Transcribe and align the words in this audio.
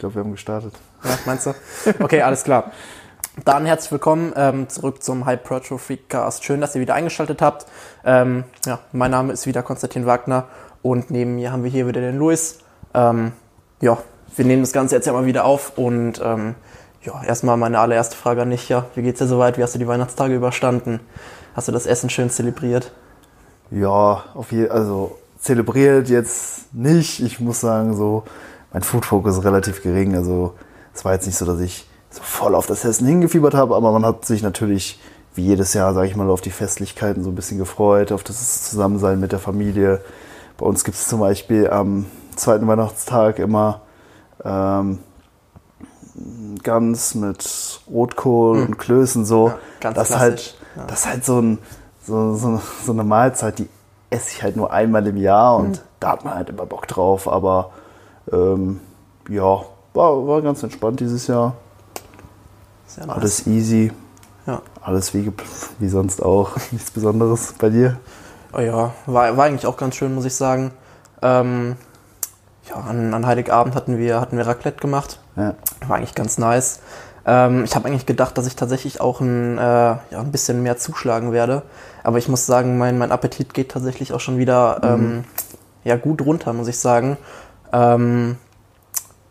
glaube, 0.00 0.16
wir 0.16 0.22
haben 0.22 0.32
gestartet. 0.32 0.72
Ja, 1.04 1.10
meinst 1.26 1.46
du? 1.46 1.54
Okay, 2.00 2.22
alles 2.22 2.42
klar. 2.42 2.72
Dann 3.44 3.66
herzlich 3.66 3.92
willkommen 3.92 4.32
ähm, 4.34 4.68
zurück 4.68 5.02
zum 5.02 5.26
Hypertrophy 5.26 5.98
Cast. 5.98 6.44
Schön, 6.44 6.60
dass 6.60 6.74
ihr 6.74 6.80
wieder 6.80 6.94
eingeschaltet 6.94 7.40
habt. 7.40 7.66
Ähm, 8.04 8.44
ja, 8.66 8.80
mein 8.92 9.10
Name 9.10 9.32
ist 9.32 9.46
wieder 9.46 9.62
Konstantin 9.62 10.06
Wagner 10.06 10.48
und 10.82 11.10
neben 11.10 11.36
mir 11.36 11.52
haben 11.52 11.62
wir 11.62 11.70
hier 11.70 11.86
wieder 11.86 12.00
den 12.00 12.18
Luis. 12.18 12.58
Ähm, 12.94 13.32
ja, 13.80 13.98
wir 14.36 14.44
nehmen 14.44 14.62
das 14.62 14.72
Ganze 14.72 14.96
jetzt 14.96 15.06
ja 15.06 15.12
mal 15.12 15.26
wieder 15.26 15.44
auf 15.44 15.78
und 15.78 16.20
ähm, 16.24 16.54
ja, 17.02 17.22
erstmal 17.22 17.56
meine 17.56 17.78
allererste 17.78 18.16
Frage 18.16 18.42
an 18.42 18.50
dich. 18.50 18.68
Ja, 18.68 18.86
wie 18.94 19.02
geht's 19.02 19.18
dir 19.18 19.26
soweit? 19.26 19.58
Wie 19.58 19.62
hast 19.62 19.74
du 19.74 19.78
die 19.78 19.86
Weihnachtstage 19.88 20.34
überstanden? 20.34 21.00
Hast 21.54 21.68
du 21.68 21.72
das 21.72 21.86
Essen 21.86 22.10
schön 22.10 22.30
zelebriert? 22.30 22.92
Ja, 23.70 24.24
auf 24.34 24.50
jeden 24.50 24.70
also 24.70 25.18
zelebriert 25.38 26.08
jetzt 26.08 26.74
nicht. 26.74 27.20
Ich 27.20 27.38
muss 27.38 27.60
sagen, 27.60 27.94
so 27.94 28.24
mein 28.72 28.82
Food-Focus 28.82 29.38
ist 29.38 29.44
relativ 29.44 29.82
gering. 29.82 30.14
Also 30.14 30.54
es 30.94 31.04
war 31.04 31.12
jetzt 31.12 31.26
nicht 31.26 31.36
so, 31.36 31.44
dass 31.44 31.60
ich 31.60 31.86
so 32.10 32.22
voll 32.22 32.54
auf 32.54 32.66
das 32.66 32.84
Essen 32.84 33.06
hingefiebert 33.06 33.54
habe, 33.54 33.76
aber 33.76 33.92
man 33.92 34.04
hat 34.04 34.24
sich 34.24 34.42
natürlich 34.42 35.00
wie 35.34 35.42
jedes 35.42 35.74
Jahr, 35.74 35.94
sage 35.94 36.08
ich 36.08 36.16
mal, 36.16 36.28
auf 36.28 36.40
die 36.40 36.50
Festlichkeiten 36.50 37.22
so 37.22 37.30
ein 37.30 37.36
bisschen 37.36 37.58
gefreut, 37.58 38.10
auf 38.10 38.24
das 38.24 38.68
Zusammensein 38.68 39.20
mit 39.20 39.32
der 39.32 39.38
Familie. 39.38 40.00
Bei 40.58 40.66
uns 40.66 40.84
gibt 40.84 40.96
es 40.96 41.06
zum 41.06 41.20
Beispiel 41.20 41.70
am 41.70 42.06
zweiten 42.34 42.66
Weihnachtstag 42.66 43.38
immer 43.38 43.82
ähm, 44.44 44.98
Gans 46.62 47.14
mit 47.14 47.80
Rotkohl 47.88 48.58
mhm. 48.58 48.66
und 48.66 48.78
Klößen 48.78 49.24
so. 49.24 49.48
Ja, 49.48 49.58
ganz 49.80 49.96
das, 49.96 50.18
halt, 50.18 50.56
ja. 50.76 50.84
das 50.86 51.00
ist 51.00 51.06
halt 51.06 51.24
so, 51.24 51.40
ein, 51.40 51.58
so, 52.04 52.34
so, 52.34 52.60
so, 52.84 52.92
eine 52.92 53.04
Mahlzeit, 53.04 53.58
die 53.58 53.68
esse 54.10 54.32
ich 54.32 54.42
halt 54.42 54.56
nur 54.56 54.72
einmal 54.72 55.06
im 55.06 55.16
Jahr 55.16 55.56
und 55.56 55.70
mhm. 55.70 55.78
da 56.00 56.10
hat 56.10 56.24
man 56.24 56.34
halt 56.34 56.50
immer 56.50 56.66
Bock 56.66 56.88
drauf. 56.88 57.28
Aber 57.28 57.70
ähm, 58.32 58.80
ja, 59.28 59.62
war, 59.94 60.26
war 60.26 60.42
ganz 60.42 60.62
entspannt 60.62 61.00
dieses 61.00 61.26
Jahr. 61.26 61.54
Nice. 62.96 63.08
Alles 63.08 63.46
easy. 63.46 63.92
Ja. 64.46 64.62
Alles 64.80 65.14
wie, 65.14 65.32
wie 65.78 65.88
sonst 65.88 66.22
auch. 66.22 66.52
Nichts 66.70 66.90
Besonderes 66.90 67.54
bei 67.58 67.70
dir? 67.70 67.98
Oh 68.52 68.60
ja, 68.60 68.92
war, 69.06 69.36
war 69.36 69.44
eigentlich 69.44 69.66
auch 69.66 69.76
ganz 69.76 69.94
schön, 69.94 70.14
muss 70.14 70.24
ich 70.24 70.34
sagen. 70.34 70.72
Ähm, 71.22 71.76
ja, 72.68 72.76
an, 72.76 73.14
an 73.14 73.26
Heiligabend 73.26 73.74
hatten 73.74 73.98
wir, 73.98 74.20
hatten 74.20 74.36
wir 74.36 74.46
Raclette 74.46 74.80
gemacht. 74.80 75.20
Ja. 75.36 75.54
War 75.86 75.96
eigentlich 75.96 76.14
ganz 76.14 76.38
nice. 76.38 76.80
Ähm, 77.26 77.64
ich 77.64 77.74
habe 77.76 77.86
eigentlich 77.86 78.06
gedacht, 78.06 78.36
dass 78.38 78.46
ich 78.46 78.56
tatsächlich 78.56 79.00
auch 79.00 79.20
ein, 79.20 79.58
äh, 79.58 79.60
ja, 79.60 80.00
ein 80.12 80.32
bisschen 80.32 80.62
mehr 80.62 80.78
zuschlagen 80.78 81.32
werde. 81.32 81.62
Aber 82.02 82.18
ich 82.18 82.28
muss 82.28 82.46
sagen, 82.46 82.78
mein, 82.78 82.98
mein 82.98 83.12
Appetit 83.12 83.54
geht 83.54 83.70
tatsächlich 83.70 84.12
auch 84.12 84.20
schon 84.20 84.38
wieder 84.38 84.96
mhm. 84.96 85.04
ähm, 85.04 85.24
ja, 85.84 85.96
gut 85.96 86.22
runter, 86.22 86.52
muss 86.52 86.68
ich 86.68 86.78
sagen. 86.78 87.16
Ähm, 87.72 88.36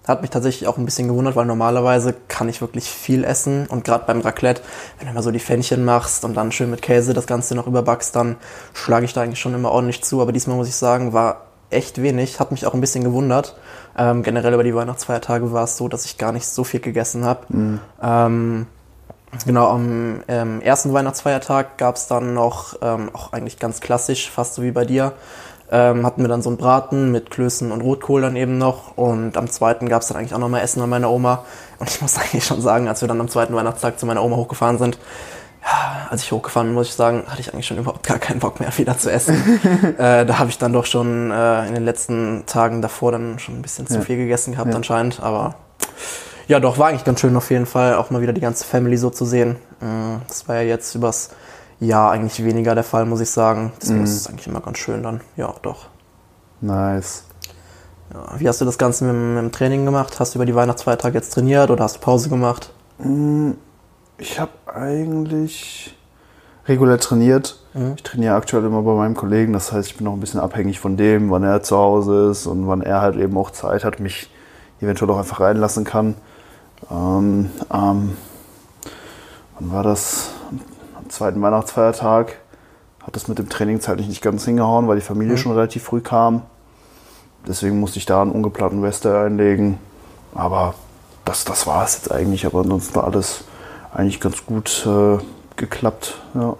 hat 0.09 0.21
mich 0.21 0.31
tatsächlich 0.31 0.67
auch 0.67 0.77
ein 0.77 0.85
bisschen 0.85 1.07
gewundert, 1.07 1.35
weil 1.35 1.45
normalerweise 1.45 2.15
kann 2.27 2.49
ich 2.49 2.61
wirklich 2.61 2.89
viel 2.89 3.23
essen 3.23 3.67
und 3.67 3.83
gerade 3.83 4.05
beim 4.07 4.21
Raclette, 4.21 4.61
wenn 4.97 5.07
du 5.07 5.13
mal 5.13 5.21
so 5.21 5.31
die 5.31 5.39
Fännchen 5.39 5.85
machst 5.85 6.25
und 6.25 6.35
dann 6.35 6.51
schön 6.51 6.71
mit 6.71 6.81
Käse 6.81 7.13
das 7.13 7.27
Ganze 7.27 7.53
noch 7.53 7.67
überbackst, 7.67 8.15
dann 8.15 8.37
schlage 8.73 9.05
ich 9.05 9.13
da 9.13 9.21
eigentlich 9.21 9.39
schon 9.39 9.53
immer 9.53 9.71
ordentlich 9.71 10.03
zu. 10.03 10.21
Aber 10.21 10.31
diesmal 10.31 10.57
muss 10.57 10.67
ich 10.67 10.75
sagen, 10.75 11.13
war 11.13 11.45
echt 11.69 12.01
wenig, 12.01 12.39
hat 12.39 12.51
mich 12.51 12.65
auch 12.65 12.73
ein 12.73 12.81
bisschen 12.81 13.03
gewundert. 13.03 13.55
Ähm, 13.97 14.23
generell 14.23 14.53
über 14.53 14.63
die 14.63 14.73
Weihnachtsfeiertage 14.73 15.51
war 15.51 15.65
es 15.65 15.77
so, 15.77 15.87
dass 15.87 16.05
ich 16.05 16.17
gar 16.17 16.31
nicht 16.31 16.47
so 16.47 16.63
viel 16.63 16.79
gegessen 16.79 17.25
habe. 17.25 17.41
Mhm. 17.49 17.79
Ähm, 18.01 18.67
genau, 19.45 19.69
am 19.69 20.23
ähm, 20.27 20.61
ersten 20.61 20.91
Weihnachtsfeiertag 20.91 21.77
gab 21.77 21.97
es 21.97 22.07
dann 22.07 22.33
noch, 22.33 22.75
ähm, 22.81 23.11
auch 23.13 23.33
eigentlich 23.33 23.59
ganz 23.59 23.79
klassisch, 23.79 24.31
fast 24.31 24.55
so 24.55 24.63
wie 24.63 24.71
bei 24.71 24.85
dir, 24.85 25.13
ähm, 25.71 26.05
hatten 26.05 26.21
wir 26.21 26.27
dann 26.27 26.41
so 26.41 26.49
einen 26.49 26.57
Braten 26.57 27.11
mit 27.11 27.29
Klößen 27.29 27.71
und 27.71 27.81
Rotkohl 27.81 28.21
dann 28.21 28.35
eben 28.35 28.57
noch. 28.57 28.97
Und 28.97 29.37
am 29.37 29.49
zweiten 29.49 29.87
gab 29.87 30.01
es 30.01 30.07
dann 30.07 30.17
eigentlich 30.17 30.33
auch 30.33 30.39
nochmal 30.39 30.61
Essen 30.61 30.81
an 30.81 30.89
meiner 30.89 31.09
Oma. 31.09 31.45
Und 31.77 31.89
ich 31.89 32.01
muss 32.01 32.17
eigentlich 32.19 32.45
schon 32.45 32.61
sagen, 32.61 32.87
als 32.87 33.01
wir 33.01 33.07
dann 33.07 33.19
am 33.19 33.29
zweiten 33.29 33.53
Weihnachtstag 33.53 33.99
zu 33.99 34.05
meiner 34.05 34.23
Oma 34.23 34.37
hochgefahren 34.37 34.77
sind, 34.77 34.97
ja, 35.61 36.07
als 36.09 36.23
ich 36.23 36.31
hochgefahren 36.31 36.69
bin, 36.69 36.75
muss 36.75 36.87
ich 36.87 36.93
sagen, 36.93 37.23
hatte 37.27 37.41
ich 37.41 37.53
eigentlich 37.53 37.67
schon 37.67 37.77
überhaupt 37.77 38.07
gar 38.07 38.17
keinen 38.17 38.39
Bock 38.39 38.59
mehr, 38.59 38.69
wieder 38.77 38.97
zu 38.97 39.11
essen. 39.11 39.59
äh, 39.97 40.25
da 40.25 40.39
habe 40.39 40.49
ich 40.49 40.57
dann 40.57 40.73
doch 40.73 40.85
schon 40.85 41.31
äh, 41.31 41.67
in 41.67 41.73
den 41.73 41.85
letzten 41.85 42.43
Tagen 42.45 42.81
davor 42.81 43.11
dann 43.11 43.39
schon 43.39 43.59
ein 43.59 43.61
bisschen 43.61 43.85
zu 43.85 43.95
ja. 43.95 44.01
viel 44.01 44.17
gegessen 44.17 44.53
gehabt 44.53 44.69
ja. 44.69 44.75
anscheinend. 44.75 45.21
Aber 45.21 45.55
ja, 46.47 46.59
doch, 46.59 46.79
war 46.79 46.87
eigentlich 46.87 47.03
ganz 47.03 47.19
schön 47.19 47.35
auf 47.35 47.51
jeden 47.51 47.67
Fall, 47.67 47.95
auch 47.95 48.09
mal 48.09 48.21
wieder 48.21 48.33
die 48.33 48.41
ganze 48.41 48.65
Family 48.65 48.97
so 48.97 49.11
zu 49.11 49.25
sehen. 49.25 49.57
Äh, 49.81 50.19
das 50.27 50.47
war 50.47 50.55
ja 50.55 50.61
jetzt 50.61 50.95
übers 50.95 51.29
ja, 51.79 52.09
eigentlich 52.09 52.43
weniger 52.43 52.75
der 52.75 52.83
Fall, 52.83 53.05
muss 53.05 53.21
ich 53.21 53.29
sagen. 53.29 53.71
Deswegen 53.81 54.01
mm. 54.01 54.03
ist 54.03 54.15
es 54.15 54.27
eigentlich 54.27 54.47
immer 54.47 54.59
ganz 54.59 54.77
schön 54.77 55.01
dann. 55.03 55.21
Ja, 55.37 55.53
doch. 55.61 55.87
Nice. 56.61 57.23
Ja, 58.13 58.39
wie 58.39 58.47
hast 58.47 58.59
du 58.59 58.65
das 58.65 58.77
Ganze 58.77 59.05
mit, 59.05 59.15
mit, 59.15 59.37
dem 59.37 59.51
Training 59.51 59.85
gemacht? 59.85 60.19
Hast 60.19 60.33
du 60.33 60.39
über 60.39 60.45
die 60.45 60.55
Weihnachtsfeiertage 60.55 61.15
jetzt 61.15 61.33
trainiert 61.33 61.69
oder 61.69 61.83
hast 61.83 61.97
du 61.97 61.99
Pause 61.99 62.29
gemacht? 62.29 62.71
Mm, 62.97 63.51
ich 64.17 64.39
habe 64.39 64.51
eigentlich 64.73 65.95
regulär 66.65 66.99
trainiert. 66.99 67.59
Mhm. 67.73 67.93
Ich 67.95 68.03
trainiere 68.03 68.35
aktuell 68.35 68.65
immer 68.65 68.81
bei 68.81 68.93
meinem 68.93 69.15
Kollegen. 69.15 69.53
Das 69.53 69.71
heißt, 69.71 69.89
ich 69.89 69.97
bin 69.97 70.05
noch 70.05 70.13
ein 70.13 70.19
bisschen 70.19 70.39
abhängig 70.39 70.79
von 70.79 70.97
dem, 70.97 71.29
wann 71.31 71.43
er 71.43 71.63
zu 71.63 71.77
Hause 71.77 72.31
ist 72.31 72.45
und 72.45 72.67
wann 72.67 72.81
er 72.81 73.01
halt 73.01 73.15
eben 73.15 73.37
auch 73.37 73.51
Zeit 73.51 73.85
hat, 73.85 73.99
mich 73.99 74.29
eventuell 74.81 75.11
auch 75.11 75.17
einfach 75.17 75.39
reinlassen 75.39 75.85
kann. 75.85 76.15
Ähm, 76.91 77.49
ähm, 77.71 78.17
wann 79.59 79.71
war 79.71 79.83
das? 79.83 80.31
Zweiten 81.09 81.41
Weihnachtsfeiertag 81.41 82.37
hat 83.01 83.15
das 83.15 83.27
mit 83.27 83.39
dem 83.39 83.49
Training 83.49 83.81
zeitlich 83.81 84.07
nicht 84.07 84.21
ganz 84.21 84.45
hingehauen, 84.45 84.87
weil 84.87 84.95
die 84.95 85.01
Familie 85.01 85.33
mhm. 85.33 85.37
schon 85.37 85.51
relativ 85.53 85.83
früh 85.83 86.01
kam. 86.01 86.43
Deswegen 87.47 87.79
musste 87.79 87.99
ich 87.99 88.05
da 88.05 88.21
einen 88.21 88.31
ungeplanten 88.31 88.83
Wester 88.83 89.21
einlegen. 89.21 89.79
Aber 90.35 90.75
das, 91.25 91.45
das 91.45 91.65
war 91.67 91.83
es 91.83 91.95
jetzt 91.95 92.11
eigentlich. 92.11 92.45
Aber 92.45 92.59
ansonsten 92.59 92.95
war 92.95 93.05
alles 93.05 93.45
eigentlich 93.93 94.19
ganz 94.19 94.45
gut 94.45 94.85
äh, 94.85 95.17
geklappt. 95.55 96.21
Ja. 96.33 96.55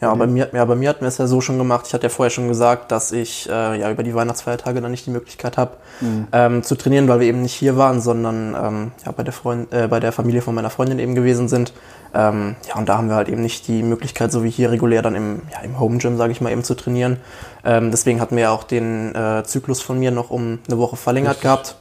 Ja, 0.00 0.14
bei 0.14 0.26
mir, 0.26 0.48
ja, 0.54 0.64
bei 0.64 0.76
mir 0.76 0.88
hatten 0.88 1.02
wir 1.02 1.08
es 1.08 1.18
ja 1.18 1.26
so 1.26 1.42
schon 1.42 1.58
gemacht. 1.58 1.86
Ich 1.86 1.92
hatte 1.92 2.04
ja 2.04 2.08
vorher 2.08 2.30
schon 2.30 2.48
gesagt, 2.48 2.90
dass 2.90 3.12
ich 3.12 3.46
äh, 3.50 3.78
ja 3.78 3.90
über 3.90 4.02
die 4.02 4.14
Weihnachtsfeiertage 4.14 4.80
dann 4.80 4.90
nicht 4.90 5.04
die 5.04 5.10
Möglichkeit 5.10 5.58
habe, 5.58 5.72
mhm. 6.00 6.26
ähm, 6.32 6.62
zu 6.62 6.74
trainieren, 6.74 7.06
weil 7.06 7.20
wir 7.20 7.26
eben 7.26 7.42
nicht 7.42 7.52
hier 7.52 7.76
waren, 7.76 8.00
sondern 8.00 8.56
ähm, 8.58 8.92
ja, 9.04 9.12
bei, 9.12 9.24
der 9.24 9.34
Freund, 9.34 9.70
äh, 9.74 9.88
bei 9.88 10.00
der 10.00 10.12
Familie 10.12 10.40
von 10.40 10.54
meiner 10.54 10.70
Freundin 10.70 10.98
eben 10.98 11.14
gewesen 11.14 11.48
sind. 11.48 11.74
Ähm, 12.14 12.56
ja, 12.68 12.76
und 12.76 12.88
da 12.88 12.98
haben 12.98 13.08
wir 13.08 13.16
halt 13.16 13.28
eben 13.28 13.42
nicht 13.42 13.68
die 13.68 13.82
Möglichkeit, 13.82 14.32
so 14.32 14.42
wie 14.44 14.50
hier 14.50 14.70
regulär 14.70 15.02
dann 15.02 15.14
im, 15.14 15.42
ja, 15.52 15.60
im 15.60 15.78
Home 15.78 15.98
Gym, 15.98 16.16
sage 16.16 16.32
ich 16.32 16.40
mal, 16.40 16.50
eben 16.50 16.64
zu 16.64 16.74
trainieren. 16.74 17.18
Ähm, 17.64 17.90
deswegen 17.90 18.20
hatten 18.20 18.36
wir 18.36 18.44
ja 18.44 18.50
auch 18.50 18.64
den 18.64 19.14
äh, 19.14 19.44
Zyklus 19.44 19.80
von 19.80 19.98
mir 19.98 20.10
noch 20.10 20.30
um 20.30 20.58
eine 20.66 20.78
Woche 20.78 20.96
verlängert 20.96 21.36
Richtig. 21.36 21.42
gehabt. 21.42 21.76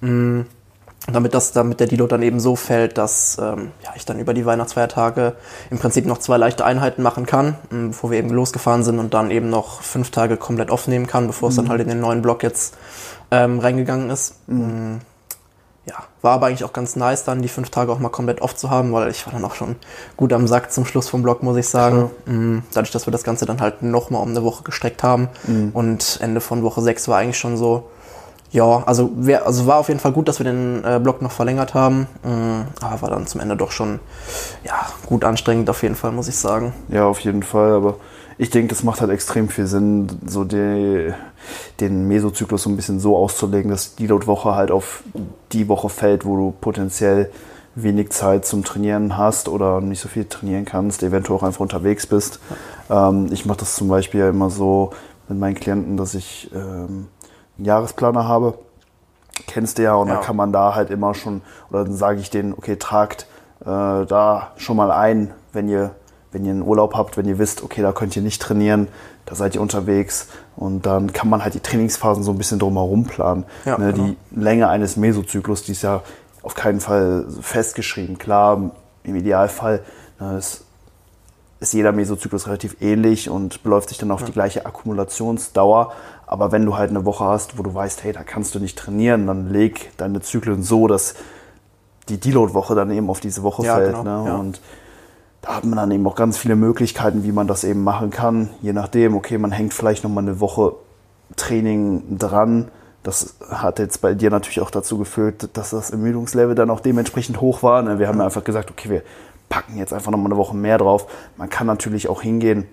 Mhm 0.00 0.46
damit 1.10 1.34
das, 1.34 1.52
damit 1.52 1.80
der 1.80 1.88
Deload 1.88 2.10
dann 2.10 2.22
eben 2.22 2.38
so 2.38 2.54
fällt, 2.54 2.96
dass 2.96 3.36
ähm, 3.40 3.72
ja, 3.82 3.90
ich 3.96 4.04
dann 4.04 4.20
über 4.20 4.34
die 4.34 4.46
Weihnachtsfeiertage 4.46 5.34
im 5.70 5.78
Prinzip 5.78 6.06
noch 6.06 6.18
zwei 6.18 6.36
leichte 6.36 6.64
Einheiten 6.64 7.02
machen 7.02 7.26
kann, 7.26 7.56
ähm, 7.72 7.88
bevor 7.88 8.12
wir 8.12 8.18
eben 8.18 8.30
losgefahren 8.30 8.84
sind 8.84 9.00
und 9.00 9.12
dann 9.12 9.30
eben 9.30 9.50
noch 9.50 9.82
fünf 9.82 10.10
Tage 10.10 10.36
komplett 10.36 10.70
aufnehmen 10.70 11.08
kann, 11.08 11.26
bevor 11.26 11.48
mhm. 11.48 11.50
es 11.50 11.56
dann 11.56 11.64
mhm. 11.64 11.70
halt 11.70 11.80
in 11.80 11.88
den 11.88 12.00
neuen 12.00 12.22
Block 12.22 12.42
jetzt 12.44 12.76
ähm, 13.30 13.58
reingegangen 13.58 14.10
ist. 14.10 14.36
Mhm. 14.48 15.00
Ja, 15.84 15.94
war 16.20 16.34
aber 16.34 16.46
eigentlich 16.46 16.62
auch 16.62 16.72
ganz 16.72 16.94
nice, 16.94 17.24
dann 17.24 17.42
die 17.42 17.48
fünf 17.48 17.70
Tage 17.70 17.90
auch 17.90 17.98
mal 17.98 18.08
komplett 18.08 18.40
off 18.40 18.54
zu 18.54 18.70
haben, 18.70 18.92
weil 18.92 19.10
ich 19.10 19.26
war 19.26 19.32
dann 19.32 19.44
auch 19.44 19.56
schon 19.56 19.74
gut 20.16 20.32
am 20.32 20.46
Sack 20.46 20.70
zum 20.70 20.84
Schluss 20.84 21.08
vom 21.08 21.22
Block, 21.22 21.42
muss 21.42 21.56
ich 21.56 21.68
sagen. 21.68 22.10
Mhm. 22.24 22.62
Dadurch, 22.72 22.92
dass 22.92 23.06
wir 23.06 23.10
das 23.10 23.24
Ganze 23.24 23.46
dann 23.46 23.60
halt 23.60 23.82
nochmal 23.82 24.22
um 24.22 24.30
eine 24.30 24.44
Woche 24.44 24.62
gestreckt 24.62 25.02
haben 25.02 25.28
mhm. 25.44 25.70
und 25.72 26.18
Ende 26.22 26.40
von 26.40 26.62
Woche 26.62 26.82
sechs 26.82 27.08
war 27.08 27.18
eigentlich 27.18 27.38
schon 27.38 27.56
so, 27.56 27.90
ja, 28.52 28.82
also, 28.84 29.10
wär, 29.16 29.46
also 29.46 29.66
war 29.66 29.78
auf 29.78 29.88
jeden 29.88 29.98
Fall 29.98 30.12
gut, 30.12 30.28
dass 30.28 30.38
wir 30.38 30.44
den 30.44 30.84
äh, 30.84 31.00
Block 31.02 31.22
noch 31.22 31.32
verlängert 31.32 31.74
haben. 31.74 32.06
Mhm, 32.22 32.66
aber 32.80 33.02
war 33.02 33.10
dann 33.10 33.26
zum 33.26 33.40
Ende 33.40 33.56
doch 33.56 33.72
schon 33.72 33.98
ja, 34.62 34.74
gut 35.06 35.24
anstrengend, 35.24 35.68
auf 35.70 35.82
jeden 35.82 35.96
Fall, 35.96 36.12
muss 36.12 36.28
ich 36.28 36.36
sagen. 36.36 36.74
Ja, 36.88 37.06
auf 37.06 37.20
jeden 37.20 37.42
Fall. 37.42 37.72
Aber 37.72 37.96
ich 38.42 38.50
denke, 38.50 38.74
das 38.74 38.82
macht 38.82 39.00
halt 39.00 39.12
extrem 39.12 39.48
viel 39.48 39.68
Sinn, 39.68 40.08
so 40.26 40.42
die, 40.42 41.12
den 41.78 42.08
Mesozyklus 42.08 42.64
so 42.64 42.70
ein 42.70 42.74
bisschen 42.74 42.98
so 42.98 43.16
auszulegen, 43.16 43.70
dass 43.70 43.94
die 43.94 44.08
Load-Woche 44.08 44.56
halt 44.56 44.72
auf 44.72 45.04
die 45.52 45.68
Woche 45.68 45.88
fällt, 45.88 46.24
wo 46.24 46.36
du 46.36 46.52
potenziell 46.60 47.30
wenig 47.76 48.10
Zeit 48.10 48.44
zum 48.44 48.64
Trainieren 48.64 49.16
hast 49.16 49.48
oder 49.48 49.80
nicht 49.80 50.00
so 50.00 50.08
viel 50.08 50.24
trainieren 50.24 50.64
kannst, 50.64 51.04
eventuell 51.04 51.38
auch 51.38 51.44
einfach 51.44 51.60
unterwegs 51.60 52.08
bist. 52.08 52.40
Ja. 52.88 53.10
Ähm, 53.10 53.28
ich 53.30 53.46
mache 53.46 53.58
das 53.58 53.76
zum 53.76 53.86
Beispiel 53.86 54.18
ja 54.18 54.30
immer 54.30 54.50
so 54.50 54.90
mit 55.28 55.38
meinen 55.38 55.54
Klienten, 55.54 55.96
dass 55.96 56.14
ich 56.14 56.50
ähm, 56.52 57.06
einen 57.58 57.64
Jahresplaner 57.64 58.26
habe, 58.26 58.58
kennst 59.46 59.78
du 59.78 59.84
ja, 59.84 59.94
und 59.94 60.08
ja. 60.08 60.14
dann 60.14 60.24
kann 60.24 60.34
man 60.34 60.52
da 60.52 60.74
halt 60.74 60.90
immer 60.90 61.14
schon, 61.14 61.42
oder 61.70 61.84
dann 61.84 61.94
sage 61.94 62.18
ich 62.18 62.28
denen, 62.28 62.54
okay, 62.54 62.74
tragt 62.74 63.28
äh, 63.60 63.66
da 63.66 64.50
schon 64.56 64.76
mal 64.76 64.90
ein, 64.90 65.32
wenn 65.52 65.68
ihr, 65.68 65.92
wenn 66.32 66.44
ihr 66.44 66.50
einen 66.50 66.62
Urlaub 66.62 66.94
habt, 66.94 67.16
wenn 67.16 67.26
ihr 67.26 67.38
wisst, 67.38 67.62
okay, 67.62 67.82
da 67.82 67.92
könnt 67.92 68.16
ihr 68.16 68.22
nicht 68.22 68.42
trainieren, 68.42 68.88
da 69.26 69.34
seid 69.34 69.54
ihr 69.54 69.60
unterwegs 69.60 70.28
und 70.56 70.86
dann 70.86 71.12
kann 71.12 71.28
man 71.28 71.44
halt 71.44 71.54
die 71.54 71.60
Trainingsphasen 71.60 72.22
so 72.22 72.32
ein 72.32 72.38
bisschen 72.38 72.58
drumherum 72.58 73.04
planen. 73.04 73.44
Ja, 73.64 73.78
ne, 73.78 73.92
genau. 73.92 74.06
Die 74.08 74.16
Länge 74.40 74.68
eines 74.68 74.96
Mesozyklus, 74.96 75.62
die 75.62 75.72
ist 75.72 75.82
ja 75.82 76.02
auf 76.42 76.54
keinen 76.54 76.80
Fall 76.80 77.26
festgeschrieben. 77.40 78.18
Klar, 78.18 78.72
im 79.04 79.16
Idealfall 79.16 79.80
ne, 80.18 80.38
ist 80.38 80.64
ist 81.62 81.72
jeder 81.74 81.92
Mesozyklus 81.92 82.48
relativ 82.48 82.76
ähnlich 82.80 83.30
und 83.30 83.62
beläuft 83.62 83.88
sich 83.88 83.98
dann 83.98 84.10
auf 84.10 84.20
ja. 84.20 84.26
die 84.26 84.32
gleiche 84.32 84.66
Akkumulationsdauer. 84.66 85.92
Aber 86.26 86.50
wenn 86.50 86.66
du 86.66 86.76
halt 86.76 86.90
eine 86.90 87.04
Woche 87.04 87.24
hast, 87.24 87.56
wo 87.56 87.62
du 87.62 87.72
weißt, 87.72 88.02
hey, 88.02 88.12
da 88.12 88.24
kannst 88.24 88.54
du 88.54 88.58
nicht 88.58 88.76
trainieren, 88.76 89.28
dann 89.28 89.50
leg 89.50 89.92
deine 89.96 90.20
Zyklen 90.20 90.62
so, 90.64 90.88
dass 90.88 91.14
die 92.08 92.18
Deload-Woche 92.18 92.74
dann 92.74 92.90
eben 92.90 93.08
auf 93.08 93.20
diese 93.20 93.44
Woche 93.44 93.64
ja, 93.64 93.76
fällt. 93.76 93.94
Genau, 93.94 94.24
ne? 94.24 94.36
Und 94.36 94.60
da 95.42 95.56
hat 95.56 95.64
man 95.64 95.76
dann 95.76 95.90
eben 95.90 96.06
auch 96.06 96.14
ganz 96.14 96.38
viele 96.38 96.56
Möglichkeiten, 96.56 97.24
wie 97.24 97.32
man 97.32 97.48
das 97.48 97.64
eben 97.64 97.82
machen 97.82 98.10
kann. 98.10 98.50
Je 98.62 98.72
nachdem, 98.72 99.16
okay, 99.16 99.38
man 99.38 99.50
hängt 99.50 99.74
vielleicht 99.74 100.04
nochmal 100.04 100.22
eine 100.22 100.40
Woche 100.40 100.74
Training 101.36 102.18
dran. 102.18 102.70
Das 103.02 103.34
hat 103.50 103.80
jetzt 103.80 104.00
bei 104.00 104.14
dir 104.14 104.30
natürlich 104.30 104.60
auch 104.60 104.70
dazu 104.70 104.98
geführt, 104.98 105.50
dass 105.54 105.70
das 105.70 105.90
Ermüdungslevel 105.90 106.54
dann 106.54 106.70
auch 106.70 106.78
dementsprechend 106.78 107.40
hoch 107.40 107.64
war. 107.64 107.82
Ne? 107.82 107.98
Wir 107.98 108.06
haben 108.06 108.18
ja 108.18 108.24
einfach 108.24 108.44
gesagt, 108.44 108.70
okay, 108.70 108.88
wir 108.88 109.02
packen 109.48 109.76
jetzt 109.76 109.92
einfach 109.92 110.12
nochmal 110.12 110.26
eine 110.26 110.36
Woche 110.36 110.54
mehr 110.54 110.78
drauf. 110.78 111.06
Man 111.36 111.50
kann 111.50 111.66
natürlich 111.66 112.08
auch 112.08 112.22
hingehen 112.22 112.66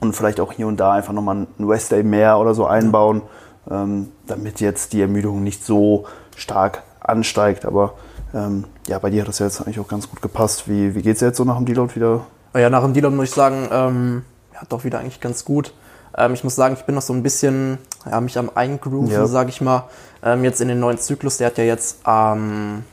und 0.00 0.14
vielleicht 0.14 0.38
auch 0.38 0.52
hier 0.52 0.68
und 0.68 0.78
da 0.78 0.92
einfach 0.92 1.12
nochmal 1.12 1.48
einen 1.58 1.68
West 1.68 1.90
Day 1.90 2.04
mehr 2.04 2.38
oder 2.38 2.54
so 2.54 2.66
einbauen, 2.66 3.22
ähm, 3.68 4.12
damit 4.28 4.60
jetzt 4.60 4.92
die 4.92 5.00
Ermüdung 5.02 5.42
nicht 5.42 5.64
so 5.64 6.04
stark 6.36 6.84
ansteigt. 7.00 7.66
Aber 7.66 7.94
ähm, 8.34 8.64
ja, 8.86 8.98
bei 8.98 9.10
dir 9.10 9.22
hat 9.22 9.28
das 9.28 9.38
ja 9.38 9.46
jetzt 9.46 9.60
eigentlich 9.60 9.80
auch 9.80 9.88
ganz 9.88 10.08
gut 10.08 10.22
gepasst. 10.22 10.68
Wie, 10.68 10.94
wie 10.94 11.02
geht 11.02 11.16
es 11.16 11.20
jetzt 11.20 11.36
so 11.36 11.44
nach 11.44 11.56
dem 11.56 11.66
Deload 11.66 11.94
wieder? 11.96 12.26
Ja, 12.54 12.70
nach 12.70 12.82
dem 12.82 12.94
Deload 12.94 13.14
muss 13.14 13.28
ich 13.28 13.34
sagen, 13.34 13.68
ähm, 13.70 14.24
ja, 14.52 14.60
doch 14.68 14.84
wieder 14.84 14.98
eigentlich 14.98 15.20
ganz 15.20 15.44
gut. 15.44 15.72
Ähm, 16.16 16.34
ich 16.34 16.44
muss 16.44 16.56
sagen, 16.56 16.74
ich 16.78 16.84
bin 16.84 16.94
noch 16.94 17.02
so 17.02 17.12
ein 17.12 17.22
bisschen, 17.22 17.78
ja, 18.08 18.20
mich 18.20 18.38
am 18.38 18.50
Eingrooven, 18.54 19.10
ja. 19.10 19.26
sage 19.26 19.50
ich 19.50 19.60
mal. 19.60 19.84
Ähm, 20.22 20.44
jetzt 20.44 20.60
in 20.60 20.68
den 20.68 20.80
neuen 20.80 20.98
Zyklus, 20.98 21.38
der 21.38 21.48
hat 21.48 21.58
ja 21.58 21.64
jetzt 21.64 22.06
am, 22.06 22.84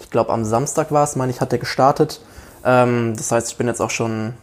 ich 0.00 0.10
glaube 0.10 0.32
am 0.32 0.44
Samstag 0.44 0.90
war 0.92 1.04
es, 1.04 1.16
meine 1.16 1.30
ich, 1.30 1.40
hat 1.40 1.52
der 1.52 1.58
gestartet. 1.58 2.20
Ähm, 2.64 3.14
das 3.16 3.30
heißt, 3.30 3.50
ich 3.50 3.56
bin 3.56 3.66
jetzt 3.66 3.80
auch 3.80 3.90
schon 3.90 4.34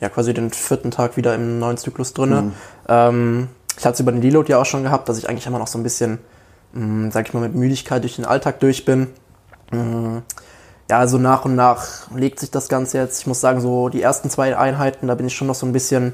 ja 0.00 0.08
quasi 0.08 0.34
den 0.34 0.50
vierten 0.50 0.90
Tag 0.90 1.16
wieder 1.16 1.34
im 1.34 1.58
neuen 1.58 1.76
Zyklus 1.76 2.14
drin. 2.14 2.30
Mhm. 2.30 2.52
Ähm, 2.88 3.48
ich 3.78 3.84
hatte 3.84 3.94
es 3.94 4.00
über 4.00 4.12
den 4.12 4.20
Deload 4.20 4.50
ja 4.50 4.58
auch 4.58 4.66
schon 4.66 4.82
gehabt, 4.82 5.08
dass 5.08 5.18
ich 5.18 5.28
eigentlich 5.28 5.46
immer 5.46 5.58
noch 5.58 5.66
so 5.66 5.78
ein 5.78 5.82
bisschen, 5.82 6.18
mh, 6.72 6.84
mm, 6.84 7.10
sag 7.10 7.28
ich 7.28 7.34
mal, 7.34 7.40
mit 7.40 7.54
Müdigkeit 7.54 8.02
durch 8.02 8.16
den 8.16 8.24
Alltag 8.24 8.60
durch 8.60 8.84
bin. 8.84 9.08
Mhm. 9.72 10.22
Ja, 10.90 10.98
also 10.98 11.18
nach 11.18 11.44
und 11.44 11.54
nach 11.54 12.10
legt 12.14 12.40
sich 12.40 12.50
das 12.50 12.68
Ganze 12.68 12.98
jetzt. 12.98 13.20
Ich 13.20 13.26
muss 13.26 13.40
sagen, 13.40 13.60
so 13.60 13.88
die 13.88 14.02
ersten 14.02 14.28
zwei 14.28 14.56
Einheiten, 14.56 15.06
da 15.06 15.14
bin 15.14 15.26
ich 15.26 15.34
schon 15.34 15.46
noch 15.46 15.54
so 15.54 15.64
ein 15.64 15.72
bisschen, 15.72 16.12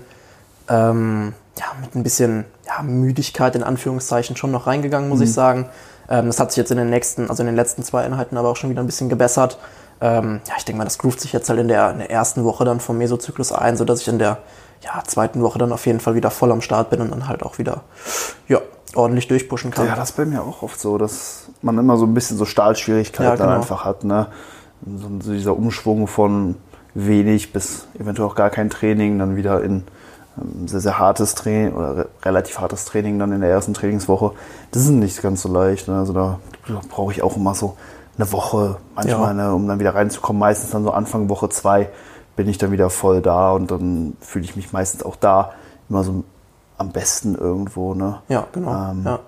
ähm, 0.68 1.32
ja, 1.58 1.64
mit 1.80 1.94
ein 1.94 2.02
bisschen 2.02 2.44
ja, 2.66 2.82
Müdigkeit 2.82 3.56
in 3.56 3.62
Anführungszeichen 3.62 4.36
schon 4.36 4.50
noch 4.50 4.66
reingegangen, 4.66 5.08
muss 5.08 5.20
mhm. 5.20 5.24
ich 5.24 5.32
sagen. 5.32 5.70
Ähm, 6.10 6.26
das 6.26 6.38
hat 6.38 6.50
sich 6.50 6.58
jetzt 6.58 6.70
in 6.70 6.76
den 6.76 6.90
nächsten, 6.90 7.30
also 7.30 7.42
in 7.42 7.46
den 7.46 7.56
letzten 7.56 7.82
zwei 7.84 8.04
Einheiten 8.04 8.36
aber 8.36 8.50
auch 8.50 8.56
schon 8.56 8.68
wieder 8.68 8.82
ein 8.82 8.86
bisschen 8.86 9.08
gebessert. 9.08 9.58
Ähm, 10.02 10.40
ja, 10.46 10.54
ich 10.58 10.66
denke 10.66 10.78
mal, 10.78 10.84
das 10.84 10.98
groovt 10.98 11.20
sich 11.20 11.32
jetzt 11.32 11.48
halt 11.48 11.58
in 11.58 11.68
der, 11.68 11.90
in 11.92 11.98
der 11.98 12.10
ersten 12.10 12.44
Woche 12.44 12.66
dann 12.66 12.80
vom 12.80 12.98
Mesozyklus 12.98 13.52
ein, 13.52 13.78
sodass 13.78 14.02
ich 14.02 14.08
in 14.08 14.18
der 14.18 14.38
ja, 14.82 15.02
zweiten 15.06 15.40
Woche 15.40 15.58
dann 15.58 15.72
auf 15.72 15.86
jeden 15.86 16.00
Fall 16.00 16.14
wieder 16.14 16.30
voll 16.30 16.52
am 16.52 16.60
Start 16.60 16.90
bin 16.90 17.00
und 17.00 17.10
dann 17.10 17.28
halt 17.28 17.42
auch 17.42 17.56
wieder 17.56 17.80
ja, 18.46 18.60
ordentlich 18.94 19.28
durchpushen 19.28 19.70
kann. 19.70 19.86
Ja, 19.86 19.96
das 19.96 20.10
ist 20.10 20.16
bei 20.16 20.24
mir 20.24 20.42
auch 20.42 20.62
oft 20.62 20.80
so, 20.80 20.98
dass 20.98 21.48
man 21.62 21.76
immer 21.78 21.96
so 21.96 22.06
ein 22.06 22.14
bisschen 22.14 22.36
so 22.36 22.44
Stahlschwierigkeiten 22.44 23.24
ja, 23.24 23.34
genau. 23.34 23.48
dann 23.48 23.56
einfach 23.60 23.84
hat. 23.84 24.04
Ne? 24.04 24.28
So 24.84 25.32
dieser 25.32 25.56
Umschwung 25.56 26.06
von 26.06 26.56
wenig 26.94 27.52
bis 27.52 27.88
eventuell 27.98 28.28
auch 28.28 28.34
gar 28.34 28.50
kein 28.50 28.70
Training, 28.70 29.18
dann 29.18 29.36
wieder 29.36 29.62
in 29.62 29.84
ähm, 30.38 30.68
sehr, 30.68 30.80
sehr 30.80 30.98
hartes 30.98 31.34
Training 31.34 31.74
oder 31.74 31.96
re 31.96 32.08
relativ 32.24 32.58
hartes 32.58 32.84
Training 32.84 33.18
dann 33.18 33.32
in 33.32 33.40
der 33.40 33.50
ersten 33.50 33.74
Trainingswoche. 33.74 34.32
Das 34.70 34.82
ist 34.82 34.90
nicht 34.90 35.20
ganz 35.22 35.42
so 35.42 35.52
leicht. 35.52 35.88
Ne? 35.88 35.98
Also 35.98 36.12
da 36.12 36.38
brauche 36.88 37.12
ich 37.12 37.22
auch 37.22 37.36
immer 37.36 37.54
so 37.54 37.76
eine 38.18 38.32
Woche, 38.32 38.76
manchmal, 38.94 39.36
ja. 39.36 39.48
ne, 39.48 39.54
um 39.54 39.68
dann 39.68 39.78
wieder 39.78 39.94
reinzukommen. 39.94 40.40
Meistens 40.40 40.70
dann 40.70 40.84
so 40.84 40.90
Anfang 40.90 41.28
Woche 41.28 41.48
zwei 41.50 41.90
bin 42.34 42.48
ich 42.48 42.58
dann 42.58 42.72
wieder 42.72 42.90
voll 42.90 43.22
da 43.22 43.52
und 43.52 43.70
dann 43.70 44.16
fühle 44.20 44.44
ich 44.44 44.56
mich 44.56 44.72
meistens 44.72 45.02
auch 45.02 45.16
da 45.16 45.52
immer 45.88 46.04
so 46.04 46.24
am 46.78 46.90
besten 46.90 47.34
irgendwo. 47.34 47.94
Ne? 47.94 48.18
Ja, 48.28 48.46
genau. 48.52 48.90
Ähm, 48.90 49.02
ja. 49.04 49.18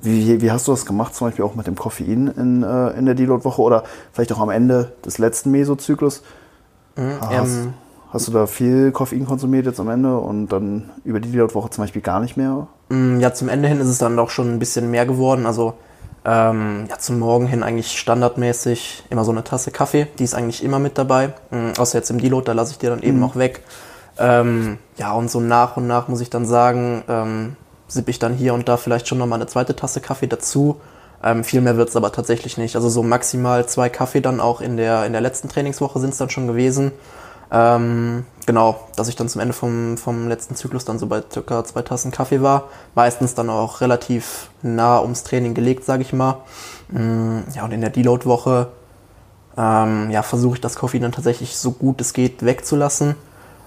Wie, 0.00 0.40
wie, 0.40 0.50
hast 0.50 0.68
du 0.68 0.72
das 0.72 0.84
gemacht, 0.84 1.14
zum 1.14 1.28
Beispiel 1.28 1.44
auch 1.44 1.54
mit 1.54 1.66
dem 1.66 1.74
Koffein 1.74 2.28
in, 2.28 2.62
äh, 2.62 2.90
in 2.90 3.06
der 3.06 3.14
Deload-Woche 3.14 3.62
oder 3.62 3.84
vielleicht 4.12 4.32
auch 4.32 4.40
am 4.40 4.50
Ende 4.50 4.92
des 5.04 5.18
letzten 5.18 5.50
Mesozyklus? 5.50 6.22
Mhm, 6.96 7.20
hast, 7.20 7.56
ähm, 7.56 7.74
hast, 8.12 8.28
du 8.28 8.32
da 8.32 8.46
viel 8.46 8.92
Koffein 8.92 9.26
konsumiert 9.26 9.66
jetzt 9.66 9.80
am 9.80 9.88
Ende 9.88 10.18
und 10.18 10.48
dann 10.48 10.90
über 11.04 11.18
die 11.18 11.30
Deload-Woche 11.30 11.70
zum 11.70 11.84
Beispiel 11.84 12.02
gar 12.02 12.20
nicht 12.20 12.36
mehr? 12.36 12.66
Mm, 12.90 13.20
ja, 13.20 13.32
zum 13.32 13.48
Ende 13.48 13.68
hin 13.68 13.80
ist 13.80 13.88
es 13.88 13.98
dann 13.98 14.16
doch 14.16 14.30
schon 14.30 14.52
ein 14.52 14.58
bisschen 14.58 14.90
mehr 14.90 15.06
geworden. 15.06 15.46
Also 15.46 15.74
ähm, 16.26 16.86
ja, 16.90 16.98
zum 16.98 17.18
Morgen 17.18 17.46
hin 17.46 17.62
eigentlich 17.62 17.98
standardmäßig 17.98 19.04
immer 19.10 19.24
so 19.24 19.30
eine 19.30 19.44
Tasse 19.44 19.70
Kaffee. 19.70 20.08
Die 20.18 20.24
ist 20.24 20.34
eigentlich 20.34 20.62
immer 20.62 20.78
mit 20.78 20.98
dabei. 20.98 21.32
Ähm, 21.52 21.72
außer 21.78 21.98
jetzt 21.98 22.10
im 22.10 22.18
Deload, 22.18 22.44
da 22.44 22.52
lasse 22.52 22.72
ich 22.72 22.78
die 22.78 22.86
dann 22.86 23.02
eben 23.02 23.14
mhm. 23.14 23.20
noch 23.20 23.36
weg. 23.36 23.62
Ähm, 24.18 24.78
ja, 24.96 25.12
und 25.12 25.30
so 25.30 25.40
nach 25.40 25.76
und 25.76 25.86
nach 25.86 26.08
muss 26.08 26.20
ich 26.20 26.30
dann 26.30 26.46
sagen, 26.46 27.02
ähm, 27.08 27.56
sippe 27.88 28.10
ich 28.10 28.18
dann 28.18 28.34
hier 28.34 28.54
und 28.54 28.68
da 28.68 28.76
vielleicht 28.76 29.08
schon 29.08 29.18
nochmal 29.18 29.38
eine 29.38 29.46
zweite 29.46 29.76
Tasse 29.76 30.00
Kaffee 30.00 30.26
dazu. 30.26 30.80
Ähm, 31.22 31.44
viel 31.44 31.60
mehr 31.60 31.76
wird 31.76 31.88
es 31.88 31.96
aber 31.96 32.12
tatsächlich 32.12 32.58
nicht. 32.58 32.76
Also 32.76 32.88
so 32.88 33.02
maximal 33.02 33.66
zwei 33.66 33.88
Kaffee 33.88 34.20
dann 34.20 34.40
auch 34.40 34.60
in 34.60 34.76
der, 34.76 35.06
in 35.06 35.12
der 35.12 35.20
letzten 35.20 35.48
Trainingswoche 35.48 35.98
sind 35.98 36.10
es 36.10 36.18
dann 36.18 36.30
schon 36.30 36.46
gewesen. 36.46 36.92
Ähm, 37.50 38.24
genau, 38.44 38.80
dass 38.96 39.08
ich 39.08 39.16
dann 39.16 39.28
zum 39.28 39.40
Ende 39.40 39.54
vom, 39.54 39.96
vom 39.96 40.28
letzten 40.28 40.56
Zyklus 40.56 40.84
dann 40.84 40.98
so 40.98 41.06
bei 41.06 41.22
circa 41.32 41.64
zwei 41.64 41.82
Tassen 41.82 42.10
Kaffee 42.10 42.42
war. 42.42 42.68
Meistens 42.94 43.34
dann 43.34 43.50
auch 43.50 43.80
relativ 43.80 44.50
nah 44.62 45.00
ums 45.00 45.22
Training 45.22 45.54
gelegt, 45.54 45.84
sage 45.84 46.02
ich 46.02 46.12
mal. 46.12 46.38
Mm, 46.88 47.40
ja, 47.54 47.64
und 47.64 47.72
in 47.72 47.80
der 47.80 47.90
Deload-Woche 47.90 48.68
ähm, 49.56 50.10
ja, 50.10 50.22
versuche 50.22 50.56
ich 50.56 50.60
das 50.60 50.76
Koffein 50.76 51.02
dann 51.02 51.12
tatsächlich 51.12 51.56
so 51.56 51.70
gut 51.70 52.00
es 52.00 52.12
geht 52.12 52.44
wegzulassen. 52.44 53.14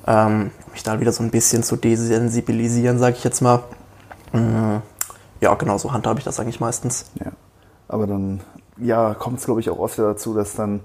Ähm, 0.09 0.49
mich 0.71 0.81
da 0.81 0.99
wieder 0.99 1.11
so 1.11 1.21
ein 1.21 1.29
bisschen 1.29 1.61
zu 1.61 1.75
desensibilisieren, 1.75 2.97
sage 2.97 3.15
ich 3.15 3.23
jetzt 3.23 3.41
mal. 3.41 3.59
Mm, 4.33 4.77
ja, 5.39 5.53
genau, 5.53 5.77
so 5.77 5.93
handhabe 5.93 6.17
ich 6.17 6.25
das 6.25 6.39
eigentlich 6.39 6.59
meistens. 6.59 7.05
Ja, 7.23 7.31
aber 7.87 8.07
dann 8.07 8.41
ja, 8.77 9.13
kommt 9.13 9.37
es, 9.37 9.45
glaube 9.45 9.59
ich, 9.59 9.69
auch 9.69 9.77
oft 9.77 9.99
dazu, 9.99 10.33
dass 10.33 10.55
dann 10.55 10.81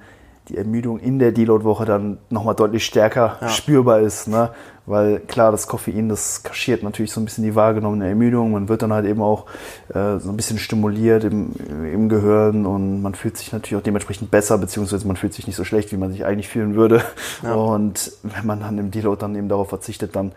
die 0.49 0.59
Ermüdung 0.59 0.99
in 0.99 1.19
der 1.19 1.33
Deload-Woche 1.33 1.87
dann 1.87 2.19
nochmal 2.29 2.55
deutlich 2.55 2.85
stärker 2.85 3.39
ja. 3.41 3.49
spürbar 3.49 4.01
ist. 4.01 4.29
Ne? 4.29 4.51
Weil 4.87 5.21
klar, 5.21 5.51
das 5.51 5.67
Koffein, 5.67 6.11
das 6.11 6.43
kaschiert 6.43 6.83
natürlich 6.83 7.13
so 7.13 7.21
ein 7.21 7.25
bisschen 7.25 7.45
die 7.45 7.55
wahrgenommene 7.55 8.07
Ermüdung. 8.07 8.53
Man 8.53 8.69
wird 8.69 8.83
dann 8.83 8.93
halt 8.93 9.07
eben 9.07 9.23
auch 9.23 9.47
äh, 9.89 10.19
so 10.19 10.29
ein 10.29 10.37
bisschen 10.37 10.59
stimuliert 10.59 11.25
im, 11.25 11.53
im 11.69 12.11
Gehirn 12.11 12.67
und 12.67 13.01
man 13.01 13.15
fühlt 13.15 13.39
sich 13.39 13.53
natürlich 13.53 13.81
auch 13.81 13.85
dementsprechend 13.85 14.31
besser, 14.31 14.59
beziehungsweise 14.59 15.07
man 15.07 15.17
fühlt 15.17 15.33
sich 15.33 15.47
nicht 15.47 15.57
so 15.57 15.65
schlecht, 15.65 15.93
wie 15.93 15.97
man 15.97 16.13
sich 16.13 16.27
eigentlich 16.27 16.49
fühlen 16.49 16.75
würde. 16.75 17.03
Ja. 17.43 17.55
Und 17.55 18.13
wenn 18.23 18.47
man 18.47 18.61
dann 18.61 18.77
im 18.77 18.91
Deload 18.91 19.21
dann 19.21 19.35
eben 19.35 19.49
darauf 19.49 19.71
verzichtet, 19.71 20.15
dann 20.15 20.33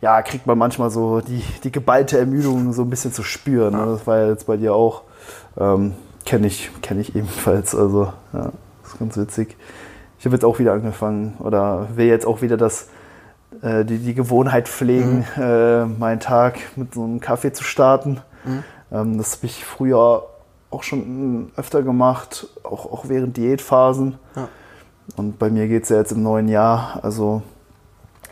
ja, 0.00 0.20
kriegt 0.22 0.46
man 0.46 0.58
manchmal 0.58 0.90
so 0.90 1.20
die, 1.20 1.42
die 1.62 1.70
geballte 1.70 2.18
Ermüdung 2.18 2.72
so 2.72 2.82
ein 2.82 2.90
bisschen 2.90 3.12
zu 3.12 3.22
spüren. 3.22 3.74
Ne? 3.74 3.86
Das 3.86 4.06
war 4.06 4.18
ja 4.18 4.28
jetzt 4.28 4.46
bei 4.46 4.56
dir 4.56 4.74
auch. 4.74 5.02
Ähm, 5.56 5.94
Kenne 6.24 6.48
ich, 6.48 6.70
kenn 6.82 6.98
ich 6.98 7.14
ebenfalls. 7.14 7.72
Also, 7.72 8.12
ja 8.32 8.50
ist 8.96 9.00
ganz 9.00 9.16
witzig. 9.16 9.56
Ich 10.18 10.24
habe 10.24 10.34
jetzt 10.34 10.44
auch 10.44 10.58
wieder 10.58 10.72
angefangen 10.72 11.36
oder 11.40 11.88
will 11.94 12.06
jetzt 12.06 12.26
auch 12.26 12.42
wieder 12.42 12.56
das, 12.56 12.88
äh, 13.62 13.84
die, 13.84 13.98
die 13.98 14.14
Gewohnheit 14.14 14.68
pflegen, 14.68 15.26
mhm. 15.36 15.42
äh, 15.42 15.84
meinen 15.84 16.20
Tag 16.20 16.58
mit 16.76 16.94
so 16.94 17.04
einem 17.04 17.20
Kaffee 17.20 17.52
zu 17.52 17.62
starten. 17.62 18.20
Mhm. 18.44 18.64
Ähm, 18.90 19.18
das 19.18 19.36
habe 19.36 19.46
ich 19.46 19.64
früher 19.64 20.24
auch 20.70 20.82
schon 20.82 21.52
öfter 21.56 21.82
gemacht, 21.82 22.48
auch, 22.62 22.90
auch 22.90 23.08
während 23.08 23.36
Diätphasen. 23.36 24.18
Ja. 24.34 24.48
Und 25.16 25.38
bei 25.38 25.50
mir 25.50 25.68
geht 25.68 25.84
es 25.84 25.90
ja 25.90 25.98
jetzt 25.98 26.12
im 26.12 26.22
neuen 26.22 26.48
Jahr, 26.48 26.98
also 27.02 27.42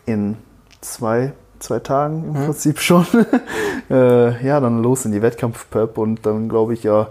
in 0.07 0.37
zwei, 0.81 1.33
zwei 1.61 1.79
Tagen 1.79 2.25
im 2.25 2.41
mhm. 2.41 2.45
Prinzip 2.47 2.81
schon. 2.81 3.07
äh, 3.91 4.45
ja, 4.45 4.61
dann 4.61 4.83
los 4.83 5.05
in 5.05 5.13
die 5.13 5.23
Wettkampf-Pep 5.23 5.99
und 5.99 6.27
dann 6.27 6.49
glaube 6.49 6.73
ich 6.73 6.83
ja, 6.83 7.09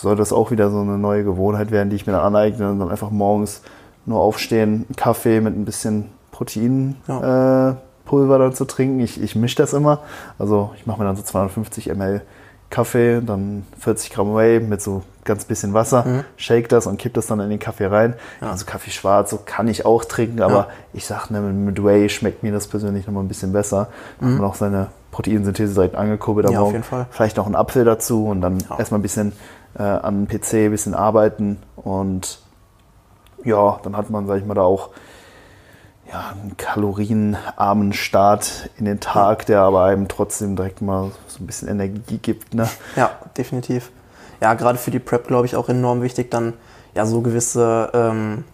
soll 0.00 0.16
das 0.16 0.32
auch 0.32 0.50
wieder 0.50 0.70
so 0.70 0.80
eine 0.80 0.98
neue 0.98 1.24
Gewohnheit 1.24 1.70
werden, 1.70 1.90
die 1.90 1.96
ich 1.96 2.06
mir 2.06 2.12
dann 2.12 2.22
aneigne 2.22 2.70
und 2.70 2.78
dann 2.78 2.90
einfach 2.90 3.10
morgens 3.10 3.62
nur 4.04 4.20
aufstehen, 4.20 4.86
einen 4.88 4.96
Kaffee 4.96 5.40
mit 5.40 5.56
ein 5.56 5.64
bisschen 5.64 6.06
Proteinpulver 6.32 7.78
ja. 8.08 8.36
äh, 8.36 8.38
dann 8.38 8.52
zu 8.52 8.66
trinken. 8.66 9.00
Ich, 9.00 9.20
ich 9.20 9.34
mische 9.36 9.56
das 9.56 9.72
immer. 9.72 10.00
Also 10.38 10.70
ich 10.76 10.86
mache 10.86 11.00
mir 11.00 11.06
dann 11.06 11.16
so 11.16 11.22
250 11.22 11.86
ml 11.94 12.22
Kaffee, 12.68 13.20
dann 13.24 13.64
40 13.78 14.10
Gramm 14.10 14.34
Whey 14.34 14.58
mit 14.58 14.82
so 14.82 15.02
ganz 15.24 15.44
bisschen 15.44 15.72
Wasser, 15.72 16.04
mhm. 16.04 16.24
shake 16.36 16.68
das 16.68 16.86
und 16.86 16.98
kipp 16.98 17.14
das 17.14 17.26
dann 17.28 17.38
in 17.40 17.48
den 17.48 17.58
Kaffee 17.60 17.86
rein. 17.86 18.14
Ja. 18.40 18.50
Also 18.50 18.64
Kaffee 18.66 18.90
schwarz, 18.90 19.30
so 19.30 19.38
kann 19.44 19.68
ich 19.68 19.86
auch 19.86 20.04
trinken, 20.04 20.42
aber 20.42 20.54
ja. 20.54 20.68
ich 20.92 21.06
sag, 21.06 21.30
ne, 21.30 21.40
mit 21.40 21.82
Whey 21.82 22.08
schmeckt 22.08 22.42
mir 22.42 22.52
das 22.52 22.66
persönlich 22.66 23.06
nochmal 23.06 23.22
ein 23.22 23.28
bisschen 23.28 23.52
besser. 23.52 23.88
Mhm. 24.20 24.26
Hat 24.26 24.38
man 24.40 24.44
auch 24.44 24.54
seine 24.56 24.88
Proteinsynthese 25.16 25.72
direkt 25.72 25.94
angekurbelt 25.94 26.46
am 26.46 26.52
ja, 26.52 26.60
Morgen. 26.60 26.84
Vielleicht 27.08 27.38
noch 27.38 27.46
einen 27.46 27.54
Apfel 27.54 27.86
dazu 27.86 28.26
und 28.26 28.42
dann 28.42 28.58
ja. 28.60 28.78
erstmal 28.78 29.00
ein 29.00 29.02
bisschen 29.02 29.32
äh, 29.78 29.82
an 29.82 30.28
PC 30.28 30.54
ein 30.54 30.70
bisschen 30.72 30.94
arbeiten 30.94 31.56
und 31.74 32.40
ja, 33.42 33.80
dann 33.82 33.96
hat 33.96 34.10
man, 34.10 34.26
sag 34.26 34.36
ich 34.36 34.44
mal, 34.44 34.52
da 34.52 34.60
auch 34.60 34.90
ja, 36.12 36.34
einen 36.38 36.58
kalorienarmen 36.58 37.94
Start 37.94 38.68
in 38.76 38.84
den 38.84 39.00
Tag, 39.00 39.46
der 39.46 39.62
aber 39.62 39.84
einem 39.84 40.06
trotzdem 40.06 40.54
direkt 40.54 40.82
mal 40.82 41.10
so 41.28 41.42
ein 41.42 41.46
bisschen 41.46 41.68
Energie 41.68 42.18
gibt. 42.18 42.52
Ne? 42.52 42.68
Ja, 42.94 43.12
definitiv. 43.38 43.92
Ja, 44.42 44.52
gerade 44.52 44.76
für 44.76 44.90
die 44.90 44.98
Prep, 44.98 45.28
glaube 45.28 45.46
ich, 45.46 45.56
auch 45.56 45.70
enorm 45.70 46.02
wichtig, 46.02 46.30
dann 46.30 46.52
ja 46.94 47.06
so 47.06 47.22
gewisse 47.22 47.90
ähm, 47.94 48.44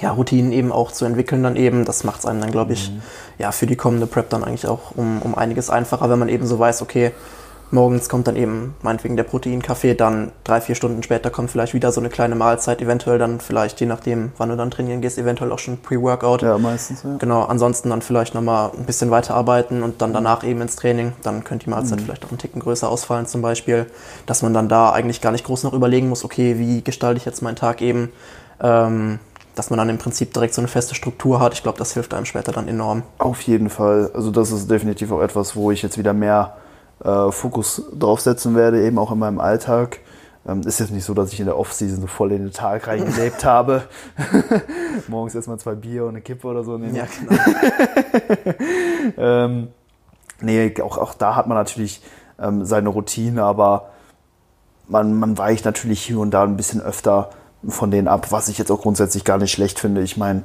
ja, 0.00 0.10
Routinen 0.10 0.52
eben 0.52 0.72
auch 0.72 0.92
zu 0.92 1.04
entwickeln 1.04 1.42
dann 1.42 1.56
eben. 1.56 1.84
Das 1.84 2.04
macht 2.04 2.20
es 2.20 2.26
einem 2.26 2.40
dann, 2.40 2.50
glaube 2.50 2.72
ich, 2.72 2.90
mhm. 2.90 3.02
ja, 3.38 3.52
für 3.52 3.66
die 3.66 3.76
kommende 3.76 4.06
Prep 4.06 4.30
dann 4.30 4.44
eigentlich 4.44 4.66
auch 4.66 4.92
um, 4.94 5.22
um 5.22 5.34
einiges 5.34 5.70
einfacher, 5.70 6.10
wenn 6.10 6.18
man 6.18 6.28
eben 6.28 6.46
so 6.46 6.58
weiß, 6.58 6.82
okay, 6.82 7.12
morgens 7.70 8.08
kommt 8.08 8.28
dann 8.28 8.36
eben 8.36 8.74
meinetwegen 8.82 9.16
der 9.16 9.24
Proteinkaffee, 9.24 9.94
dann 9.94 10.32
drei, 10.44 10.60
vier 10.60 10.74
Stunden 10.74 11.02
später 11.02 11.30
kommt 11.30 11.50
vielleicht 11.50 11.74
wieder 11.74 11.90
so 11.92 12.00
eine 12.00 12.08
kleine 12.10 12.34
Mahlzeit, 12.34 12.80
eventuell 12.80 13.18
dann 13.18 13.40
vielleicht, 13.40 13.80
je 13.80 13.86
nachdem, 13.86 14.32
wann 14.38 14.48
du 14.48 14.56
dann 14.56 14.70
trainieren 14.70 15.00
gehst, 15.00 15.18
eventuell 15.18 15.52
auch 15.52 15.58
schon 15.58 15.78
Pre-Workout. 15.78 16.42
Ja, 16.42 16.58
meistens, 16.58 17.02
ja. 17.02 17.16
Genau, 17.18 17.42
ansonsten 17.42 17.90
dann 17.90 18.02
vielleicht 18.02 18.34
nochmal 18.34 18.70
ein 18.76 18.84
bisschen 18.84 19.10
weiterarbeiten 19.10 19.82
und 19.82 20.00
dann 20.00 20.12
danach 20.12 20.44
eben 20.44 20.60
ins 20.60 20.76
Training. 20.76 21.12
Dann 21.22 21.44
könnte 21.44 21.64
die 21.64 21.70
Mahlzeit 21.70 21.98
mhm. 22.00 22.04
vielleicht 22.04 22.24
auch 22.24 22.30
einen 22.30 22.38
Ticken 22.38 22.60
größer 22.60 22.88
ausfallen 22.88 23.26
zum 23.26 23.42
Beispiel, 23.42 23.86
dass 24.26 24.42
man 24.42 24.54
dann 24.54 24.68
da 24.68 24.92
eigentlich 24.92 25.20
gar 25.20 25.32
nicht 25.32 25.44
groß 25.44 25.64
noch 25.64 25.72
überlegen 25.72 26.08
muss, 26.08 26.24
okay, 26.24 26.58
wie 26.58 26.82
gestalte 26.82 27.18
ich 27.18 27.24
jetzt 27.24 27.42
meinen 27.42 27.56
Tag 27.56 27.82
eben, 27.82 28.12
ähm, 28.62 29.18
dass 29.56 29.70
man 29.70 29.78
dann 29.78 29.88
im 29.88 29.98
Prinzip 29.98 30.32
direkt 30.32 30.54
so 30.54 30.60
eine 30.60 30.68
feste 30.68 30.94
Struktur 30.94 31.40
hat. 31.40 31.54
Ich 31.54 31.62
glaube, 31.62 31.78
das 31.78 31.94
hilft 31.94 32.14
einem 32.14 32.26
später 32.26 32.52
dann 32.52 32.68
enorm. 32.68 33.02
Auf 33.18 33.40
jeden 33.40 33.70
Fall. 33.70 34.10
Also 34.14 34.30
das 34.30 34.52
ist 34.52 34.70
definitiv 34.70 35.10
auch 35.10 35.22
etwas, 35.22 35.56
wo 35.56 35.70
ich 35.70 35.82
jetzt 35.82 35.98
wieder 35.98 36.12
mehr 36.12 36.58
äh, 37.02 37.32
Fokus 37.32 37.82
draufsetzen 37.98 38.54
werde, 38.54 38.84
eben 38.84 38.98
auch 38.98 39.10
in 39.10 39.18
meinem 39.18 39.40
Alltag. 39.40 39.98
Ähm, 40.46 40.60
ist 40.60 40.78
jetzt 40.78 40.92
nicht 40.92 41.04
so, 41.04 41.14
dass 41.14 41.32
ich 41.32 41.40
in 41.40 41.46
der 41.46 41.58
Offseason 41.58 42.02
so 42.02 42.06
voll 42.06 42.32
in 42.32 42.42
den 42.42 42.52
Tag 42.52 42.86
reingelebt 42.86 43.44
habe. 43.46 43.84
Morgens 45.08 45.34
erstmal 45.34 45.58
zwei 45.58 45.74
Bier 45.74 46.04
und 46.04 46.10
eine 46.10 46.20
Kippe 46.20 46.46
oder 46.46 46.62
so. 46.62 46.76
Nee, 46.76 46.96
ja, 46.96 47.06
genau. 47.18 47.42
ähm, 49.16 49.68
nee, 50.42 50.74
auch, 50.82 50.98
auch 50.98 51.14
da 51.14 51.34
hat 51.34 51.46
man 51.46 51.56
natürlich 51.56 52.02
ähm, 52.38 52.66
seine 52.66 52.90
Routine, 52.90 53.42
aber 53.42 53.88
man, 54.86 55.14
man 55.18 55.38
weicht 55.38 55.64
natürlich 55.64 56.02
hier 56.02 56.18
und 56.18 56.30
da 56.30 56.44
ein 56.44 56.58
bisschen 56.58 56.82
öfter 56.82 57.30
von 57.68 57.90
denen 57.90 58.08
ab, 58.08 58.30
was 58.30 58.48
ich 58.48 58.58
jetzt 58.58 58.70
auch 58.70 58.80
grundsätzlich 58.80 59.24
gar 59.24 59.38
nicht 59.38 59.52
schlecht 59.52 59.78
finde. 59.78 60.02
Ich 60.02 60.16
meine, 60.16 60.42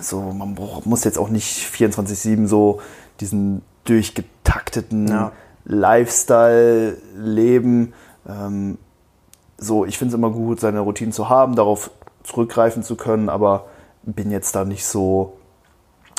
so, 0.00 0.20
man 0.20 0.56
muss 0.84 1.04
jetzt 1.04 1.18
auch 1.18 1.28
nicht 1.28 1.66
24-7 1.74 2.46
so 2.46 2.80
diesen 3.20 3.62
durchgetakteten 3.84 5.08
ja. 5.08 5.32
Lifestyle 5.64 6.98
leben. 7.16 7.92
Ähm, 8.28 8.78
so, 9.56 9.84
ich 9.84 9.98
finde 9.98 10.14
es 10.14 10.18
immer 10.18 10.30
gut, 10.30 10.60
seine 10.60 10.80
Routine 10.80 11.10
zu 11.10 11.28
haben, 11.28 11.56
darauf 11.56 11.90
zurückgreifen 12.22 12.82
zu 12.82 12.96
können, 12.96 13.28
aber 13.28 13.66
bin 14.02 14.30
jetzt 14.30 14.54
da 14.54 14.64
nicht 14.64 14.86
so 14.86 15.37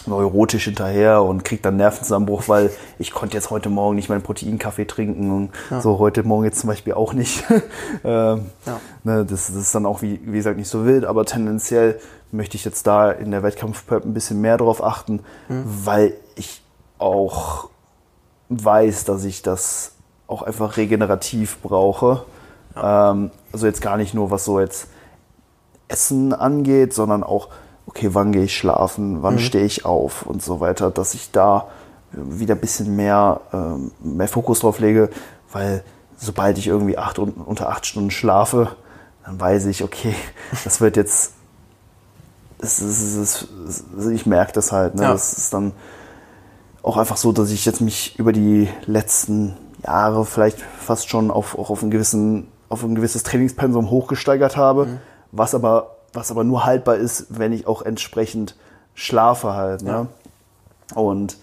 neurotisch 0.08 0.65
hinterher 0.65 1.24
und 1.24 1.44
kriege 1.44 1.62
dann 1.62 1.77
Nervenzusammenbruch, 1.77 2.48
weil 2.48 2.72
ich 2.98 3.12
konnte 3.12 3.36
jetzt 3.36 3.50
heute 3.50 3.70
Morgen 3.70 3.96
nicht 3.96 4.10
meinen 4.10 4.22
Proteinkaffee 4.22 4.86
trinken 4.86 5.32
und 5.32 5.51
ja. 5.70 5.82
so 5.82 6.00
heute 6.00 6.24
Morgen 6.24 6.46
jetzt 6.46 6.60
zum 6.60 6.70
Beispiel 6.70 6.94
auch 6.94 7.13
nicht. 7.13 7.44
ähm, 8.03 8.46
ja. 8.65 8.79
ne, 9.03 9.25
das, 9.25 9.48
das, 9.48 9.56
ist 9.56 9.75
dann 9.75 9.86
auch, 9.86 10.01
wie, 10.01 10.20
wie 10.24 10.38
gesagt, 10.38 10.58
nicht 10.58 10.70
so 10.70 10.86
wild, 10.86 11.06
aber 11.06 11.25
tendenziell 11.25 12.00
möchte 12.32 12.58
ich 12.58 12.65
jetzt 12.65 12.86
da 12.88 13.12
in 13.12 13.32
der 13.32 13.44
Wettkampfprep 13.44 14.06
ein 14.06 14.13
bisschen 14.13 14.41
mehr 14.41 14.58
drauf 14.58 14.84
achten, 14.84 15.22
mhm. 15.48 15.63
weil 15.65 16.13
ich 16.36 16.62
auch 16.98 17.70
weiß, 18.50 19.06
dass 19.06 19.24
ich 19.24 19.41
das 19.41 19.94
auch 20.27 20.44
einfach 20.44 20.77
regenerativ 20.77 21.60
brauche. 21.62 22.24
Ja. 22.75 23.12
Ähm, 23.12 23.32
also 23.51 23.65
jetzt 23.65 23.82
gar 23.82 23.98
nicht 23.98 24.13
nur, 24.13 24.32
was 24.32 24.46
so 24.46 24.60
jetzt 24.60 24.88
Essen 25.88 26.34
angeht, 26.34 26.94
sondern 26.94 27.24
auch, 27.24 27.50
okay, 27.89 28.10
wann 28.13 28.31
gehe 28.31 28.43
ich 28.43 28.55
schlafen, 28.55 29.24
wann 29.24 29.36
mhm. 29.36 29.39
stehe 29.39 29.65
ich 29.65 29.84
auf 29.84 30.22
und 30.27 30.43
so 30.43 30.60
weiter, 30.60 30.91
dass 30.91 31.15
ich 31.15 31.31
da 31.31 31.67
wieder 32.12 32.53
ein 32.53 32.62
bisschen 32.62 32.96
mehr, 32.96 33.41
ähm, 33.51 33.91
mehr 34.00 34.27
Fokus 34.27 34.60
drauf 34.60 34.79
lege, 34.79 35.10
weil 35.51 35.84
sobald 36.15 36.60
ich 36.60 36.67
irgendwie 36.67 37.00
acht, 37.00 37.17
unter 37.17 37.69
acht 37.69 37.88
Stunden 37.88 38.12
schlafe, 38.12 38.75
dann 39.25 39.39
weiß 39.39 39.65
ich, 39.65 39.84
okay, 39.84 40.13
das 40.63 40.81
wird 40.81 40.98
jetzt, 40.98 41.34
ist, 42.60 42.79
das 42.81 43.48
ist, 43.98 44.12
ich 44.12 44.27
merke 44.27 44.51
das 44.53 44.72
halt, 44.72 44.93
ne? 44.96 45.03
Ja. 45.03 45.12
das 45.12 45.34
ist 45.34 45.51
dann 45.51 45.72
auch 46.84 46.98
einfach 46.98 47.17
so, 47.17 47.31
dass 47.31 47.50
ich 47.50 47.65
jetzt 47.65 47.81
mich 47.81 48.19
über 48.19 48.34
die 48.34 48.69
letzten 48.86 49.58
Jahre 49.84 50.25
vielleicht 50.25 50.62
fast 50.62 51.10
schon 51.10 51.31
auf, 51.31 51.58
auch 51.58 51.72
auf, 51.72 51.81
einen 51.81 51.91
gewissen, 51.91 52.50
auf 52.69 52.84
ein 52.84 52.93
gewisses 52.93 53.24
Trainingspensum 53.24 53.89
hochgesteigert 53.89 54.58
habe, 54.58 54.86
mhm. 54.86 54.98
was, 55.31 55.55
aber, 55.55 55.96
was 56.13 56.32
aber 56.32 56.44
nur 56.44 56.66
haltbar 56.66 56.96
ist, 56.96 57.28
wenn 57.30 57.54
ich 57.54 57.68
auch 57.68 57.82
entsprechend 57.82 58.56
schlafe 58.94 59.54
halt. 59.54 59.82
Ne? 59.82 59.89
Ja. 59.89 60.08
Und 60.96 61.38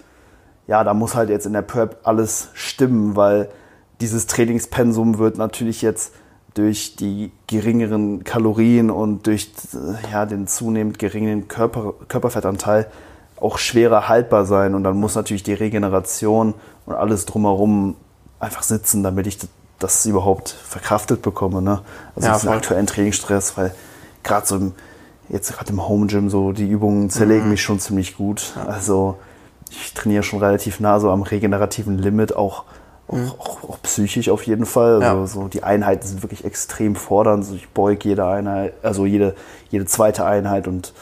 ja, 0.66 0.84
da 0.84 0.94
muss 0.94 1.14
halt 1.14 1.30
jetzt 1.30 1.46
in 1.46 1.52
der 1.52 1.62
Prep 1.62 1.98
alles 2.02 2.48
stimmen, 2.54 3.16
weil 3.16 3.48
dieses 4.00 4.26
Trainingspensum 4.26 5.18
wird 5.18 5.38
natürlich 5.38 5.82
jetzt 5.82 6.12
durch 6.54 6.96
die 6.96 7.32
geringeren 7.46 8.24
Kalorien 8.24 8.90
und 8.90 9.26
durch 9.26 9.50
ja, 10.10 10.26
den 10.26 10.46
zunehmend 10.46 10.98
geringen 10.98 11.48
Körper, 11.48 11.94
Körperfettanteil 12.08 12.86
auch 13.38 13.58
schwerer 13.58 14.08
haltbar 14.08 14.46
sein 14.46 14.74
und 14.74 14.82
dann 14.82 14.96
muss 14.96 15.14
natürlich 15.14 15.42
die 15.42 15.52
Regeneration 15.52 16.54
und 16.86 16.94
alles 16.94 17.26
drumherum 17.26 17.96
einfach 18.40 18.62
sitzen, 18.62 19.02
damit 19.02 19.26
ich 19.26 19.38
das 19.78 20.06
überhaupt 20.06 20.48
verkraftet 20.48 21.20
bekomme. 21.20 21.60
Ne? 21.60 21.82
Also 22.14 22.28
ja, 22.28 22.34
diesen 22.34 22.48
aktuellen 22.48 22.86
Trainingsstress, 22.86 23.56
weil 23.58 23.74
gerade 24.26 24.46
so 24.46 24.56
im, 24.56 24.72
jetzt 25.28 25.52
gerade 25.52 25.72
im 25.72 25.88
Home 25.88 26.06
Gym 26.06 26.28
so 26.28 26.52
die 26.52 26.68
Übungen 26.68 27.10
zerlegen 27.10 27.44
mhm. 27.44 27.50
mich 27.52 27.62
schon 27.62 27.80
ziemlich 27.80 28.16
gut. 28.16 28.54
Also 28.66 29.16
ich 29.70 29.94
trainiere 29.94 30.22
schon 30.22 30.40
relativ 30.40 30.80
nah 30.80 31.00
so 31.00 31.10
am 31.10 31.22
regenerativen 31.22 31.98
Limit, 31.98 32.36
auch, 32.36 32.64
mhm. 33.10 33.32
auch, 33.38 33.68
auch, 33.68 33.82
psychisch 33.82 34.28
auf 34.28 34.42
jeden 34.42 34.66
Fall. 34.66 35.02
Also 35.02 35.20
ja. 35.20 35.26
so 35.26 35.48
die 35.48 35.62
Einheiten 35.62 36.06
sind 36.06 36.22
wirklich 36.22 36.44
extrem 36.44 36.94
fordernd. 36.94 37.44
Also 37.44 37.54
ich 37.54 37.68
beuge 37.68 38.08
jede 38.08 38.26
Einheit, 38.26 38.74
also 38.82 39.06
jede, 39.06 39.34
jede 39.70 39.86
zweite 39.86 40.24
Einheit 40.24 40.68
und 40.68 40.92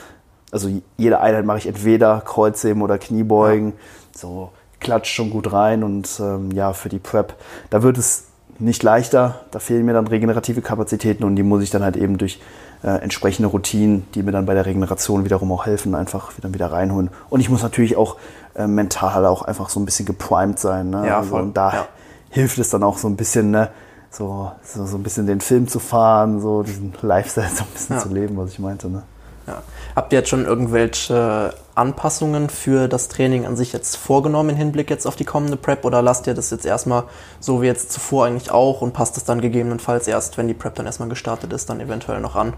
also 0.51 0.71
jede 0.97 1.21
Einheit 1.21 1.45
mache 1.45 1.59
ich 1.59 1.67
entweder 1.67 2.21
Kreuzheben 2.21 2.81
oder 2.83 2.99
Kniebeugen. 2.99 3.71
Ja. 3.71 3.75
So 4.17 4.51
klatscht 4.79 5.15
schon 5.15 5.31
gut 5.31 5.53
rein 5.53 5.83
und 5.83 6.21
ähm, 6.21 6.53
ja, 6.53 6.73
für 6.73 6.89
die 6.89 6.99
Prep, 6.99 7.35
da 7.71 7.83
wird 7.83 7.99
es 7.99 8.27
nicht 8.59 8.83
leichter. 8.83 9.41
Da 9.51 9.59
fehlen 9.59 9.85
mir 9.85 9.95
dann 9.95 10.07
regenerative 10.07 10.63
Kapazitäten 10.63 11.25
und 11.25 11.37
die 11.37 11.43
muss 11.43 11.63
ich 11.63 11.71
dann 11.71 11.83
halt 11.83 11.97
eben 11.97 12.19
durch 12.19 12.41
äh, 12.85 12.99
entsprechende 12.99 13.49
Routinen, 13.49 14.07
die 14.15 14.23
mir 14.23 14.33
dann 14.33 14.45
bei 14.45 14.53
der 14.53 14.67
Regeneration 14.67 15.25
wiederum 15.25 15.51
auch 15.53 15.65
helfen, 15.65 15.95
einfach 15.95 16.33
dann 16.43 16.53
wieder 16.53 16.71
reinholen. 16.71 17.09
Und 17.31 17.41
ich 17.41 17.49
muss 17.49 17.63
natürlich 17.63 17.97
auch 17.97 18.17
äh, 18.55 18.67
mental 18.67 19.25
auch 19.25 19.43
einfach 19.43 19.71
so 19.71 19.81
ein 19.81 19.87
bisschen 19.87 20.05
geprimed 20.05 20.59
sein. 20.59 20.91
Ne? 20.91 21.07
Ja, 21.07 21.19
also. 21.21 21.37
Und 21.37 21.57
da 21.57 21.73
ja. 21.73 21.87
hilft 22.29 22.59
es 22.59 22.69
dann 22.69 22.83
auch 22.83 22.99
so 22.99 23.09
ein 23.09 23.17
bisschen, 23.17 23.51
ne? 23.51 23.71
so, 24.11 24.53
so, 24.63 24.85
so 24.85 24.99
ein 24.99 25.03
bisschen 25.03 25.27
den 25.27 25.41
Film 25.41 25.67
zu 25.67 25.79
fahren, 25.79 26.41
so 26.41 26.63
diesen 26.63 26.93
Lifestyle 27.01 27.49
so 27.49 27.65
ein 27.65 27.71
bisschen 27.73 27.97
ja. 27.97 28.03
zu 28.03 28.09
leben, 28.11 28.37
was 28.37 28.51
ich 28.51 28.59
meinte. 28.59 28.89
Ne? 28.89 29.03
Ja. 29.47 29.63
Habt 29.97 30.13
ihr 30.13 30.19
jetzt 30.19 30.29
schon 30.29 30.45
irgendwelche 30.45 31.55
Anpassungen 31.75 32.51
für 32.51 32.89
das 32.89 33.09
Training 33.09 33.47
an 33.47 33.57
sich 33.57 33.73
jetzt 33.73 33.97
vorgenommen 33.97 34.51
im 34.51 34.57
Hinblick 34.57 34.91
jetzt 34.91 35.07
auf 35.07 35.17
die 35.17 35.25
kommende 35.25 35.57
Prep 35.57 35.87
oder 35.87 36.03
lasst 36.03 36.27
ihr 36.27 36.35
das 36.35 36.51
jetzt 36.51 36.67
erstmal 36.67 37.05
so 37.41 37.63
wie 37.63 37.67
jetzt 37.67 37.93
zuvor 37.93 38.27
eigentlich 38.27 38.51
auch 38.51 38.83
und 38.83 38.93
passt 38.93 39.17
es 39.17 39.25
dann 39.25 39.41
gegebenenfalls 39.41 40.07
erst, 40.07 40.37
wenn 40.37 40.49
die 40.49 40.55
Prep 40.55 40.75
dann 40.75 40.87
erstmal 40.87 41.09
gestartet 41.09 41.53
ist, 41.53 41.71
dann 41.71 41.81
eventuell 41.81 42.21
noch 42.21 42.37
an? 42.37 42.55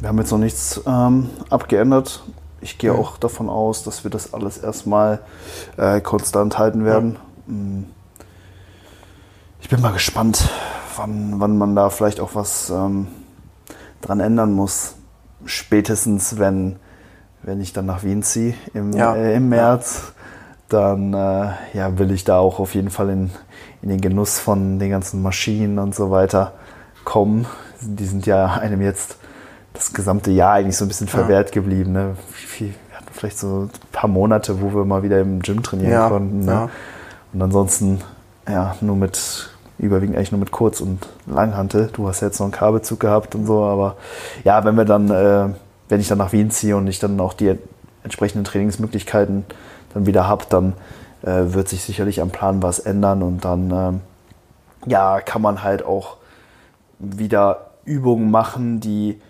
Wir 0.00 0.08
haben 0.08 0.18
jetzt 0.18 0.30
noch 0.30 0.38
nichts 0.38 0.80
ähm, 0.86 1.30
abgeändert. 1.50 2.22
Ich 2.60 2.78
gehe 2.78 2.92
mhm. 2.92 2.98
auch 2.98 3.16
davon 3.16 3.48
aus, 3.48 3.82
dass 3.82 4.04
wir 4.04 4.10
das 4.10 4.34
alles 4.34 4.58
erstmal 4.58 5.20
äh, 5.76 6.00
konstant 6.00 6.58
halten 6.58 6.84
werden. 6.84 7.16
Mhm. 7.46 7.86
Ich 9.60 9.68
bin 9.68 9.80
mal 9.80 9.92
gespannt, 9.92 10.48
wann, 10.96 11.40
wann 11.40 11.58
man 11.58 11.74
da 11.74 11.90
vielleicht 11.90 12.20
auch 12.20 12.34
was 12.34 12.70
ähm, 12.70 13.08
dran 14.00 14.20
ändern 14.20 14.52
muss 14.52 14.96
spätestens, 15.46 16.38
wenn, 16.38 16.76
wenn 17.42 17.60
ich 17.60 17.72
dann 17.72 17.86
nach 17.86 18.02
Wien 18.02 18.22
ziehe 18.22 18.54
im, 18.74 18.92
ja. 18.92 19.14
äh, 19.14 19.36
im 19.36 19.48
März, 19.48 20.12
dann 20.68 21.14
äh, 21.14 21.50
ja, 21.74 21.98
will 21.98 22.10
ich 22.10 22.24
da 22.24 22.38
auch 22.38 22.58
auf 22.58 22.74
jeden 22.74 22.90
Fall 22.90 23.10
in, 23.10 23.30
in 23.82 23.88
den 23.88 24.00
Genuss 24.00 24.38
von 24.38 24.78
den 24.78 24.90
ganzen 24.90 25.22
Maschinen 25.22 25.78
und 25.78 25.94
so 25.94 26.10
weiter 26.10 26.52
kommen. 27.04 27.46
Die 27.80 28.06
sind 28.06 28.26
ja 28.26 28.46
einem 28.60 28.82
jetzt 28.82 29.18
das 29.76 29.92
gesamte 29.92 30.30
Jahr 30.30 30.54
eigentlich 30.54 30.76
so 30.76 30.84
ein 30.84 30.88
bisschen 30.88 31.08
verwehrt 31.08 31.50
ja. 31.50 31.54
geblieben. 31.54 31.92
Ne? 31.92 32.16
Wir 32.58 32.72
hatten 32.94 33.12
vielleicht 33.12 33.38
so 33.38 33.62
ein 33.62 33.70
paar 33.92 34.08
Monate, 34.08 34.60
wo 34.60 34.74
wir 34.74 34.84
mal 34.84 35.02
wieder 35.02 35.20
im 35.20 35.40
Gym 35.40 35.62
trainieren 35.62 35.92
ja. 35.92 36.08
konnten. 36.08 36.44
Ne? 36.44 36.68
Und 37.32 37.42
ansonsten 37.42 38.00
ja 38.48 38.76
nur 38.80 38.96
mit 38.96 39.50
überwiegend 39.78 40.16
eigentlich 40.16 40.32
nur 40.32 40.40
mit 40.40 40.50
Kurz- 40.50 40.80
und 40.80 41.06
Langhantel. 41.26 41.90
Du 41.92 42.08
hast 42.08 42.20
ja 42.20 42.28
jetzt 42.28 42.38
noch 42.38 42.46
einen 42.46 42.52
Kabelzug 42.52 43.00
gehabt 43.00 43.34
und 43.34 43.46
so, 43.46 43.62
aber 43.62 43.96
ja, 44.44 44.64
wenn 44.64 44.74
wir 44.76 44.84
dann, 44.84 45.10
äh, 45.10 45.48
wenn 45.88 46.00
ich 46.00 46.08
dann 46.08 46.18
nach 46.18 46.32
Wien 46.32 46.50
ziehe 46.50 46.76
und 46.76 46.86
ich 46.86 46.98
dann 46.98 47.20
auch 47.20 47.34
die 47.34 47.56
entsprechenden 48.02 48.44
Trainingsmöglichkeiten 48.44 49.44
dann 49.92 50.06
wieder 50.06 50.26
habe, 50.26 50.44
dann 50.48 50.72
äh, 51.22 51.52
wird 51.52 51.68
sich 51.68 51.82
sicherlich 51.82 52.22
am 52.22 52.30
Plan 52.30 52.62
was 52.62 52.78
ändern 52.78 53.22
und 53.22 53.44
dann 53.44 53.70
äh, 53.70 54.90
ja, 54.90 55.20
kann 55.20 55.42
man 55.42 55.62
halt 55.62 55.84
auch 55.84 56.16
wieder 56.98 57.66
Übungen 57.84 58.30
machen, 58.30 58.80
die 58.80 59.20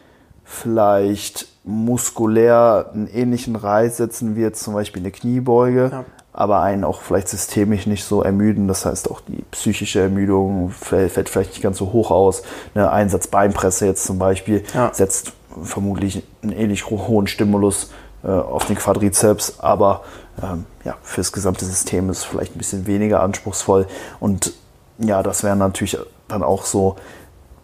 vielleicht 0.46 1.48
muskulär 1.64 2.90
einen 2.94 3.08
ähnlichen 3.08 3.56
Reiz 3.56 3.98
setzen 3.98 4.36
wie 4.36 4.40
jetzt 4.40 4.62
zum 4.62 4.72
Beispiel 4.72 5.02
eine 5.02 5.10
Kniebeuge. 5.10 5.90
Ja 5.92 6.04
aber 6.36 6.60
einen 6.60 6.84
auch 6.84 7.00
vielleicht 7.00 7.30
systemisch 7.30 7.86
nicht 7.86 8.04
so 8.04 8.22
ermüden. 8.22 8.68
Das 8.68 8.84
heißt, 8.84 9.10
auch 9.10 9.22
die 9.22 9.42
psychische 9.52 10.00
Ermüdung 10.00 10.70
fällt, 10.70 11.30
vielleicht 11.30 11.52
nicht 11.52 11.62
ganz 11.62 11.78
so 11.78 11.94
hoch 11.94 12.10
aus. 12.10 12.42
Eine 12.74 12.90
Einsatz 12.92 13.26
Beinpresse 13.26 13.86
jetzt 13.86 14.04
zum 14.04 14.18
Beispiel 14.18 14.62
ja. 14.74 14.92
setzt 14.92 15.32
vermutlich 15.62 16.22
einen 16.42 16.52
ähnlich 16.52 16.90
hohen 16.90 17.26
Stimulus 17.26 17.90
äh, 18.22 18.28
auf 18.28 18.66
den 18.66 18.76
Quadrizeps, 18.76 19.60
aber 19.60 20.04
ähm, 20.42 20.66
ja, 20.84 20.96
fürs 21.02 21.32
gesamte 21.32 21.64
System 21.64 22.10
ist 22.10 22.18
es 22.18 22.24
vielleicht 22.24 22.54
ein 22.54 22.58
bisschen 22.58 22.86
weniger 22.86 23.22
anspruchsvoll. 23.22 23.86
Und 24.20 24.52
ja, 24.98 25.22
das 25.22 25.42
wären 25.42 25.58
natürlich 25.58 25.96
dann 26.28 26.42
auch 26.42 26.66
so 26.66 26.96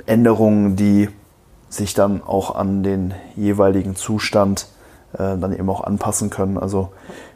Änderungen, 0.06 0.76
die 0.76 1.10
sich 1.72 1.94
dann 1.94 2.22
auch 2.22 2.54
an 2.54 2.82
den 2.82 3.14
jeweiligen 3.34 3.96
Zustand 3.96 4.66
äh, 5.14 5.38
dann 5.38 5.56
eben 5.58 5.68
auch 5.70 5.82
anpassen 5.82 6.28
können. 6.28 6.58
Also 6.58 6.92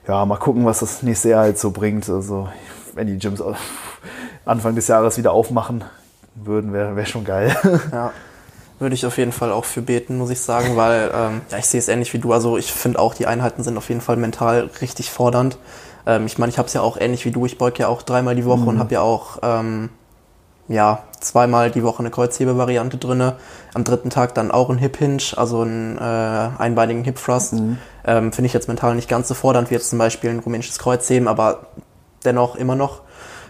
ja, 0.07 0.25
mal 0.27 0.37
gucken, 0.37 0.67
was 0.67 0.81
das 0.81 1.03
nächste 1.03 1.31
Jahr 1.31 1.43
halt 1.43 1.59
so 1.59 1.71
bringt. 1.71 2.09
Also 2.09 2.49
wenn 2.95 3.07
die 3.07 3.19
Gyms 3.19 3.43
Anfang 4.45 4.75
des 4.75 4.89
Jahres 4.89 5.17
wieder 5.17 5.33
aufmachen 5.33 5.85
würden, 6.35 6.73
wäre 6.73 6.97
wär 6.97 7.07
schon 7.07 7.25
geil. 7.25 7.57
Ja, 7.93 8.13
würde 8.79 8.95
ich 8.95 9.07
auf 9.07 9.17
jeden 9.17 9.33
Fall 9.33 9.53
auch 9.53 9.65
für 9.65 9.81
beten, 9.81 10.19
muss 10.19 10.29
ich 10.29 10.41
sagen, 10.43 10.77
weil 10.77 11.11
ähm, 11.15 11.41
ja, 11.51 11.57
ich 11.57 11.65
sehe 11.65 11.81
es 11.81 11.89
ähnlich 11.89 12.13
wie 12.13 12.19
du. 12.19 12.35
Also 12.35 12.59
ich 12.59 12.71
finde 12.71 12.99
auch, 12.99 13.15
die 13.15 13.27
Einheiten 13.27 13.63
sind 13.63 13.79
auf 13.79 13.89
jeden 13.89 14.03
Fall 14.03 14.19
mental 14.19 14.69
richtig 14.83 15.11
fordernd. 15.11 15.57
Ähm, 16.07 16.27
ich 16.27 16.37
meine, 16.37 16.51
ich 16.51 16.59
habe 16.59 16.67
es 16.67 16.75
ja 16.75 16.83
auch 16.83 16.99
ähnlich 16.99 17.25
wie 17.25 17.31
du. 17.31 17.47
Ich 17.47 17.57
beug 17.57 17.79
ja 17.79 17.89
auch 17.89 18.03
dreimal 18.03 18.35
die 18.35 18.45
Woche 18.45 18.61
mhm. 18.61 18.69
und 18.69 18.79
habe 18.79 18.93
ja 18.93 19.01
auch 19.01 19.39
ähm, 19.43 19.89
ja, 20.69 21.05
zweimal 21.21 21.71
die 21.71 21.83
Woche 21.83 22.01
eine 22.01 22.11
Kreuzhebe-Variante 22.11 22.97
drin. 22.97 23.33
Am 23.75 23.85
dritten 23.85 24.11
Tag 24.11 24.35
dann 24.35 24.51
auch 24.51 24.71
ein 24.71 24.79
Hip 24.79 24.97
Hinge, 24.97 25.23
also 25.37 25.63
einen 25.63 25.99
äh, 25.99 26.01
einbeinigen 26.01 27.05
Hip 27.05 27.17
Thrust. 27.17 27.55
Mhm. 27.55 27.79
Ähm, 28.05 28.33
Finde 28.33 28.47
ich 28.47 28.53
jetzt 28.53 28.69
mental 28.69 28.95
nicht 28.95 29.09
ganz 29.09 29.29
so 29.29 29.35
fordernd 29.35 29.71
wie 29.71 29.75
jetzt 29.75 29.91
zum 29.91 29.99
Beispiel 29.99 30.31
ein 30.31 30.39
rumänisches 30.41 30.79
Kreuzheben, 30.79 31.29
aber 31.29 31.67
dennoch 32.25 32.57
immer 32.57 32.77
noch. 32.77 33.03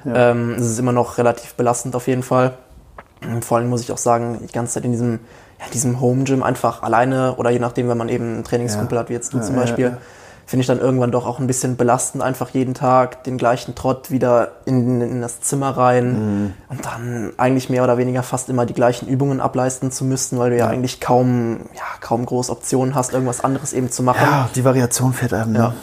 Ja. 0.04 0.30
Ähm, 0.30 0.54
es 0.54 0.66
ist 0.66 0.78
immer 0.78 0.92
noch 0.92 1.18
relativ 1.18 1.54
belastend 1.54 1.96
auf 1.96 2.06
jeden 2.06 2.22
Fall. 2.22 2.56
Vor 3.40 3.58
allem 3.58 3.68
muss 3.68 3.80
ich 3.80 3.90
auch 3.92 3.98
sagen, 3.98 4.38
die 4.42 4.52
ganze 4.52 4.74
Zeit 4.74 4.84
in 4.84 4.92
diesem, 4.92 5.20
ja, 5.58 5.66
diesem 5.72 6.00
Home 6.00 6.24
Gym 6.24 6.42
einfach 6.42 6.82
alleine 6.82 7.34
oder 7.36 7.50
je 7.50 7.58
nachdem, 7.58 7.88
wenn 7.88 7.98
man 7.98 8.08
eben 8.08 8.34
einen 8.34 8.44
Trainingskumpel 8.44 8.96
ja. 8.96 9.00
hat, 9.00 9.08
wie 9.08 9.14
jetzt 9.14 9.32
du 9.32 9.40
zum 9.40 9.56
Beispiel, 9.56 9.96
finde 10.46 10.60
ich 10.60 10.68
dann 10.68 10.78
irgendwann 10.78 11.10
doch 11.10 11.26
auch 11.26 11.40
ein 11.40 11.48
bisschen 11.48 11.76
belastend, 11.76 12.22
einfach 12.22 12.50
jeden 12.50 12.72
Tag 12.72 13.24
den 13.24 13.36
gleichen 13.36 13.74
Trott 13.74 14.12
wieder 14.12 14.52
in, 14.64 15.00
in 15.00 15.20
das 15.20 15.40
Zimmer 15.40 15.76
rein 15.76 16.12
mhm. 16.12 16.52
und 16.68 16.86
dann 16.86 17.32
eigentlich 17.36 17.68
mehr 17.68 17.82
oder 17.82 17.98
weniger 17.98 18.22
fast 18.22 18.48
immer 18.48 18.64
die 18.64 18.72
gleichen 18.72 19.08
Übungen 19.08 19.40
ableisten 19.40 19.90
zu 19.90 20.04
müssen, 20.04 20.38
weil 20.38 20.50
du 20.50 20.56
ja, 20.56 20.68
eigentlich 20.68 21.00
kaum, 21.00 21.60
ja, 21.74 21.82
kaum 22.00 22.24
groß 22.24 22.50
Optionen 22.50 22.94
hast, 22.94 23.12
irgendwas 23.12 23.40
anderes 23.40 23.72
eben 23.72 23.90
zu 23.90 24.04
machen. 24.04 24.22
Ja, 24.22 24.48
die 24.54 24.64
Variation 24.64 25.12
fährt 25.12 25.34
einem. 25.34 25.52
Ne? 25.52 25.58
Ja, 25.58 25.74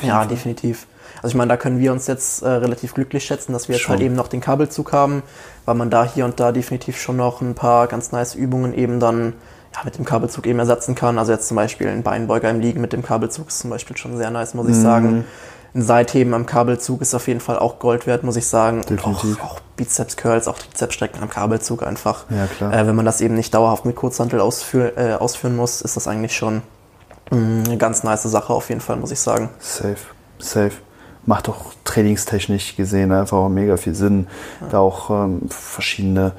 ja 0.00 0.18
Fall. 0.18 0.28
definitiv. 0.28 0.86
Also 1.16 1.34
ich 1.34 1.34
meine, 1.36 1.48
da 1.48 1.56
können 1.56 1.80
wir 1.80 1.92
uns 1.92 2.06
jetzt 2.06 2.42
äh, 2.42 2.48
relativ 2.48 2.94
glücklich 2.94 3.24
schätzen, 3.24 3.52
dass 3.52 3.68
wir 3.68 3.74
jetzt 3.74 3.82
schon. 3.82 3.94
halt 3.94 4.02
eben 4.02 4.14
noch 4.14 4.28
den 4.28 4.40
Kabelzug 4.40 4.92
haben, 4.92 5.24
weil 5.64 5.74
man 5.74 5.90
da 5.90 6.04
hier 6.04 6.24
und 6.24 6.38
da 6.38 6.52
definitiv 6.52 7.00
schon 7.00 7.16
noch 7.16 7.40
ein 7.40 7.54
paar 7.54 7.88
ganz 7.88 8.12
nice 8.12 8.34
Übungen 8.34 8.74
eben 8.74 9.00
dann 9.00 9.34
ja, 9.74 9.80
mit 9.84 9.96
dem 9.98 10.04
Kabelzug 10.04 10.46
eben 10.46 10.58
ersetzen 10.58 10.94
kann. 10.94 11.18
Also 11.18 11.32
jetzt 11.32 11.48
zum 11.48 11.56
Beispiel 11.56 11.88
ein 11.88 12.02
Beinbeuger 12.02 12.50
im 12.50 12.60
Liegen 12.60 12.80
mit 12.80 12.92
dem 12.92 13.02
Kabelzug 13.02 13.48
ist 13.48 13.60
zum 13.60 13.70
Beispiel 13.70 13.96
schon 13.96 14.16
sehr 14.16 14.30
nice, 14.30 14.54
muss 14.54 14.68
ich 14.68 14.76
mhm. 14.76 14.82
sagen. 14.82 15.24
Ein 15.74 15.82
Seitheben 15.82 16.34
am 16.34 16.44
Kabelzug 16.44 17.00
ist 17.00 17.14
auf 17.14 17.28
jeden 17.28 17.40
Fall 17.40 17.58
auch 17.58 17.78
Gold 17.78 18.06
wert, 18.06 18.24
muss 18.24 18.36
ich 18.36 18.46
sagen. 18.46 18.82
Definitiv. 18.82 19.40
Auch, 19.40 19.52
auch 19.52 19.60
Bizeps 19.76 20.18
Curls, 20.18 20.46
auch 20.46 20.58
Trizepsstrecken 20.58 21.22
am 21.22 21.30
Kabelzug 21.30 21.82
einfach. 21.82 22.26
Ja, 22.28 22.46
klar. 22.46 22.74
Äh, 22.74 22.86
wenn 22.86 22.94
man 22.94 23.06
das 23.06 23.22
eben 23.22 23.34
nicht 23.34 23.54
dauerhaft 23.54 23.86
mit 23.86 23.96
Kurzhantel 23.96 24.40
ausführ, 24.40 24.98
äh, 24.98 25.14
ausführen 25.14 25.56
muss, 25.56 25.80
ist 25.80 25.96
das 25.96 26.06
eigentlich 26.06 26.36
schon 26.36 26.60
mh, 27.30 27.38
mm, 27.38 27.62
eine 27.66 27.78
ganz 27.78 28.02
nice 28.02 28.24
Sache 28.24 28.52
auf 28.52 28.68
jeden 28.68 28.82
Fall, 28.82 28.96
muss 28.96 29.12
ich 29.12 29.20
sagen. 29.20 29.48
Safe, 29.58 29.96
safe 30.38 30.72
macht 31.24 31.48
auch 31.48 31.72
trainingstechnisch 31.84 32.76
gesehen 32.76 33.12
einfach 33.12 33.48
mega 33.48 33.76
viel 33.76 33.94
Sinn, 33.94 34.26
ja. 34.60 34.66
da 34.70 34.78
auch 34.78 35.10
ähm, 35.10 35.42
verschiedene 35.48 36.32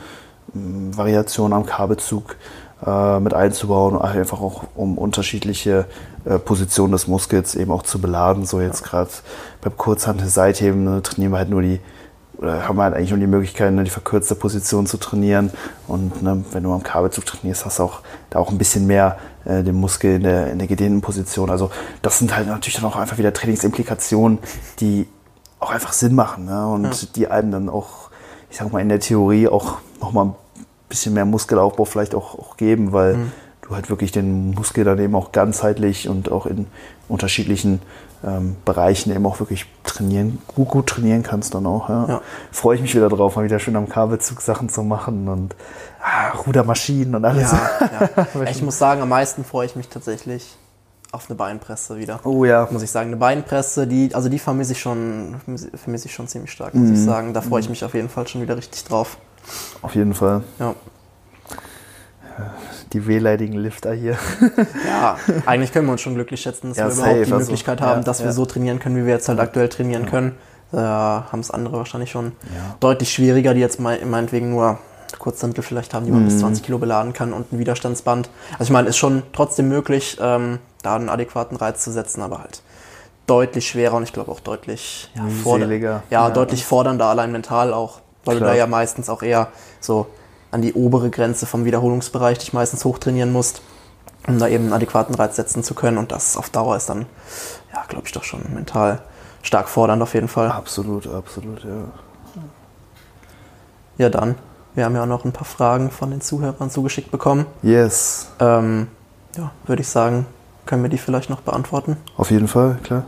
ähm, 0.54 0.96
Variationen 0.96 1.54
am 1.54 1.66
Kabelzug 1.66 2.36
äh, 2.86 3.20
mit 3.20 3.34
einzubauen, 3.34 4.00
einfach 4.00 4.42
auch 4.42 4.64
um 4.76 4.98
unterschiedliche 4.98 5.86
äh, 6.26 6.40
Positionen 6.40 6.92
des 6.92 7.08
Muskels 7.08 7.56
eben 7.56 7.72
auch 7.72 7.84
zu 7.84 8.00
beladen. 8.00 8.46
So 8.46 8.62
jetzt 8.62 8.84
gerade 8.84 9.10
beim 9.62 9.78
Kurzhantel-Seitheben 9.78 10.84
ne, 10.84 11.02
trainieren 11.02 11.32
wir 11.32 11.38
halt 11.38 11.50
nur 11.50 11.62
die 11.62 11.80
oder 12.38 12.68
haben 12.68 12.76
wir 12.76 12.84
halt 12.84 12.96
eigentlich 12.96 13.12
nur 13.12 13.20
die 13.20 13.28
Möglichkeit, 13.28 13.74
ne, 13.74 13.84
die 13.84 13.90
verkürzte 13.90 14.36
Position 14.36 14.86
zu 14.86 14.98
trainieren. 14.98 15.52
Und 15.88 16.22
ne, 16.22 16.44
wenn 16.52 16.64
du 16.64 16.74
am 16.74 16.84
Kabelzug 16.84 17.26
trainierst, 17.26 17.66
hast 17.66 17.80
du 17.80 17.84
auch 17.84 18.02
da 18.30 18.40
auch 18.40 18.52
ein 18.52 18.58
bisschen 18.58 18.86
mehr 18.86 19.18
äh, 19.46 19.64
den 19.64 19.76
Muskel 19.76 20.16
in 20.16 20.24
der, 20.24 20.52
in 20.52 20.60
der 20.60 20.68
gedehnten 20.68 21.02
Position. 21.02 21.50
Also 21.50 21.72
das 22.02 22.20
sind 22.20 22.36
halt 22.36 22.48
natürlich 22.48 22.76
dann 22.76 22.86
auch 22.86 22.96
einfach 22.96 23.18
wieder 23.18 23.34
Trainingsimplikationen, 23.34 24.40
die 24.80 25.08
auch 25.60 25.72
einfach 25.72 25.94
Sinn 25.94 26.16
machen 26.16 26.46
ne? 26.46 26.68
und 26.68 27.02
ja. 27.02 27.08
die 27.16 27.28
einem 27.28 27.52
dann 27.52 27.70
auch, 27.70 28.10
ich 28.50 28.58
sag 28.58 28.72
mal, 28.74 28.82
in 28.82 28.90
der 28.90 29.00
Theorie 29.00 29.48
auch 29.48 29.78
nochmal 30.02 30.26
ein 30.26 30.36
bisschen 30.94 31.16
mehr 31.16 31.26
Muskelaufbau 31.26 31.86
vielleicht 31.86 32.14
auch, 32.14 32.38
auch 32.38 32.56
geben, 32.56 32.94
weil 32.94 33.16
mhm. 33.16 33.32
du 33.64 33.74
halt 33.74 33.90
wirklich 33.90 34.12
den 34.12 34.52
Muskel 34.52 34.84
dann 34.84 35.00
eben 35.00 35.16
auch 35.16 35.32
ganzheitlich 35.32 36.08
und 36.08 36.32
auch 36.32 36.46
in 36.46 36.68
unterschiedlichen 37.10 37.82
ähm, 38.24 38.56
Bereichen 38.64 39.12
eben 39.12 39.26
auch 39.26 39.40
wirklich 39.40 39.66
trainieren, 39.84 40.38
gut, 40.48 40.68
gut 40.68 40.88
trainieren 40.88 41.24
kannst 41.24 41.56
dann 41.56 41.66
auch. 41.66 41.90
Ja. 41.90 42.06
ja. 42.08 42.22
Freue 42.52 42.76
ich 42.76 42.82
mich 42.84 42.94
wieder 42.94 43.10
drauf, 43.10 43.36
mal 43.36 43.44
wieder 43.44 43.58
schön 43.58 43.76
am 43.76 43.90
Kabelzug 43.90 44.42
Sachen 44.42 44.70
zu 44.70 44.84
machen 44.84 45.28
und 45.28 45.56
ah, 46.00 46.38
Rudermaschinen 46.46 47.16
und 47.16 47.26
alles. 47.26 47.52
Ja, 47.52 48.28
ich 48.52 48.62
muss 48.62 48.78
sagen, 48.78 49.02
am 49.02 49.10
meisten 49.10 49.44
freue 49.44 49.66
ich 49.66 49.76
mich 49.76 49.90
tatsächlich 49.90 50.56
auf 51.12 51.28
eine 51.28 51.36
Beinpresse 51.36 51.98
wieder. 51.98 52.20
Oh 52.24 52.46
ja. 52.46 52.68
Muss 52.72 52.84
ich 52.84 52.92
sagen. 52.92 53.08
Eine 53.08 53.18
Beinpresse, 53.18 53.88
die, 53.88 54.14
also 54.14 54.30
die 54.30 54.40
vermisse 54.40 54.74
ich 54.74 54.80
schon, 54.80 55.36
vermisse 55.76 56.08
ich 56.08 56.14
schon 56.14 56.28
ziemlich 56.28 56.52
stark, 56.52 56.74
muss 56.76 56.90
mm. 56.90 56.94
ich 56.94 57.00
mhm. 57.00 57.06
sagen. 57.06 57.34
Da 57.34 57.42
freue 57.42 57.60
ich 57.60 57.68
mhm. 57.68 57.72
mich 57.72 57.84
auf 57.84 57.94
jeden 57.94 58.10
Fall 58.10 58.28
schon 58.28 58.42
wieder 58.42 58.58
richtig 58.58 58.84
drauf. 58.86 59.18
Auf 59.82 59.96
jeden 59.96 60.14
Fall. 60.14 60.44
Ja 60.60 60.76
die 62.94 63.08
wehleidigen 63.08 63.54
Lifter 63.54 63.94
hier. 63.94 64.18
Ja, 64.88 65.18
eigentlich 65.46 65.74
können 65.74 65.88
wir 65.88 65.94
uns 65.94 66.02
schon 66.02 66.16
glücklich 66.16 66.42
schätzen, 66.42 66.70
dass 66.70 66.78
ja, 66.78 66.86
wir 66.86 66.92
safe, 66.92 67.02
überhaupt 67.10 67.28
die 67.28 67.34
also, 67.34 67.46
Möglichkeit 67.46 67.82
haben, 67.82 68.00
ja, 68.02 68.04
dass 68.04 68.24
wir 68.24 68.32
so 68.32 68.46
trainieren 68.46 68.80
können, 68.80 68.96
wie 68.96 69.06
wir 69.06 69.14
jetzt 69.14 69.28
halt 69.28 69.40
aktuell 69.40 69.70
trainieren 69.70 70.06
können. 70.06 70.36
Da 70.72 71.28
haben 71.32 71.40
es 71.40 71.52
andere 71.52 71.78
wahrscheinlich 71.78 72.12
schon 72.12 72.34
deutlich 72.80 73.12
schwieriger, 73.12 73.54
die 73.54 73.60
jetzt 73.60 73.80
meinetwegen 73.80 74.52
nur 74.52 74.80
Kurzhantel 75.20 75.64
vielleicht 75.64 75.94
haben, 75.94 76.06
die 76.06 76.12
man 76.12 76.22
mhm. 76.22 76.28
bis 76.28 76.40
20 76.40 76.64
Kilo 76.64 76.78
beladen 76.78 77.14
kann 77.14 77.34
und 77.34 77.52
ein 77.52 77.60
Widerstandsband. 77.60 78.30
Also 78.54 78.64
ich 78.66 78.70
meine, 78.70 78.90
ist 78.90 78.98
schon 78.98 79.24
trotzdem 79.34 79.68
möglich, 79.70 80.18
ähm, 80.22 80.60
da 80.82 80.96
einen 80.96 81.10
adäquaten 81.10 81.58
Reiz 81.58 81.84
zu 81.84 81.92
setzen, 81.92 82.22
aber 82.22 82.40
halt 82.40 82.62
deutlich 83.28 83.68
schwerer 83.68 83.96
und 83.96 84.04
ich 84.04 84.14
glaube 84.14 84.32
auch 84.32 84.40
deutlich 84.40 85.10
ja, 85.16 85.24
forder 85.44 85.72
ja, 85.72 86.04
ja, 86.10 86.30
deutlich 86.30 86.66
fordernder, 86.66 87.06
allein 87.06 87.32
mental 87.32 87.74
auch, 87.74 88.02
weil 88.26 88.38
Klar. 88.38 88.50
du 88.50 88.54
da 88.54 88.58
ja 88.58 88.68
meistens 88.68 89.10
auch 89.10 89.22
eher 89.22 89.50
so 89.80 90.08
an 90.52 90.62
die 90.62 90.74
obere 90.74 91.10
Grenze 91.10 91.46
vom 91.46 91.66
Wiederholungsbereich 91.66 92.38
dich 92.38 92.54
meistens 92.54 92.86
hochtrainieren 92.86 93.32
musst, 93.32 93.62
um 94.28 94.40
da 94.40 94.48
eben 94.48 94.66
einen 94.66 94.74
adäquaten 94.74 95.16
Reiz 95.16 95.36
setzen 95.36 95.64
zu 95.64 95.74
können. 95.74 95.98
Und 95.98 96.12
das 96.12 96.38
auf 96.38 96.50
Dauer 96.50 96.78
ist 96.78 96.90
dann, 96.90 97.06
ja, 97.74 97.84
glaube 97.88 98.06
ich, 98.06 98.12
doch 98.12 98.24
schon 98.24 98.42
mental 98.54 99.02
stark 99.42 99.68
fordernd 99.68 100.02
auf 100.02 100.14
jeden 100.14 100.28
Fall. 100.28 100.52
Absolut, 100.52 101.08
absolut, 101.08 101.64
ja. 101.64 101.86
Ja, 103.98 104.10
dann. 104.10 104.36
Wir 104.76 104.86
haben 104.86 104.96
ja 104.96 105.04
auch 105.04 105.08
noch 105.08 105.24
ein 105.24 105.32
paar 105.32 105.46
Fragen 105.46 105.92
von 105.92 106.10
den 106.10 106.20
Zuhörern 106.20 106.72
zugeschickt 106.72 107.12
bekommen. 107.12 107.46
Yes. 107.62 108.30
Ähm, 108.40 108.88
ja, 109.38 109.52
würde 109.66 109.82
ich 109.82 109.88
sagen, 109.88 110.26
können 110.66 110.82
wir 110.82 110.90
die 110.90 110.98
vielleicht 110.98 111.30
noch 111.30 111.42
beantworten? 111.42 111.98
Auf 112.18 112.32
jeden 112.32 112.48
Fall, 112.48 112.80
klar. 112.82 113.04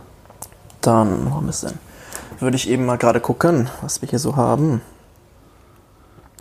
Dann, 0.80 1.26
wo 1.26 1.34
haben 1.34 1.46
wir 1.46 1.50
es 1.50 1.62
denn? 1.62 1.78
Würde 2.38 2.56
ich 2.56 2.68
eben 2.68 2.86
mal 2.86 2.98
gerade 2.98 3.18
gucken, 3.18 3.68
was 3.82 4.00
wir 4.00 4.08
hier 4.08 4.20
so 4.20 4.36
haben. 4.36 4.80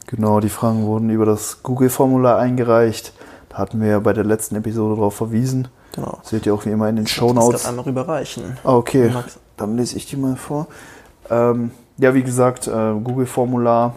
Genau, 0.07 0.39
die 0.39 0.49
Fragen 0.49 0.85
wurden 0.85 1.09
über 1.09 1.25
das 1.25 1.63
Google-Formular 1.63 2.37
eingereicht. 2.37 3.13
Da 3.49 3.57
hatten 3.57 3.81
wir 3.81 3.87
ja 3.89 3.99
bei 3.99 4.13
der 4.13 4.23
letzten 4.23 4.55
Episode 4.55 4.95
darauf 4.95 5.15
verwiesen. 5.15 5.67
Genau. 5.93 6.19
Seht 6.23 6.45
ihr 6.45 6.53
auch 6.53 6.65
wie 6.65 6.71
immer 6.71 6.89
in 6.89 6.97
den 6.97 7.07
Show 7.07 7.33
Notes. 7.33 7.61
Ich 7.61 7.67
einmal 7.67 7.85
rüberreichen. 7.85 8.57
Ah, 8.63 8.75
okay. 8.75 9.11
Dann 9.57 9.77
lese 9.77 9.95
ich 9.95 10.05
die 10.05 10.17
mal 10.17 10.35
vor. 10.35 10.67
Ähm, 11.29 11.71
ja, 11.97 12.13
wie 12.13 12.23
gesagt, 12.23 12.67
äh, 12.67 12.71
Google-Formular 12.71 13.95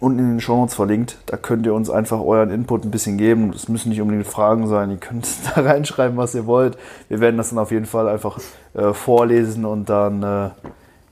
unten 0.00 0.18
in 0.18 0.28
den 0.30 0.40
Show 0.40 0.56
Notes 0.56 0.74
verlinkt. 0.74 1.16
Da 1.26 1.36
könnt 1.36 1.64
ihr 1.66 1.72
uns 1.72 1.88
einfach 1.88 2.20
euren 2.20 2.50
Input 2.50 2.84
ein 2.84 2.90
bisschen 2.90 3.16
geben. 3.16 3.52
Das 3.52 3.68
müssen 3.68 3.88
nicht 3.88 4.00
unbedingt 4.00 4.26
Fragen 4.26 4.66
sein. 4.66 4.90
Ihr 4.90 4.98
könnt 4.98 5.26
da 5.54 5.62
reinschreiben, 5.62 6.16
was 6.16 6.34
ihr 6.34 6.46
wollt. 6.46 6.76
Wir 7.08 7.20
werden 7.20 7.36
das 7.36 7.50
dann 7.50 7.58
auf 7.58 7.70
jeden 7.70 7.86
Fall 7.86 8.08
einfach 8.08 8.38
äh, 8.74 8.92
vorlesen 8.92 9.64
und 9.64 9.88
dann 9.88 10.22
äh, 10.22 10.50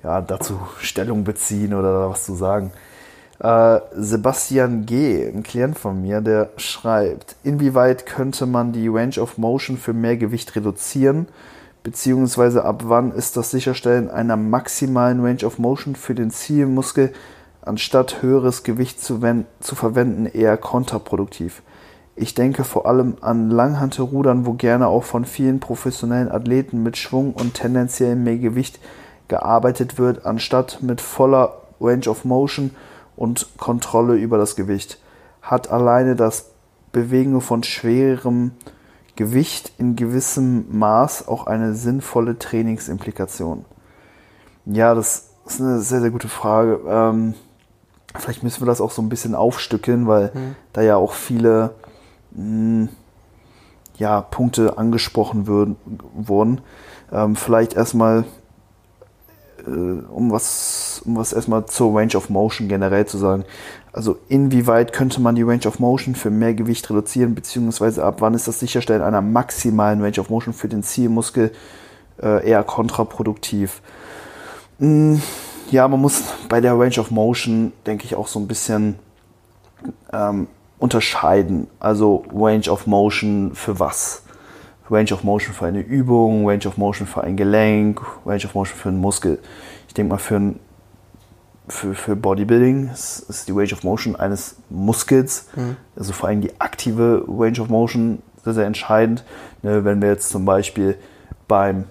ja, 0.03 0.21
dazu 0.21 0.59
Stellung 0.81 1.25
beziehen 1.25 1.75
oder 1.75 2.11
was 2.11 2.25
zu 2.25 2.35
sagen. 2.35 2.73
Äh, 3.43 3.81
Sebastian 3.97 4.87
G., 4.87 5.27
ein 5.27 5.43
Klient 5.43 5.77
von 5.77 6.01
mir, 6.01 6.21
der 6.21 6.51
schreibt, 6.59 7.35
inwieweit 7.43 8.07
könnte 8.07 8.47
man 8.47 8.71
die 8.71 8.87
Range 8.87 9.21
of 9.21 9.37
Motion 9.37 9.77
für 9.77 9.93
mehr 9.93 10.17
Gewicht 10.17 10.55
reduzieren, 10.55 11.27
beziehungsweise 11.83 12.65
ab 12.65 12.85
wann 12.87 13.11
ist 13.11 13.37
das 13.37 13.51
Sicherstellen 13.51 14.09
einer 14.09 14.37
maximalen 14.37 15.25
Range 15.25 15.45
of 15.45 15.59
Motion 15.59 15.97
für 15.97 16.15
den 16.15 16.31
Zielmuskel 16.31 17.13
anstatt 17.63 18.23
höheres 18.23 18.63
Gewicht 18.63 19.03
zu, 19.03 19.21
zu 19.59 19.75
verwenden 19.75 20.27
eher 20.27 20.57
kontraproduktiv. 20.57 21.63
Ich 22.15 22.35
denke 22.35 22.63
vor 22.63 22.87
allem 22.87 23.17
an 23.23 23.51
Langhantelrudern, 23.51 24.47
wo 24.47 24.53
gerne 24.53 24.87
auch 24.87 25.03
von 25.03 25.25
vielen 25.25 25.59
professionellen 25.59 26.31
Athleten 26.31 26.85
mit 26.85 26.97
Schwung 26.97 27.33
und 27.33 27.55
tendenziell 27.55 28.15
mehr 28.15 28.39
Gewicht 28.39 28.79
gearbeitet 29.27 29.99
wird, 29.99 30.27
anstatt 30.27 30.79
mit 30.81 31.01
voller 31.01 31.63
Range 31.81 32.09
of 32.09 32.25
Motion 32.25 32.71
und 33.17 33.49
Kontrolle 33.59 34.15
über 34.17 34.39
das 34.39 34.57
Gewicht. 34.57 34.99
Hat 35.41 35.71
alleine 35.71 36.17
das 36.17 36.51
Bewegung 36.93 37.41
von 37.41 37.63
schwerem 37.63 38.53
Gewicht 39.17 39.73
in 39.79 39.97
gewissem 39.97 40.67
Maß 40.79 41.29
auch 41.29 41.47
eine 41.47 41.75
sinnvolle 41.75 42.39
Trainingsimplikation? 42.39 43.65
Ja, 44.65 44.95
das 44.95 45.31
ist 45.47 45.61
eine 45.61 45.81
sehr, 45.81 46.01
sehr 46.01 46.11
gute 46.11 46.29
Frage. 46.29 46.81
Ähm, 46.87 47.35
vielleicht 48.17 48.43
müssen 48.43 48.63
wir 48.63 48.67
das 48.67 48.81
auch 48.81 48.91
so 48.91 49.03
ein 49.03 49.09
bisschen 49.09 49.35
aufstückeln, 49.35 50.07
weil 50.07 50.31
mhm. 50.33 50.57
da 50.73 50.83
ja 50.83 50.97
auch 50.97 51.13
viele 51.13 51.75
mh, 52.31 52.37
hm, 52.37 52.89
ja, 53.97 54.21
Punkte 54.21 54.79
angesprochen 54.79 55.47
würden, 55.47 55.77
wurden. 56.15 56.61
Ähm, 57.13 57.37
vielleicht 57.37 57.75
erstmal, 57.75 58.25
um 59.67 60.31
was, 60.31 61.03
um 61.05 61.17
was 61.17 61.33
erstmal 61.33 61.67
zur 61.67 61.95
Range 61.97 62.17
of 62.17 62.31
Motion 62.31 62.69
generell 62.69 63.07
zu 63.07 63.19
sagen. 63.19 63.45
Also 63.93 64.19
inwieweit 64.29 64.93
könnte 64.93 65.21
man 65.21 65.35
die 65.35 65.43
Range 65.43 65.67
of 65.67 65.79
Motion 65.79 66.15
für 66.15 66.31
mehr 66.31 66.55
Gewicht 66.55 66.89
reduzieren, 66.89 67.35
beziehungsweise 67.35 68.05
ab 68.05 68.17
wann 68.21 68.35
ist 68.35 68.49
das 68.49 68.59
Sicherstellen 68.59 69.03
einer 69.03 69.21
maximalen 69.21 70.01
Range 70.01 70.19
of 70.19 70.31
Motion 70.31 70.55
für 70.55 70.69
den 70.69 70.83
Zielmuskel 70.83 71.53
äh, 72.23 72.49
eher 72.49 72.63
kontraproduktiv? 72.65 73.83
Hm, 74.79 75.21
ja, 75.71 75.87
man 75.89 76.01
muss 76.01 76.23
bei 76.49 76.61
der 76.61 76.79
Range 76.79 76.99
of 76.99 77.11
Motion, 77.11 77.73
denke 77.87 78.05
ich, 78.05 78.15
auch 78.15 78.29
so 78.29 78.39
ein 78.39 78.49
bisschen 78.49 78.99
ähm, 80.13 80.49
unterscheiden. 80.79 81.69
Also 81.79 82.25
Range 82.35 82.69
of 82.71 82.87
Motion 82.87 83.53
für 83.55 83.79
was? 83.79 84.22
Range 84.93 85.13
of 85.13 85.25
Motion 85.25 85.55
für 85.55 85.67
eine 85.67 85.81
Übung, 85.81 86.47
Range 86.47 86.67
of 86.67 86.77
Motion 86.77 87.07
für 87.07 87.25
ein 87.25 87.37
Gelenk, 87.37 88.01
Range 88.27 88.45
of 88.45 88.55
Motion 88.55 88.77
für 88.77 88.91
einen 88.91 89.01
Muskel. 89.01 89.39
Ich 89.89 89.95
denke 89.95 90.11
mal, 90.11 90.19
für, 90.19 90.37
ein, 90.37 90.61
für, 91.67 91.95
für 91.95 92.15
Bodybuilding 92.15 92.91
ist, 92.93 93.49
die 93.49 93.53
Range 93.53 93.73
of 93.73 93.83
Motion 93.85 94.17
eines 94.17 94.57
Muskels, 94.69 95.49
mhm. 95.57 95.77
also 95.97 96.13
vor 96.13 96.29
allem 96.29 96.43
die 96.43 96.61
aktive 96.61 97.25
Range 97.27 97.61
of 97.61 97.69
Motion, 97.69 98.23
sehr, 98.45 98.55
sehr 98.55 98.67
entscheidend. 98.67 99.25
Ne, 99.63 99.85
wenn 99.85 100.03
wir 100.03 100.09
jetzt 100.09 100.29
zum 100.29 100.45
Beispiel 100.45 100.99
beim 101.49 101.85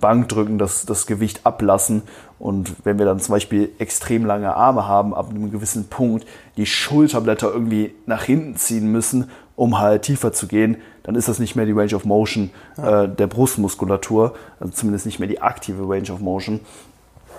Bankdrücken 0.00 0.58
das, 0.58 0.86
das 0.86 1.06
Gewicht 1.06 1.40
ablassen. 1.44 2.02
Und 2.38 2.74
wenn 2.84 2.98
wir 2.98 3.06
dann 3.06 3.20
zum 3.20 3.34
Beispiel 3.34 3.70
extrem 3.78 4.24
lange 4.24 4.54
Arme 4.54 4.86
haben, 4.86 5.14
ab 5.14 5.30
einem 5.30 5.50
gewissen 5.50 5.88
Punkt 5.88 6.26
die 6.56 6.66
Schulterblätter 6.66 7.52
irgendwie 7.52 7.94
nach 8.06 8.22
hinten 8.22 8.56
ziehen 8.56 8.90
müssen, 8.90 9.30
um 9.56 9.78
halt 9.78 10.02
tiefer 10.02 10.32
zu 10.32 10.46
gehen, 10.46 10.78
dann 11.10 11.16
ist 11.16 11.26
das 11.26 11.40
nicht 11.40 11.56
mehr 11.56 11.66
die 11.66 11.72
Range 11.72 11.92
of 11.96 12.04
Motion 12.04 12.50
äh, 12.76 13.08
der 13.08 13.26
Brustmuskulatur, 13.26 14.36
also 14.60 14.72
zumindest 14.72 15.06
nicht 15.06 15.18
mehr 15.18 15.26
die 15.26 15.42
aktive 15.42 15.82
Range 15.82 16.08
of 16.12 16.20
Motion. 16.20 16.60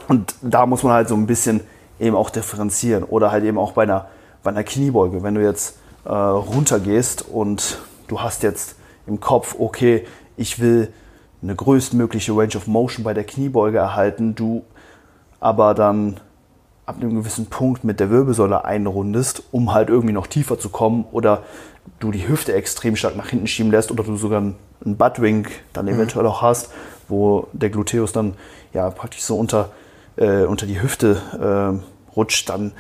Und 0.10 0.36
da 0.42 0.66
muss 0.66 0.84
man 0.84 0.92
halt 0.92 1.08
so 1.08 1.16
ein 1.16 1.26
bisschen 1.26 1.62
eben 1.98 2.14
auch 2.14 2.32
differenzieren. 2.32 3.06
Oder 3.06 3.32
halt 3.32 3.46
eben 3.46 3.58
auch 3.58 3.72
bei 3.72 3.84
einer, 3.84 4.08
bei 4.44 4.50
einer 4.52 4.66
Kniebeuge, 4.66 5.24
wenn 5.24 5.36
du 5.36 5.42
jetzt 5.42 5.78
äh, 6.04 6.10
runtergehst 6.12 7.22
und 7.30 7.80
du 8.10 8.20
hast 8.20 8.44
jetzt 8.44 8.76
im 9.08 9.22
Kopf, 9.22 9.56
okay, 9.58 10.06
ich 10.36 10.60
will 10.60 10.92
eine 11.42 11.56
größtmögliche 11.56 12.34
Range 12.34 12.58
of 12.58 12.68
Motion 12.68 13.06
bei 13.06 13.14
der 13.14 13.24
Kniebeuge 13.24 13.78
erhalten, 13.78 14.36
du 14.36 14.66
aber 15.40 15.76
dann 15.76 16.20
ab 16.86 16.98
einem 17.00 17.16
gewissen 17.16 17.46
Punkt 17.46 17.86
mit 17.86 18.02
der 18.02 18.10
Wirbelsäule 18.10 18.66
einrundest, 18.66 19.44
um 19.52 19.74
halt 19.74 19.88
irgendwie 19.88 20.14
noch 20.14 20.28
tiefer 20.28 20.60
zu 20.60 20.68
kommen 20.68 21.06
oder 21.14 21.44
du 22.00 22.12
die 22.12 22.28
Hüfte 22.28 22.54
extrem 22.54 22.96
stark 22.96 23.16
nach 23.16 23.30
hinten 23.30 23.48
schieben 23.48 23.72
lässt 23.72 23.92
oder 23.92 24.04
du 24.04 24.18
sogar 24.18 24.42
einen 24.42 24.98
Buttwink 24.98 25.52
dann 25.74 25.86
mhm. 25.86 25.94
eventuell 25.94 26.26
auch 26.26 26.42
hast, 26.42 26.72
wo 27.08 27.48
der 27.54 27.70
Gluteus 27.70 28.12
dann 28.12 28.36
ja 28.74 28.90
praktisch 28.90 29.22
so 29.22 29.38
unter, 29.38 29.72
äh, 30.16 30.44
unter 30.44 30.66
die 30.66 30.82
Hüfte 30.82 31.82
äh, 32.14 32.16
rutscht, 32.16 32.50
dann 32.50 32.72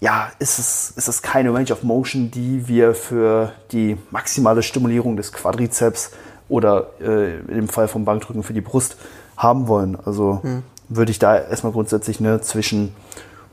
ja, 0.00 0.28
ist 0.38 0.58
es, 0.58 0.90
ist 0.96 1.08
es 1.08 1.22
keine 1.22 1.54
Range 1.54 1.72
of 1.72 1.82
Motion, 1.82 2.30
die 2.30 2.68
wir 2.68 2.94
für 2.94 3.52
die 3.72 3.96
maximale 4.10 4.62
Stimulierung 4.62 5.16
des 5.16 5.32
Quadrizeps 5.32 6.10
oder 6.48 6.88
äh, 7.00 7.38
im 7.50 7.68
Fall 7.68 7.88
vom 7.88 8.04
Bankdrücken 8.04 8.42
für 8.42 8.52
die 8.52 8.60
Brust 8.60 8.96
haben 9.36 9.66
wollen. 9.68 9.96
Also 10.04 10.40
hm. 10.42 10.62
würde 10.88 11.10
ich 11.10 11.18
da 11.18 11.38
erstmal 11.38 11.72
grundsätzlich 11.72 12.20
ne, 12.20 12.40
zwischen 12.40 12.94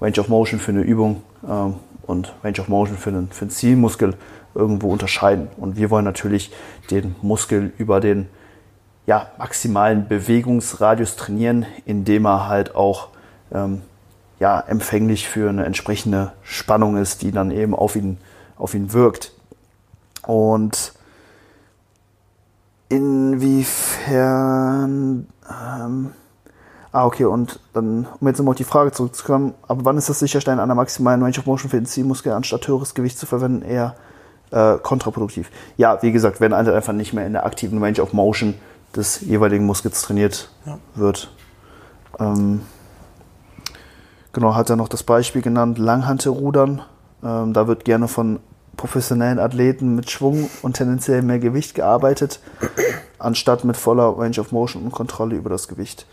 Range 0.01 0.19
of 0.19 0.27
Motion 0.27 0.59
für 0.59 0.71
eine 0.71 0.81
Übung 0.81 1.23
ähm, 1.47 1.75
und 2.01 2.33
Range 2.43 2.59
of 2.59 2.67
Motion 2.67 2.97
für 2.97 3.11
einen, 3.11 3.29
für 3.29 3.43
einen 3.43 3.51
Zielmuskel 3.51 4.15
irgendwo 4.55 4.91
unterscheiden. 4.91 5.47
Und 5.57 5.77
wir 5.77 5.89
wollen 5.89 6.05
natürlich 6.05 6.51
den 6.89 7.15
Muskel 7.21 7.71
über 7.77 7.99
den 7.99 8.27
ja, 9.05 9.27
maximalen 9.37 10.07
Bewegungsradius 10.07 11.15
trainieren, 11.15 11.65
indem 11.85 12.25
er 12.25 12.47
halt 12.47 12.75
auch 12.75 13.09
ähm, 13.51 13.81
ja, 14.39 14.59
empfänglich 14.59 15.27
für 15.27 15.49
eine 15.49 15.65
entsprechende 15.65 16.33
Spannung 16.43 16.97
ist, 16.97 17.21
die 17.21 17.31
dann 17.31 17.51
eben 17.51 17.75
auf 17.75 17.95
ihn, 17.95 18.17
auf 18.57 18.73
ihn 18.73 18.93
wirkt. 18.93 19.33
Und 20.25 20.93
Inwiefern. 22.91 24.05
Ähm, 25.49 26.11
ah, 26.91 27.05
okay, 27.05 27.23
und 27.23 27.61
dann, 27.71 28.05
um 28.19 28.27
jetzt 28.27 28.37
nochmal 28.37 28.51
auf 28.51 28.57
die 28.57 28.65
Frage 28.65 28.91
zurückzukommen, 28.91 29.53
aber 29.65 29.85
wann 29.85 29.97
ist 29.97 30.09
das 30.09 30.19
Sicherstellen 30.19 30.59
einer 30.59 30.75
maximalen 30.75 31.23
Range 31.23 31.37
of 31.39 31.45
Motion 31.45 31.69
für 31.69 31.77
den 31.77 31.85
Zielmuskel 31.85 32.33
anstatt 32.33 32.67
höheres 32.67 32.93
Gewicht 32.93 33.17
zu 33.17 33.25
verwenden 33.25 33.61
eher 33.61 33.95
äh, 34.51 34.77
kontraproduktiv? 34.77 35.49
Ja, 35.77 36.01
wie 36.01 36.11
gesagt, 36.11 36.39
wenn 36.41 36.53
einfach 36.53 36.93
nicht 36.93 37.13
mehr 37.13 37.25
in 37.25 37.33
der 37.33 37.45
aktiven 37.45 37.83
Range 37.83 38.01
of 38.01 38.13
Motion 38.13 38.55
des 38.95 39.21
jeweiligen 39.21 39.65
Muskels 39.65 40.01
trainiert 40.01 40.49
ja. 40.65 40.77
wird. 40.95 41.31
Ähm, 42.19 42.61
genau, 44.33 44.55
hat 44.55 44.69
er 44.69 44.75
noch 44.75 44.89
das 44.89 45.03
Beispiel 45.03 45.41
genannt, 45.41 45.77
Langhantelrudern. 45.77 46.81
Ähm, 47.23 47.53
da 47.53 47.67
wird 47.67 47.85
gerne 47.85 48.07
von 48.07 48.39
professionellen 48.77 49.39
Athleten 49.39 49.95
mit 49.95 50.09
Schwung 50.09 50.49
und 50.61 50.75
tendenziell 50.75 51.21
mehr 51.21 51.39
Gewicht 51.39 51.75
gearbeitet, 51.75 52.39
anstatt 53.19 53.63
mit 53.63 53.77
voller 53.77 54.17
Range 54.17 54.39
of 54.39 54.51
Motion 54.51 54.83
und 54.83 54.91
Kontrolle 54.91 55.35
über 55.35 55.49
das 55.49 55.67
Gewicht. 55.67 56.05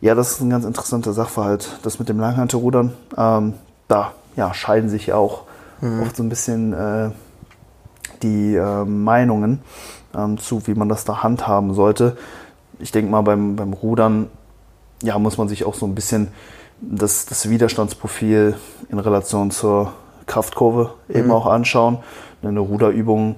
Ja, 0.00 0.14
das 0.14 0.32
ist 0.32 0.40
ein 0.40 0.50
ganz 0.50 0.64
interessanter 0.64 1.12
Sachverhalt. 1.12 1.78
Das 1.82 1.98
mit 1.98 2.08
dem 2.08 2.20
Langhantelrudern, 2.20 2.92
ähm, 3.16 3.54
da 3.88 4.12
ja, 4.36 4.52
scheiden 4.52 4.88
sich 4.90 5.06
ja 5.06 5.16
auch 5.16 5.42
mhm. 5.80 6.02
oft 6.02 6.16
so 6.16 6.22
ein 6.22 6.28
bisschen 6.28 6.72
äh, 6.74 7.10
die 8.22 8.54
äh, 8.54 8.84
Meinungen 8.84 9.60
ähm, 10.14 10.38
zu, 10.38 10.66
wie 10.66 10.74
man 10.74 10.88
das 10.88 11.04
da 11.04 11.22
handhaben 11.22 11.74
sollte. 11.74 12.16
Ich 12.78 12.92
denke 12.92 13.10
mal, 13.10 13.22
beim, 13.22 13.56
beim 13.56 13.72
Rudern 13.72 14.28
ja, 15.02 15.18
muss 15.18 15.38
man 15.38 15.48
sich 15.48 15.64
auch 15.64 15.74
so 15.74 15.86
ein 15.86 15.94
bisschen 15.94 16.28
das, 16.80 17.26
das 17.26 17.48
Widerstandsprofil 17.48 18.56
in 18.88 18.98
Relation 18.98 19.50
zur 19.50 19.92
Kraftkurve 20.26 20.94
eben 21.08 21.26
mhm. 21.26 21.32
auch 21.32 21.46
anschauen. 21.46 21.98
Eine 22.42 22.60
Ruderübung 22.60 23.36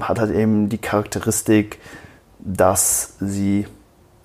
hat 0.00 0.18
halt 0.18 0.34
eben 0.34 0.68
die 0.68 0.78
Charakteristik, 0.78 1.78
dass 2.38 3.14
sie 3.20 3.66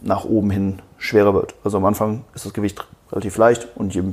nach 0.02 0.26
oben 0.26 0.50
hin 0.50 0.82
schwerer 0.98 1.34
wird. 1.34 1.56
Also 1.64 1.78
am 1.78 1.86
Anfang 1.86 2.24
ist 2.34 2.46
das 2.46 2.54
Gewicht 2.54 2.86
relativ 3.12 3.38
leicht 3.38 3.68
und 3.76 3.94
je 3.94 4.04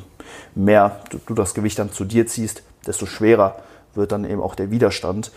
mehr 0.55 1.01
du 1.27 1.35
das 1.35 1.55
Gewicht 1.55 1.79
dann 1.79 1.93
zu 1.93 2.05
dir 2.05 2.27
ziehst, 2.27 2.63
desto 2.87 3.07
schwerer 3.07 3.57
wird 3.97 4.13
dann 4.13 4.25
eben 4.25 4.43
auch 4.43 4.55
der 4.55 4.71
Widerstand. 4.71 5.33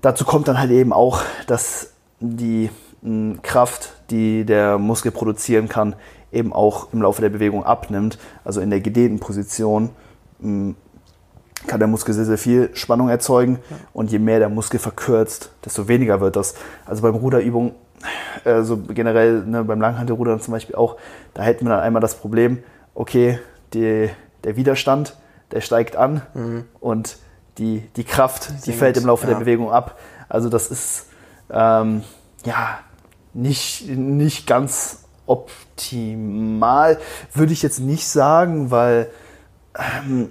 Dazu 0.00 0.24
kommt 0.24 0.48
dann 0.48 0.58
halt 0.58 0.70
eben 0.70 0.92
auch, 0.92 1.22
dass 1.46 1.92
die 2.20 2.70
Kraft, 3.42 3.94
die 4.10 4.44
der 4.44 4.78
Muskel 4.78 5.10
produzieren 5.10 5.68
kann, 5.68 5.94
eben 6.32 6.52
auch 6.52 6.92
im 6.92 7.02
Laufe 7.02 7.22
der 7.22 7.30
Bewegung 7.30 7.64
abnimmt. 7.64 8.18
Also 8.44 8.60
in 8.60 8.70
der 8.70 8.80
gedehnten 8.80 9.20
Position 9.20 9.90
kann 10.40 11.78
der 11.78 11.88
Muskel 11.88 12.14
sehr, 12.14 12.24
sehr 12.24 12.38
viel 12.38 12.70
Spannung 12.74 13.08
erzeugen. 13.08 13.58
Und 13.92 14.10
je 14.10 14.18
mehr 14.18 14.38
der 14.38 14.48
Muskel 14.48 14.78
verkürzt, 14.78 15.52
desto 15.64 15.88
weniger 15.88 16.20
wird 16.20 16.36
das. 16.36 16.54
Also 16.86 17.02
beim 17.02 17.14
Ruderübung, 17.14 17.74
äh, 18.44 18.62
so 18.62 18.78
generell 18.78 19.44
ne, 19.44 19.64
beim 19.64 19.80
Langhantelrudern 19.80 20.40
zum 20.40 20.52
Beispiel 20.52 20.76
auch, 20.76 20.96
da 21.34 21.42
hätten 21.42 21.66
wir 21.66 21.70
dann 21.70 21.80
einmal 21.80 22.00
das 22.00 22.14
Problem, 22.14 22.62
okay, 22.94 23.38
die, 23.74 24.08
der 24.44 24.56
Widerstand, 24.56 25.16
der 25.52 25.60
steigt 25.60 25.96
an 25.96 26.22
mhm. 26.34 26.64
und 26.80 27.18
die, 27.60 27.82
die 27.94 28.04
Kraft, 28.04 28.66
die 28.66 28.72
fällt 28.72 28.96
im 28.96 29.06
Laufe 29.06 29.26
ja. 29.26 29.34
der 29.34 29.40
Bewegung 29.40 29.70
ab. 29.70 29.98
Also 30.28 30.48
das 30.48 30.70
ist 30.70 31.06
ähm, 31.50 32.02
ja 32.44 32.78
nicht, 33.34 33.88
nicht 33.88 34.46
ganz 34.46 35.04
optimal, 35.26 36.98
würde 37.32 37.52
ich 37.52 37.62
jetzt 37.62 37.78
nicht 37.78 38.08
sagen, 38.08 38.70
weil 38.70 39.10
ähm, 39.78 40.30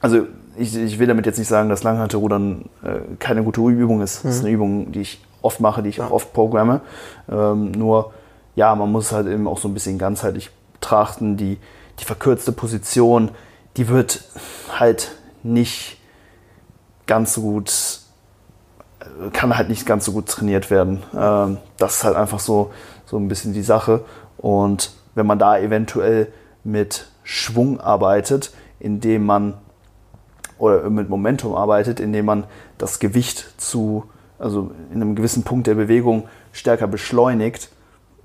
also 0.00 0.26
ich, 0.56 0.74
ich, 0.74 0.98
will 0.98 1.06
damit 1.06 1.26
jetzt 1.26 1.38
nicht 1.38 1.48
sagen, 1.48 1.68
dass 1.68 1.82
Langhantelrudern 1.82 2.70
äh, 2.82 3.16
keine 3.18 3.42
gute 3.42 3.60
Übung 3.60 4.00
ist. 4.00 4.24
Mhm. 4.24 4.28
Das 4.28 4.36
ist 4.36 4.44
eine 4.44 4.54
Übung, 4.54 4.92
die 4.92 5.00
ich 5.00 5.20
oft 5.42 5.60
mache, 5.60 5.82
die 5.82 5.88
ich 5.88 6.00
auch 6.00 6.10
oft 6.10 6.32
programme. 6.32 6.80
Ähm, 7.30 7.72
nur, 7.72 8.12
ja, 8.56 8.74
man 8.74 8.90
muss 8.90 9.12
halt 9.12 9.26
eben 9.26 9.46
auch 9.46 9.58
so 9.58 9.68
ein 9.68 9.74
bisschen 9.74 9.98
ganzheitlich 9.98 10.50
betrachten. 10.74 11.36
Die, 11.36 11.58
die 11.98 12.04
verkürzte 12.04 12.52
Position, 12.52 13.30
die 13.76 13.88
wird 13.88 14.24
halt 14.78 15.12
nicht 15.42 15.98
ganz 17.06 17.34
so 17.34 17.42
gut, 17.42 18.00
äh, 19.00 19.30
kann 19.30 19.56
halt 19.56 19.68
nicht 19.68 19.86
ganz 19.86 20.04
so 20.04 20.12
gut 20.12 20.26
trainiert 20.26 20.70
werden. 20.70 21.02
Ähm, 21.16 21.58
das 21.76 21.96
ist 21.96 22.04
halt 22.04 22.16
einfach 22.16 22.40
so, 22.40 22.72
so 23.06 23.16
ein 23.16 23.28
bisschen 23.28 23.52
die 23.52 23.62
Sache. 23.62 24.04
Und 24.38 24.92
wenn 25.14 25.26
man 25.26 25.38
da 25.38 25.58
eventuell 25.58 26.32
mit 26.64 27.08
Schwung 27.22 27.80
arbeitet, 27.80 28.52
indem 28.78 29.26
man 29.26 29.54
oder 30.58 30.90
mit 30.90 31.08
Momentum 31.08 31.54
arbeitet, 31.54 32.00
indem 32.00 32.26
man 32.26 32.44
das 32.78 32.98
Gewicht 32.98 33.54
zu, 33.56 34.04
also 34.38 34.72
in 34.90 34.96
einem 35.00 35.14
gewissen 35.14 35.42
Punkt 35.42 35.66
der 35.66 35.74
Bewegung 35.74 36.28
stärker 36.52 36.86
beschleunigt, 36.86 37.70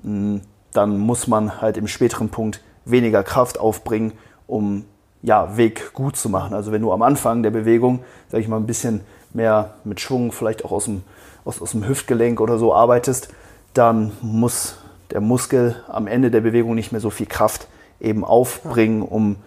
dann 0.03 0.99
muss 0.99 1.27
man 1.27 1.61
halt 1.61 1.77
im 1.77 1.87
späteren 1.87 2.29
Punkt 2.29 2.61
weniger 2.83 3.23
Kraft 3.23 3.57
aufbringen, 3.59 4.13
um 4.47 4.85
ja, 5.25 5.57
Weg 5.57 5.91
gut 5.93 6.15
zu 6.15 6.29
machen. 6.29 6.53
Also 6.53 6.71
wenn 6.71 6.83
du 6.83 6.93
am 6.93 7.01
Anfang 7.01 7.41
der 7.41 7.49
Bewegung, 7.49 8.03
sag 8.29 8.41
ich 8.41 8.47
mal, 8.47 8.57
ein 8.57 8.67
bisschen 8.67 9.01
mehr 9.33 9.73
mit 9.83 9.99
Schwung, 9.99 10.31
vielleicht 10.31 10.63
auch 10.63 10.71
aus 10.71 10.85
dem, 10.85 11.01
aus, 11.43 11.61
aus 11.61 11.71
dem 11.71 11.87
Hüftgelenk 11.87 12.39
oder 12.39 12.59
so 12.59 12.75
arbeitest, 12.75 13.29
dann 13.73 14.11
muss 14.21 14.77
der 15.09 15.21
Muskel 15.21 15.83
am 15.87 16.05
Ende 16.05 16.29
der 16.29 16.41
Bewegung 16.41 16.75
nicht 16.75 16.91
mehr 16.91 17.01
so 17.01 17.09
viel 17.09 17.25
Kraft 17.25 17.67
eben 17.99 18.23
aufbringen, 18.23 19.01
um 19.01 19.37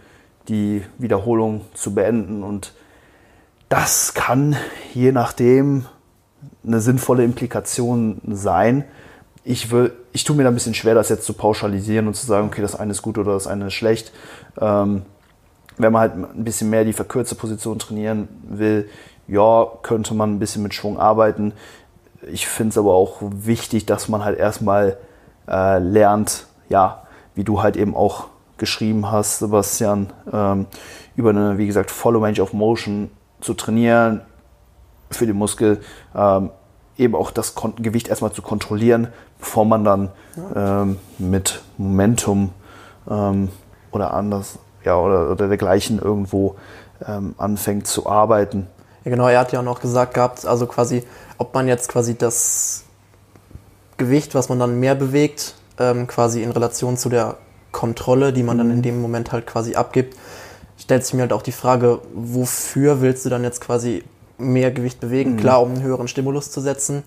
die 0.49 0.83
Wiederholung 0.99 1.61
zu 1.75 1.95
beenden. 1.95 2.43
Und 2.43 2.73
das 3.69 4.15
kann 4.15 4.57
je 4.95 5.13
nachdem 5.13 5.87
eine 6.67 6.81
sinnvolle 6.81 7.23
Implikation 7.23 8.21
sein. 8.27 8.83
Ich, 9.45 9.71
will, 9.71 9.93
ich 10.13 10.25
tue 10.25 10.35
mir 10.35 10.43
da 10.43 10.49
ein 10.49 10.55
bisschen 10.55 10.75
schwer, 10.75 10.97
das 10.97 11.09
jetzt 11.09 11.25
zu 11.25 11.35
pauschalisieren 11.35 12.09
und 12.09 12.15
zu 12.15 12.27
sagen, 12.27 12.49
okay, 12.49 12.63
das 12.63 12.75
eine 12.75 12.91
ist 12.91 13.03
gut 13.03 13.17
oder 13.17 13.33
das 13.33 13.47
eine 13.47 13.69
ist 13.69 13.75
schlecht. 13.75 14.13
Ähm, 14.61 15.03
wenn 15.79 15.93
man 15.93 16.01
halt 16.01 16.15
ein 16.15 16.45
bisschen 16.45 16.71
mehr 16.71 16.85
die 16.85 16.93
verkürzte 16.93 17.35
Position 17.35 17.79
trainieren 17.79 18.29
will, 18.43 18.89
ja, 19.27 19.67
könnte 19.83 20.15
man 20.15 20.35
ein 20.35 20.39
bisschen 20.39 20.63
mit 20.63 20.75
Schwung 20.75 20.99
arbeiten. 20.99 21.53
Ich 22.31 22.49
finde 22.49 22.71
es 22.71 22.79
aber 22.79 22.95
auch 22.95 23.19
wichtig, 23.21 23.87
dass 23.87 24.09
man 24.09 24.25
halt 24.25 24.39
erstmal 24.39 24.97
äh, 25.47 25.79
lernt, 25.79 26.47
ja, 26.69 27.03
wie 27.35 27.45
du 27.45 27.63
halt 27.63 27.77
eben 27.77 27.95
auch 27.95 28.27
geschrieben 28.57 29.11
hast, 29.11 29.39
Sebastian, 29.39 30.13
ähm, 30.33 30.67
über 31.17 31.31
eine, 31.31 31.59
wie 31.59 31.67
gesagt, 31.67 31.91
volle 31.91 32.21
Range 32.21 32.41
of 32.41 32.53
Motion 32.53 33.11
zu 33.41 33.55
trainieren 33.55 34.23
für 35.11 35.27
den 35.27 35.37
Muskel, 35.37 35.81
ähm, 36.15 36.51
eben 36.97 37.15
auch 37.15 37.31
das 37.31 37.55
Kon 37.55 37.77
Gewicht 37.77 38.09
erstmal 38.09 38.33
zu 38.33 38.43
kontrollieren, 38.43 39.09
bevor 39.39 39.65
man 39.65 39.85
dann 39.85 40.11
ähm, 40.55 40.99
mit 41.19 41.63
Momentum 41.77 42.51
ähm, 43.09 43.51
oder 43.93 44.13
anders, 44.15 44.59
ja, 44.85 44.97
oder, 44.97 45.31
oder 45.31 45.49
dergleichen 45.49 45.99
irgendwo 45.99 46.57
ähm, 47.07 47.35
anfängt 47.39 47.87
zu 47.87 48.09
arbeiten. 48.09 48.67
Ja, 49.05 49.11
genau, 49.11 49.29
er 49.29 49.41
hat 49.41 49.53
ja 49.53 49.61
auch 49.61 49.65
noch 49.65 49.81
gesagt 49.81 50.15
gehabt, 50.15 50.45
also 50.47 50.67
quasi, 50.67 51.05
ob 51.39 51.55
man 51.55 51.69
jetzt 51.69 51.89
quasi 51.89 52.17
das 52.17 52.85
Gewicht, 53.97 54.35
was 54.35 54.49
man 54.49 54.59
dann 54.59 54.81
mehr 54.81 54.95
bewegt, 54.95 55.55
ähm, 55.79 56.07
quasi 56.07 56.43
in 56.43 56.51
Relation 56.51 56.97
zu 56.97 57.09
der 57.09 57.37
Kontrolle, 57.73 58.33
die 58.33 58.43
man 58.43 58.57
mhm. 58.57 58.61
dann 58.61 58.71
in 58.71 58.83
dem 58.83 59.01
Moment 59.01 59.33
halt 59.33 59.47
quasi 59.47 59.75
abgibt, 59.75 60.17
stellt 60.79 61.05
sich 61.05 61.15
mir 61.15 61.23
halt 61.23 61.33
auch 61.33 61.43
die 61.43 61.53
Frage, 61.53 62.01
wofür 62.15 63.01
willst 63.01 63.25
du 63.25 63.31
dann 63.31 63.45
jetzt 63.45 63.61
quasi 63.61 64.05
mehr 64.39 64.71
Gewicht 64.71 65.01
bewegen? 65.01 65.33
Mhm. 65.33 65.37
Klar, 65.39 65.63
um 65.63 65.71
einen 65.71 65.83
höheren 65.83 66.09
Stimulus 66.09 66.51
zu 66.51 66.61
setzen, 66.61 67.03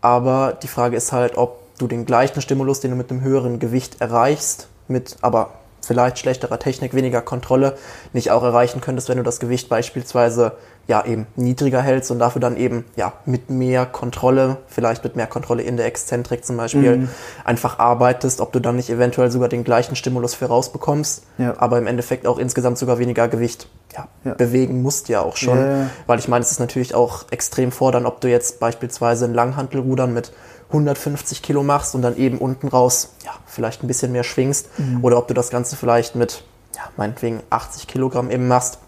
aber 0.00 0.56
die 0.62 0.68
Frage 0.68 0.96
ist 0.96 1.12
halt, 1.12 1.36
ob 1.36 1.60
du 1.78 1.86
den 1.86 2.04
gleichen 2.04 2.40
Stimulus, 2.40 2.80
den 2.80 2.90
du 2.90 2.96
mit 2.96 3.10
einem 3.10 3.22
höheren 3.22 3.58
Gewicht 3.58 4.00
erreichst, 4.00 4.68
mit 4.86 5.16
aber 5.22 5.50
vielleicht 5.86 6.18
schlechterer 6.18 6.58
Technik, 6.58 6.94
weniger 6.94 7.20
Kontrolle 7.20 7.76
nicht 8.12 8.30
auch 8.30 8.42
erreichen 8.42 8.80
könntest, 8.80 9.08
wenn 9.08 9.18
du 9.18 9.24
das 9.24 9.40
Gewicht 9.40 9.68
beispielsweise 9.68 10.52
ja 10.86 11.04
eben 11.04 11.26
niedriger 11.36 11.80
hältst 11.80 12.10
und 12.10 12.18
dafür 12.18 12.40
dann 12.40 12.56
eben 12.56 12.84
ja 12.96 13.14
mit 13.24 13.48
mehr 13.48 13.86
Kontrolle, 13.86 14.58
vielleicht 14.66 15.02
mit 15.02 15.16
mehr 15.16 15.26
Kontrolle 15.26 15.62
in 15.62 15.76
der 15.76 15.86
Exzentrik 15.86 16.44
zum 16.44 16.58
Beispiel, 16.58 16.96
mhm. 16.96 17.08
einfach 17.44 17.78
arbeitest, 17.78 18.40
ob 18.40 18.52
du 18.52 18.60
dann 18.60 18.76
nicht 18.76 18.90
eventuell 18.90 19.30
sogar 19.30 19.48
den 19.48 19.64
gleichen 19.64 19.96
Stimulus 19.96 20.34
für 20.34 20.46
rausbekommst, 20.46 21.24
ja. 21.38 21.54
aber 21.56 21.78
im 21.78 21.86
Endeffekt 21.86 22.26
auch 22.26 22.38
insgesamt 22.38 22.76
sogar 22.76 22.98
weniger 22.98 23.28
Gewicht 23.28 23.68
ja, 23.94 24.08
ja. 24.24 24.34
bewegen 24.34 24.82
musst 24.82 25.08
ja 25.08 25.22
auch 25.22 25.36
schon. 25.36 25.88
Weil 26.06 26.18
ich 26.18 26.28
meine, 26.28 26.44
es 26.44 26.50
ist 26.50 26.60
natürlich 26.60 26.94
auch 26.94 27.24
extrem 27.30 27.72
fordern, 27.72 28.06
ob 28.06 28.20
du 28.20 28.28
jetzt 28.28 28.60
beispielsweise 28.60 29.24
ein 29.24 29.34
Langhantelrudern 29.34 30.12
mit 30.12 30.32
150 30.68 31.42
Kilo 31.42 31.62
machst 31.62 31.94
und 31.94 32.02
dann 32.02 32.16
eben 32.16 32.38
unten 32.38 32.68
raus 32.68 33.14
ja, 33.24 33.32
vielleicht 33.46 33.82
ein 33.82 33.86
bisschen 33.86 34.12
mehr 34.12 34.24
schwingst 34.24 34.68
mhm. 34.78 35.04
oder 35.04 35.18
ob 35.18 35.28
du 35.28 35.34
das 35.34 35.50
Ganze 35.50 35.76
vielleicht 35.76 36.14
mit 36.14 36.44
ja, 36.74 36.82
meinetwegen 36.96 37.42
80 37.50 37.86
Kilogramm 37.86 38.30
eben 38.30 38.48
machst, 38.48 38.78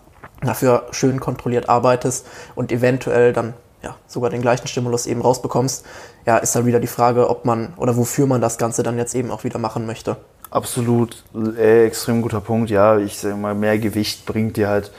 dafür 0.42 0.86
schön 0.90 1.20
kontrolliert 1.20 1.68
arbeitest 1.68 2.26
und 2.54 2.72
eventuell 2.72 3.32
dann 3.32 3.54
ja, 3.82 3.96
sogar 4.06 4.30
den 4.30 4.42
gleichen 4.42 4.66
Stimulus 4.66 5.06
eben 5.06 5.20
rausbekommst, 5.20 5.84
ja, 6.24 6.38
ist 6.38 6.56
dann 6.56 6.66
wieder 6.66 6.80
die 6.80 6.86
Frage, 6.86 7.30
ob 7.30 7.44
man 7.44 7.72
oder 7.76 7.96
wofür 7.96 8.26
man 8.26 8.40
das 8.40 8.58
Ganze 8.58 8.82
dann 8.82 8.98
jetzt 8.98 9.14
eben 9.14 9.30
auch 9.30 9.44
wieder 9.44 9.58
machen 9.58 9.86
möchte. 9.86 10.16
Absolut, 10.50 11.24
äh, 11.34 11.86
extrem 11.86 12.22
guter 12.22 12.40
Punkt. 12.40 12.70
Ja, 12.70 12.98
ich 12.98 13.18
sage 13.18 13.36
mal, 13.36 13.54
mehr 13.54 13.78
Gewicht 13.78 14.26
bringt 14.26 14.56
dir 14.56 14.68
halt 14.68 14.92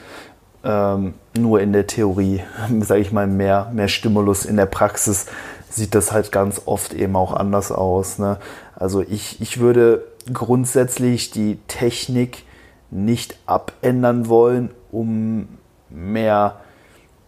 ähm, 0.63 1.13
nur 1.37 1.61
in 1.61 1.73
der 1.73 1.87
Theorie, 1.87 2.43
sage 2.81 3.01
ich 3.01 3.11
mal, 3.11 3.27
mehr, 3.27 3.71
mehr 3.73 3.87
Stimulus 3.87 4.45
in 4.45 4.57
der 4.57 4.65
Praxis 4.65 5.25
sieht 5.69 5.95
das 5.95 6.11
halt 6.11 6.31
ganz 6.31 6.61
oft 6.65 6.93
eben 6.93 7.15
auch 7.15 7.33
anders 7.33 7.71
aus. 7.71 8.19
Ne? 8.19 8.37
Also 8.75 9.01
ich, 9.01 9.41
ich 9.41 9.59
würde 9.59 10.03
grundsätzlich 10.33 11.31
die 11.31 11.59
Technik 11.67 12.43
nicht 12.89 13.37
abändern 13.45 14.29
wollen, 14.29 14.71
um 14.91 15.47
mehr 15.89 16.57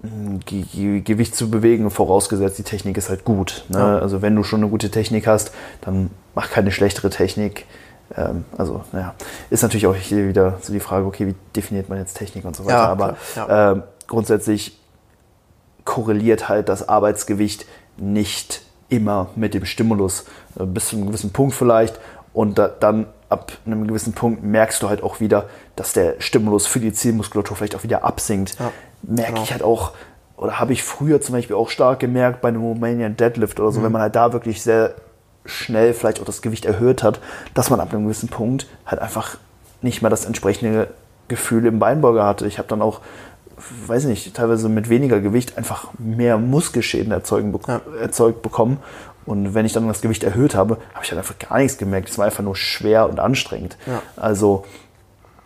hm, 0.01 0.39
Gewicht 0.45 1.35
zu 1.35 1.51
bewegen, 1.51 1.89
vorausgesetzt 1.91 2.57
die 2.57 2.63
Technik 2.63 2.97
ist 2.97 3.09
halt 3.09 3.25
gut. 3.25 3.65
Ne? 3.69 3.79
Ja. 3.79 3.99
Also 3.99 4.21
wenn 4.21 4.35
du 4.35 4.43
schon 4.43 4.61
eine 4.61 4.69
gute 4.69 4.89
Technik 4.89 5.27
hast, 5.27 5.51
dann 5.81 6.09
mach 6.35 6.49
keine 6.49 6.71
schlechtere 6.71 7.09
Technik. 7.09 7.65
Ähm, 8.15 8.45
also 8.57 8.83
ja, 8.93 9.13
ist 9.49 9.61
natürlich 9.61 9.87
auch 9.87 9.95
hier 9.95 10.27
wieder 10.27 10.57
so 10.61 10.71
die 10.71 10.79
Frage, 10.79 11.05
okay, 11.05 11.27
wie 11.27 11.35
definiert 11.55 11.89
man 11.89 11.97
jetzt 11.97 12.15
Technik 12.15 12.45
und 12.45 12.55
so 12.55 12.65
weiter. 12.65 12.75
Ja, 12.75 12.85
Aber 12.85 13.17
ja. 13.35 13.71
äh, 13.73 13.81
grundsätzlich 14.07 14.79
korreliert 15.85 16.49
halt 16.49 16.69
das 16.69 16.87
Arbeitsgewicht 16.87 17.65
nicht 18.01 18.61
immer 18.89 19.29
mit 19.35 19.53
dem 19.53 19.65
Stimulus, 19.65 20.25
äh, 20.59 20.65
bis 20.65 20.89
zu 20.89 20.95
einem 20.95 21.07
gewissen 21.07 21.31
Punkt 21.31 21.55
vielleicht. 21.55 21.99
Und 22.33 22.57
da, 22.57 22.67
dann 22.67 23.07
ab 23.29 23.51
einem 23.65 23.87
gewissen 23.87 24.13
Punkt 24.13 24.43
merkst 24.43 24.81
du 24.81 24.89
halt 24.89 25.03
auch 25.03 25.19
wieder, 25.19 25.49
dass 25.75 25.93
der 25.93 26.15
Stimulus 26.19 26.65
für 26.67 26.79
die 26.79 26.91
Zielmuskulatur 26.91 27.55
vielleicht 27.57 27.75
auch 27.75 27.83
wieder 27.83 28.03
absinkt. 28.03 28.57
Ja, 28.59 28.71
Merke 29.03 29.31
genau. 29.31 29.43
ich 29.43 29.51
halt 29.51 29.63
auch, 29.63 29.91
oder 30.35 30.59
habe 30.59 30.73
ich 30.73 30.83
früher 30.83 31.21
zum 31.21 31.35
Beispiel 31.35 31.55
auch 31.55 31.69
stark 31.69 31.99
gemerkt 31.99 32.41
bei 32.41 32.49
einem 32.49 32.61
Romanian 32.61 33.15
Deadlift 33.15 33.59
oder 33.59 33.71
so, 33.71 33.79
mhm. 33.79 33.85
wenn 33.85 33.91
man 33.91 34.01
halt 34.01 34.15
da 34.15 34.33
wirklich 34.33 34.61
sehr 34.61 34.95
schnell 35.45 35.93
vielleicht 35.93 36.19
auch 36.19 36.25
das 36.25 36.41
Gewicht 36.41 36.65
erhöht 36.65 37.03
hat, 37.03 37.19
dass 37.53 37.69
man 37.69 37.79
ab 37.79 37.93
einem 37.93 38.03
gewissen 38.03 38.29
Punkt 38.29 38.67
halt 38.85 39.01
einfach 39.01 39.37
nicht 39.81 40.01
mehr 40.01 40.09
das 40.09 40.25
entsprechende 40.25 40.89
Gefühl 41.27 41.65
im 41.65 41.79
Beinbeuger 41.79 42.25
hatte. 42.25 42.45
Ich 42.47 42.57
habe 42.57 42.67
dann 42.67 42.81
auch 42.81 43.01
weiß 43.87 44.05
nicht, 44.05 44.33
teilweise 44.33 44.69
mit 44.69 44.89
weniger 44.89 45.19
Gewicht 45.19 45.57
einfach 45.57 45.89
mehr 45.97 46.37
Muskelschäden 46.37 47.11
erzeugen, 47.11 47.57
ja. 47.67 47.81
erzeugt 47.99 48.41
bekommen. 48.41 48.77
Und 49.25 49.53
wenn 49.53 49.65
ich 49.65 49.73
dann 49.73 49.87
das 49.87 50.01
Gewicht 50.01 50.23
erhöht 50.23 50.55
habe, 50.55 50.77
habe 50.93 51.03
ich 51.03 51.11
halt 51.11 51.19
einfach 51.19 51.37
gar 51.37 51.59
nichts 51.59 51.77
gemerkt. 51.77 52.09
Es 52.09 52.17
war 52.17 52.25
einfach 52.25 52.43
nur 52.43 52.55
schwer 52.55 53.09
und 53.09 53.19
anstrengend. 53.19 53.77
Ja. 53.85 54.01
Also 54.15 54.65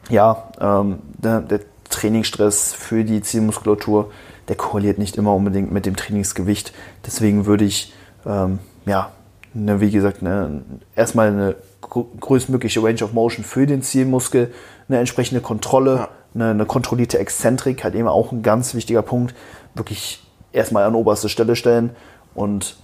ja, 0.09 0.49
ähm, 0.59 0.99
der, 1.17 1.41
der 1.41 1.59
Trainingsstress 1.89 2.73
für 2.73 3.03
die 3.03 3.21
Zielmuskulatur, 3.21 4.11
der 4.47 4.55
korreliert 4.55 4.97
nicht 4.97 5.17
immer 5.17 5.33
unbedingt 5.33 5.71
mit 5.71 5.85
dem 5.85 5.95
Trainingsgewicht. 5.95 6.73
Deswegen 7.05 7.45
würde 7.45 7.65
ich, 7.65 7.93
ähm, 8.25 8.59
ja, 8.85 9.11
ne, 9.53 9.79
wie 9.79 9.91
gesagt, 9.91 10.21
ne, 10.21 10.63
erstmal 10.95 11.27
eine 11.27 11.55
größtmögliche 11.81 12.81
Range 12.81 13.03
of 13.03 13.13
Motion 13.13 13.45
für 13.45 13.67
den 13.67 13.81
Zielmuskel, 13.81 14.53
eine 14.87 14.99
entsprechende 14.99 15.41
Kontrolle. 15.41 15.95
Ja 15.95 16.09
eine, 16.35 16.49
eine 16.49 16.65
kontrollierte 16.65 17.19
Exzentrik, 17.19 17.83
halt 17.83 17.95
eben 17.95 18.07
auch 18.07 18.31
ein 18.31 18.43
ganz 18.43 18.73
wichtiger 18.73 19.01
Punkt, 19.01 19.35
wirklich 19.73 20.23
erstmal 20.51 20.83
an 20.83 20.95
oberste 20.95 21.29
Stelle 21.29 21.55
stellen 21.55 21.95
und 22.33 22.77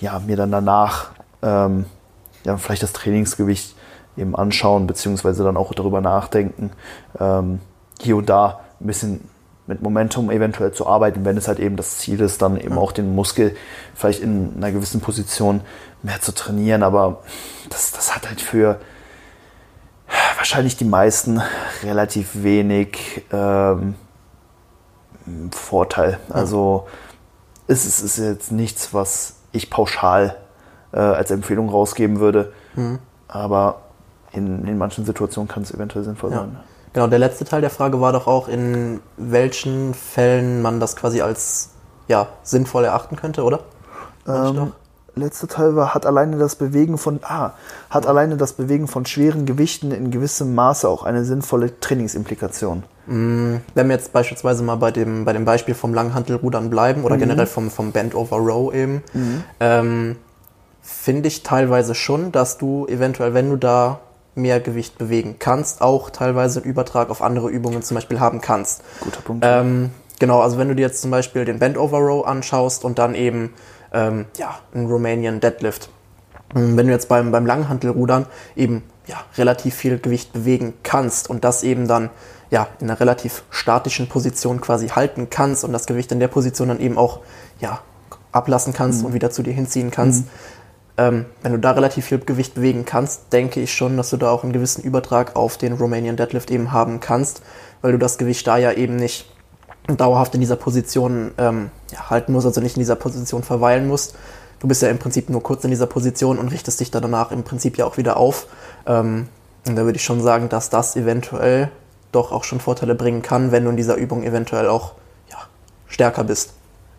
ja, 0.00 0.20
mir 0.20 0.36
dann 0.36 0.50
danach 0.50 1.10
ähm, 1.42 1.86
ja, 2.44 2.56
vielleicht 2.56 2.82
das 2.82 2.92
Trainingsgewicht 2.92 3.74
eben 4.16 4.36
anschauen, 4.36 4.86
beziehungsweise 4.86 5.44
dann 5.44 5.56
auch 5.56 5.74
darüber 5.74 6.00
nachdenken, 6.00 6.70
ähm, 7.18 7.60
hier 8.00 8.16
und 8.16 8.28
da 8.28 8.60
ein 8.80 8.86
bisschen 8.86 9.28
mit 9.66 9.82
Momentum 9.82 10.30
eventuell 10.30 10.72
zu 10.72 10.86
arbeiten, 10.86 11.24
wenn 11.24 11.36
es 11.36 11.48
halt 11.48 11.58
eben 11.58 11.76
das 11.76 11.98
Ziel 11.98 12.20
ist, 12.20 12.40
dann 12.40 12.56
eben 12.56 12.78
auch 12.78 12.92
den 12.92 13.14
Muskel 13.14 13.56
vielleicht 13.94 14.22
in 14.22 14.54
einer 14.56 14.70
gewissen 14.70 15.00
Position 15.00 15.60
mehr 16.02 16.20
zu 16.20 16.32
trainieren. 16.32 16.82
Aber 16.82 17.22
das, 17.68 17.90
das 17.90 18.14
hat 18.14 18.28
halt 18.28 18.40
für, 18.40 18.78
wahrscheinlich 20.46 20.76
die 20.76 20.84
meisten 20.84 21.42
relativ 21.82 22.44
wenig 22.44 23.24
ähm, 23.32 23.96
Vorteil. 25.50 26.20
Also 26.28 26.86
es 27.66 27.84
ist, 27.84 28.00
ist 28.00 28.18
jetzt 28.18 28.52
nichts, 28.52 28.94
was 28.94 29.38
ich 29.50 29.70
pauschal 29.70 30.36
äh, 30.92 31.00
als 31.00 31.32
Empfehlung 31.32 31.68
rausgeben 31.68 32.20
würde. 32.20 32.52
Mhm. 32.76 33.00
Aber 33.26 33.80
in, 34.30 34.64
in 34.68 34.78
manchen 34.78 35.04
Situationen 35.04 35.48
kann 35.48 35.64
es 35.64 35.74
eventuell 35.74 36.04
sinnvoll 36.04 36.30
ja. 36.30 36.38
sein. 36.38 36.60
Genau, 36.92 37.08
der 37.08 37.18
letzte 37.18 37.44
Teil 37.44 37.60
der 37.60 37.70
Frage 37.70 38.00
war 38.00 38.12
doch 38.12 38.28
auch, 38.28 38.46
in 38.46 39.00
welchen 39.16 39.94
Fällen 39.94 40.62
man 40.62 40.78
das 40.78 40.94
quasi 40.94 41.22
als 41.22 41.70
ja, 42.06 42.28
sinnvoll 42.44 42.84
erachten 42.84 43.16
könnte, 43.16 43.42
oder? 43.42 43.60
Ähm, 44.28 44.72
letzte 45.16 45.48
Teil 45.48 45.74
war, 45.74 45.94
hat 45.94 46.06
alleine 46.06 46.36
das 46.36 46.54
Bewegen 46.56 46.98
von, 46.98 47.20
ah, 47.22 47.52
hat 47.90 48.06
alleine 48.06 48.36
das 48.36 48.52
Bewegen 48.52 48.86
von 48.86 49.06
schweren 49.06 49.46
Gewichten 49.46 49.90
in 49.90 50.10
gewissem 50.10 50.54
Maße 50.54 50.88
auch 50.88 51.02
eine 51.04 51.24
sinnvolle 51.24 51.80
Trainingsimplikation. 51.80 52.84
Mm, 53.06 53.56
wenn 53.74 53.88
wir 53.88 53.96
jetzt 53.96 54.12
beispielsweise 54.12 54.62
mal 54.62 54.76
bei 54.76 54.90
dem, 54.90 55.24
bei 55.24 55.32
dem 55.32 55.44
Beispiel 55.44 55.74
vom 55.74 55.94
Langhantelrudern 55.94 56.70
bleiben 56.70 57.04
oder 57.04 57.16
mhm. 57.16 57.20
generell 57.20 57.46
vom, 57.46 57.70
vom 57.70 57.92
Bend 57.92 58.14
over 58.14 58.36
Row 58.36 58.74
eben, 58.74 59.02
mhm. 59.14 59.44
ähm, 59.60 60.16
finde 60.82 61.28
ich 61.28 61.42
teilweise 61.42 61.94
schon, 61.94 62.30
dass 62.30 62.58
du 62.58 62.86
eventuell, 62.86 63.32
wenn 63.32 63.50
du 63.50 63.56
da 63.56 64.00
mehr 64.34 64.60
Gewicht 64.60 64.98
bewegen 64.98 65.36
kannst, 65.38 65.80
auch 65.80 66.10
teilweise 66.10 66.60
einen 66.60 66.70
Übertrag 66.70 67.08
auf 67.08 67.22
andere 67.22 67.48
Übungen 67.48 67.82
zum 67.82 67.94
Beispiel 67.94 68.20
haben 68.20 68.42
kannst. 68.42 68.82
Guter 69.00 69.22
Punkt. 69.22 69.44
Ähm, 69.48 69.90
genau, 70.18 70.42
also 70.42 70.58
wenn 70.58 70.68
du 70.68 70.74
dir 70.74 70.82
jetzt 70.82 71.00
zum 71.00 71.10
Beispiel 71.10 71.46
den 71.46 71.58
Bend 71.58 71.78
over 71.78 71.98
Row 71.98 72.26
anschaust 72.26 72.84
und 72.84 72.98
dann 72.98 73.14
eben 73.14 73.54
ähm, 73.96 74.26
ja, 74.36 74.58
einen 74.74 74.86
Romanian 74.86 75.40
Deadlift. 75.40 75.88
Ähm, 76.54 76.76
wenn 76.76 76.86
du 76.86 76.92
jetzt 76.92 77.08
beim, 77.08 77.32
beim 77.32 77.46
Langhantelrudern 77.46 78.26
eben 78.54 78.82
ja, 79.06 79.16
relativ 79.38 79.74
viel 79.74 79.98
Gewicht 79.98 80.32
bewegen 80.32 80.74
kannst 80.82 81.30
und 81.30 81.44
das 81.44 81.62
eben 81.62 81.88
dann 81.88 82.10
ja, 82.50 82.68
in 82.80 82.88
einer 82.88 83.00
relativ 83.00 83.42
statischen 83.50 84.08
Position 84.08 84.60
quasi 84.60 84.88
halten 84.88 85.28
kannst 85.30 85.64
und 85.64 85.72
das 85.72 85.86
Gewicht 85.86 86.12
in 86.12 86.20
der 86.20 86.28
Position 86.28 86.68
dann 86.68 86.80
eben 86.80 86.98
auch 86.98 87.20
ja, 87.58 87.80
ablassen 88.32 88.72
kannst 88.72 89.00
mhm. 89.00 89.06
und 89.06 89.14
wieder 89.14 89.30
zu 89.30 89.42
dir 89.42 89.52
hinziehen 89.52 89.90
kannst. 89.90 90.26
Mhm. 90.26 90.30
Ähm, 90.98 91.24
wenn 91.42 91.52
du 91.52 91.58
da 91.58 91.72
relativ 91.72 92.06
viel 92.06 92.18
Gewicht 92.18 92.54
bewegen 92.54 92.84
kannst, 92.84 93.32
denke 93.32 93.60
ich 93.60 93.74
schon, 93.74 93.96
dass 93.96 94.10
du 94.10 94.16
da 94.16 94.30
auch 94.30 94.44
einen 94.44 94.52
gewissen 94.52 94.82
Übertrag 94.82 95.36
auf 95.36 95.58
den 95.58 95.72
Romanian 95.72 96.16
Deadlift 96.16 96.50
eben 96.50 96.72
haben 96.72 97.00
kannst, 97.00 97.42
weil 97.82 97.92
du 97.92 97.98
das 97.98 98.18
Gewicht 98.18 98.46
da 98.46 98.56
ja 98.56 98.72
eben 98.72 98.96
nicht 98.96 99.26
dauerhaft 99.88 100.34
in 100.34 100.40
dieser 100.40 100.56
Position 100.56 101.32
ähm, 101.38 101.70
ja, 101.92 102.10
halten 102.10 102.32
musst, 102.32 102.46
also 102.46 102.60
nicht 102.60 102.76
in 102.76 102.80
dieser 102.80 102.96
Position 102.96 103.42
verweilen 103.42 103.86
musst. 103.86 104.14
Du 104.58 104.68
bist 104.68 104.82
ja 104.82 104.88
im 104.88 104.98
Prinzip 104.98 105.28
nur 105.30 105.42
kurz 105.42 105.64
in 105.64 105.70
dieser 105.70 105.86
Position 105.86 106.38
und 106.38 106.48
richtest 106.48 106.80
dich 106.80 106.90
da 106.90 107.00
danach 107.00 107.30
im 107.30 107.44
Prinzip 107.44 107.78
ja 107.78 107.84
auch 107.84 107.96
wieder 107.96 108.16
auf. 108.16 108.46
Ähm, 108.86 109.28
und 109.66 109.76
da 109.76 109.84
würde 109.84 109.96
ich 109.96 110.04
schon 110.04 110.22
sagen, 110.22 110.48
dass 110.48 110.70
das 110.70 110.96
eventuell 110.96 111.70
doch 112.12 112.32
auch 112.32 112.44
schon 112.44 112.60
Vorteile 112.60 112.94
bringen 112.94 113.22
kann, 113.22 113.52
wenn 113.52 113.64
du 113.64 113.70
in 113.70 113.76
dieser 113.76 113.96
Übung 113.96 114.22
eventuell 114.22 114.68
auch 114.68 114.92
ja, 115.30 115.38
stärker 115.86 116.24
bist. 116.24 116.52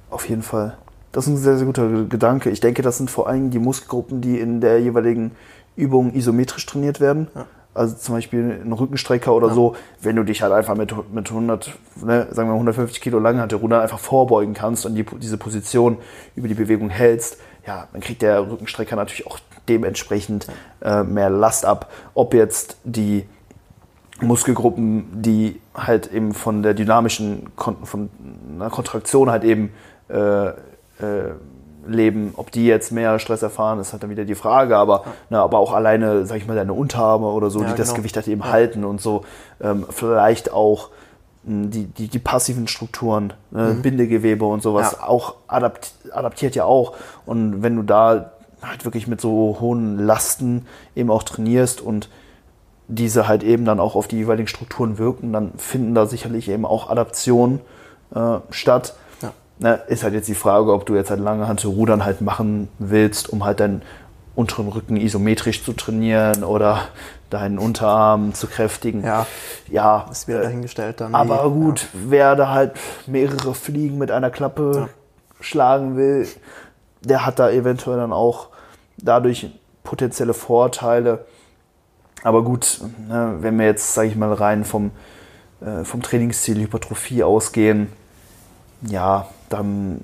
Auf 0.10 0.30
jeden 0.30 0.44
Fall. 0.44 0.78
Das 1.12 1.26
ist 1.26 1.34
ein 1.34 1.38
sehr, 1.38 1.58
sehr 1.58 1.66
guter 1.66 2.04
Gedanke. 2.06 2.50
Ich 2.50 2.60
denke, 2.60 2.82
das 2.82 2.98
sind 2.98 3.10
vor 3.10 3.28
allem 3.28 3.50
die 3.50 3.60
Muskelgruppen, 3.60 4.22
die 4.22 4.40
in 4.40 4.62
der 4.62 4.80
jeweiligen 4.80 5.32
Übung 5.76 6.14
isometrisch 6.14 6.66
trainiert 6.66 7.00
werden. 7.00 7.28
Ja. 7.34 7.46
Also 7.74 7.96
zum 7.96 8.16
Beispiel 8.16 8.62
ein 8.64 8.74
Rückenstrecker 8.74 9.34
oder 9.34 9.50
ja. 9.50 9.54
so, 9.54 9.76
wenn 10.02 10.16
du 10.16 10.24
dich 10.24 10.42
halt 10.42 10.52
einfach 10.52 10.76
mit, 10.76 10.94
mit 11.14 11.30
100, 11.30 11.72
ne, 12.04 12.28
sagen 12.32 12.50
wir 12.50 12.54
150 12.54 13.02
Kilo 13.02 13.20
lang 13.20 13.40
hatte, 13.40 13.58
Ruder 13.58 13.82
einfach 13.82 14.00
vorbeugen 14.00 14.54
kannst 14.54 14.86
und 14.86 14.96
die, 14.96 15.06
diese 15.22 15.38
Position 15.38 15.98
über 16.36 16.48
die 16.48 16.56
Bewegung 16.56 16.90
hältst, 16.90 17.38
ja, 17.68 17.88
dann 17.92 18.02
kriegt 18.02 18.22
der 18.22 18.50
Rückenstrecker 18.50 18.96
natürlich 18.96 19.28
auch 19.28 19.40
dementsprechend 19.70 20.48
äh, 20.82 21.04
mehr 21.04 21.30
Last 21.30 21.66
ab. 21.66 21.92
Ob 22.14 22.34
jetzt 22.34 22.78
die 22.84 23.26
Muskelgruppen, 24.22 25.22
die 25.22 25.62
halt 25.76 26.12
eben 26.12 26.34
von 26.34 26.64
der 26.64 26.74
dynamischen 26.74 27.56
Kon 27.56 27.86
von 27.86 28.10
einer 28.56 28.70
Kontraktion 28.70 29.30
halt 29.30 29.44
eben 29.44 29.72
äh, 30.10 30.48
äh, 30.48 30.54
leben, 31.88 32.34
ob 32.36 32.52
die 32.52 32.66
jetzt 32.66 32.92
mehr 32.92 33.20
Stress 33.20 33.42
erfahren, 33.42 33.80
ist 33.80 33.94
halt 33.94 34.04
dann 34.04 34.10
wieder 34.10 34.26
die 34.26 34.36
Frage, 34.36 34.78
aber, 34.78 35.04
ja. 35.06 35.14
na, 35.30 35.44
aber 35.44 35.60
auch 35.60 35.74
alleine, 35.74 36.26
sag 36.26 36.38
ich 36.38 36.48
mal, 36.48 36.56
deine 36.56 36.74
Unterarme 36.74 37.28
oder 37.28 37.50
so, 37.50 37.60
ja, 37.60 37.66
die 37.66 37.72
genau. 37.72 37.78
das 37.78 37.94
Gewicht 37.94 38.16
halt 38.16 38.28
eben 38.28 38.42
ja. 38.42 38.50
halten 38.50 38.84
und 38.84 39.02
so, 39.02 39.24
ähm, 39.62 39.86
vielleicht 39.90 40.52
auch 40.52 40.90
hm, 41.46 41.72
die, 41.72 41.86
die, 41.86 42.08
die 42.08 42.20
passiven 42.20 42.68
Strukturen, 42.68 43.34
ne, 43.52 43.74
mhm. 43.76 43.82
Bindegewebe 43.82 44.46
und 44.46 44.62
sowas, 44.62 45.00
auch 45.00 45.36
adapt, 45.48 45.94
adaptiert 46.12 46.56
ja 46.56 46.66
auch. 46.66 46.96
Und 47.26 47.64
wenn 47.64 47.76
du 47.76 47.84
da 47.84 48.32
halt 48.62 48.86
wirklich 48.86 49.08
mit 49.08 49.22
so 49.22 49.58
hohen 49.60 50.00
Lasten 50.00 50.66
eben 50.96 51.12
auch 51.12 51.24
trainierst 51.24 51.82
und 51.82 52.10
diese 52.88 53.28
halt 53.28 53.44
eben 53.44 53.66
dann 53.66 53.80
auch 53.80 53.96
auf 53.96 54.08
die 54.08 54.18
jeweiligen 54.18 54.48
Strukturen 54.48 54.98
wirken, 54.98 55.34
dann 55.34 55.52
finden 55.58 55.94
da 55.94 56.06
sicherlich 56.06 56.50
eben 56.50 56.66
auch 56.66 56.90
Adaptionen 56.90 57.60
äh, 58.16 58.38
statt. 58.50 58.96
Na, 59.60 59.74
ist 59.74 60.04
halt 60.04 60.14
jetzt 60.14 60.28
die 60.28 60.36
Frage, 60.36 60.72
ob 60.72 60.86
du 60.86 60.96
jetzt 60.96 61.10
halt 61.10 61.20
lange 61.20 61.48
Hand 61.48 61.60
zu 61.60 61.70
Rudern 61.72 62.06
halt 62.06 62.22
machen 62.22 62.68
willst, 62.80 63.30
um 63.30 63.44
halt 63.44 63.60
deinen 63.60 63.82
unteren 64.36 64.68
Rücken 64.68 64.98
isometrisch 64.98 65.64
zu 65.64 65.74
trainieren 65.74 66.44
oder 66.44 66.90
deinen 67.32 67.58
Unterarm 67.58 68.34
zu 68.36 68.48
kräftigen. 68.48 69.04
Ja, 69.04 69.26
ja 69.70 70.06
ist 70.12 70.28
wieder 70.28 70.42
dahingestellt 70.44 71.02
dann. 71.02 71.16
Aber 71.16 71.50
gut, 71.50 71.82
ja. 71.82 71.88
wer 72.08 72.36
da 72.36 72.50
halt 72.50 72.74
mehrere 73.08 73.56
Fliegen 73.56 73.98
mit 73.98 74.12
einer 74.12 74.30
Klappe 74.30 74.72
ja. 74.76 74.90
schlagen 75.40 75.98
will, 75.98 76.28
der 77.02 77.26
hat 77.26 77.40
da 77.40 77.50
eventuell 77.50 77.98
dann 77.98 78.14
auch 78.14 78.50
dadurch 78.98 79.50
potenzielle 79.84 80.34
Vorteile 80.34 81.26
aber 82.24 82.44
gut, 82.44 82.82
ne, 83.08 83.36
wenn 83.40 83.58
wir 83.60 83.66
jetzt, 83.66 83.94
sage 83.94 84.10
ich 84.10 84.16
mal, 84.16 84.34
rein 84.34 84.66
vom, 84.66 84.92
äh, 85.62 85.84
vom 85.84 86.02
Trainingsziel 86.02 86.60
Hypertrophie 86.60 87.24
ausgehen, 87.24 87.88
ja, 88.82 89.28
dann 89.50 90.04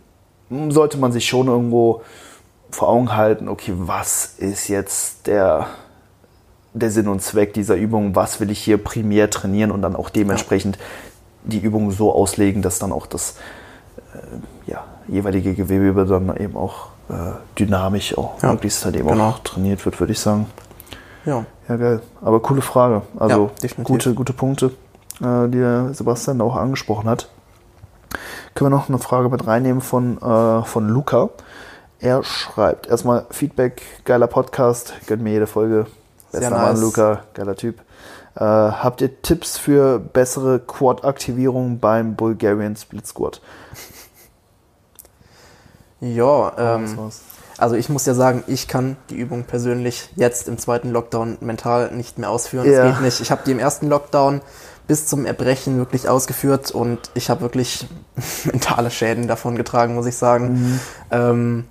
sollte 0.70 0.98
man 0.98 1.12
sich 1.12 1.28
schon 1.28 1.48
irgendwo 1.48 2.02
vor 2.72 2.90
Augen 2.90 3.16
halten, 3.16 3.48
okay, 3.48 3.74
was 3.76 4.36
ist 4.38 4.68
jetzt 4.68 5.28
der, 5.28 5.68
der 6.74 6.92
Sinn 6.92 7.08
und 7.08 7.22
Zweck 7.22 7.54
dieser 7.54 7.76
Übung, 7.76 8.16
was 8.16 8.40
will 8.40 8.50
ich 8.50 8.60
hier 8.60 8.78
primär 8.78 9.30
trainieren 9.30 9.72
und 9.72 9.82
dann 9.82 9.96
auch 9.96 10.10
dementsprechend 10.10 10.78
die 11.44 11.60
Übung 11.60 11.92
so 11.92 12.14
auslegen, 12.14 12.62
dass 12.62 12.80
dann 12.80 12.92
auch 12.92 13.06
das 13.06 13.36
äh, 14.14 14.72
ja, 14.72 14.84
jeweilige 15.08 15.54
Gewebe 15.54 16.06
dann 16.06 16.36
eben 16.38 16.56
auch 16.56 16.88
äh, 17.10 17.14
dynamisch 17.60 18.18
auch 18.18 18.42
ja, 18.42 18.52
möglichst 18.52 18.86
halt 18.86 18.96
eben 18.96 19.08
genau. 19.08 19.30
auch 19.30 19.40
trainiert 19.40 19.84
wird, 19.86 20.00
würde 20.00 20.14
ich 20.14 20.20
sagen. 20.20 20.48
Ja. 21.26 21.46
Ja, 21.70 21.78
geil. 21.78 22.02
Aber 22.22 22.42
coole 22.42 22.62
Frage. 22.62 23.04
Also 23.18 23.52
ja, 23.62 23.70
gute, 23.84 24.14
gute 24.14 24.34
Punkte, 24.34 24.72
äh, 25.22 25.48
die 25.48 25.60
der 25.60 25.94
Sebastian 25.94 26.42
auch 26.42 26.56
angesprochen 26.56 27.10
hat. 27.10 27.30
Können 28.54 28.72
wir 28.72 28.78
noch 28.78 28.90
eine 28.90 29.00
Frage 29.00 29.30
mit 29.30 29.48
reinnehmen 29.48 29.82
von, 29.82 30.18
äh, 30.18 30.64
von 30.64 30.88
Luca. 30.88 31.30
Er 32.00 32.24
schreibt 32.24 32.88
erstmal 32.88 33.26
Feedback, 33.32 33.82
geiler 34.06 34.28
Podcast, 34.28 34.94
gönnt 35.08 35.24
mir 35.24 35.32
jede 35.32 35.48
Folge. 35.48 35.88
Bester 36.32 36.50
nice. 36.50 36.60
Mann, 36.60 36.82
Luca, 36.82 37.24
geiler 37.34 37.56
Typ. 37.56 37.80
Äh, 38.36 38.40
habt 38.42 39.02
ihr 39.02 39.22
Tipps 39.22 39.58
für 39.58 40.00
bessere 40.00 40.60
Quad-Aktivierung 40.60 41.80
beim 41.80 42.16
Bulgarian 42.16 42.76
Split 42.76 43.08
Squat? 43.08 43.42
Ja, 46.00 46.52
ähm, 46.58 47.12
also 47.58 47.76
ich 47.76 47.88
muss 47.88 48.06
ja 48.06 48.14
sagen, 48.14 48.44
ich 48.48 48.68
kann 48.68 48.98
die 49.10 49.16
Übung 49.16 49.46
persönlich 49.46 50.10
jetzt 50.16 50.48
im 50.48 50.58
zweiten 50.58 50.92
Lockdown 50.92 51.38
mental 51.40 51.92
nicht 51.92 52.18
mehr 52.18 52.30
ausführen. 52.30 52.70
Ja. 52.70 52.84
Das 52.84 52.94
geht 52.96 53.02
nicht. 53.06 53.22
Ich 53.22 53.32
habe 53.32 53.44
die 53.46 53.52
im 53.52 53.60
ersten 53.60 53.88
Lockdown 53.88 54.42
bis 54.88 55.08
zum 55.08 55.26
Erbrechen 55.26 55.78
wirklich 55.78 56.10
ausgeführt 56.10 56.72
und 56.72 57.00
ich 57.14 57.30
habe 57.30 57.42
wirklich 57.42 57.88
mentale 58.46 58.92
Schäden 58.92 59.28
davon 59.28 59.56
getragen, 59.56 59.96
muss 59.96 60.06
ich 60.06 60.18
sagen. 60.18 60.54
Mhm. 60.54 60.80
Ähm, 61.12 61.64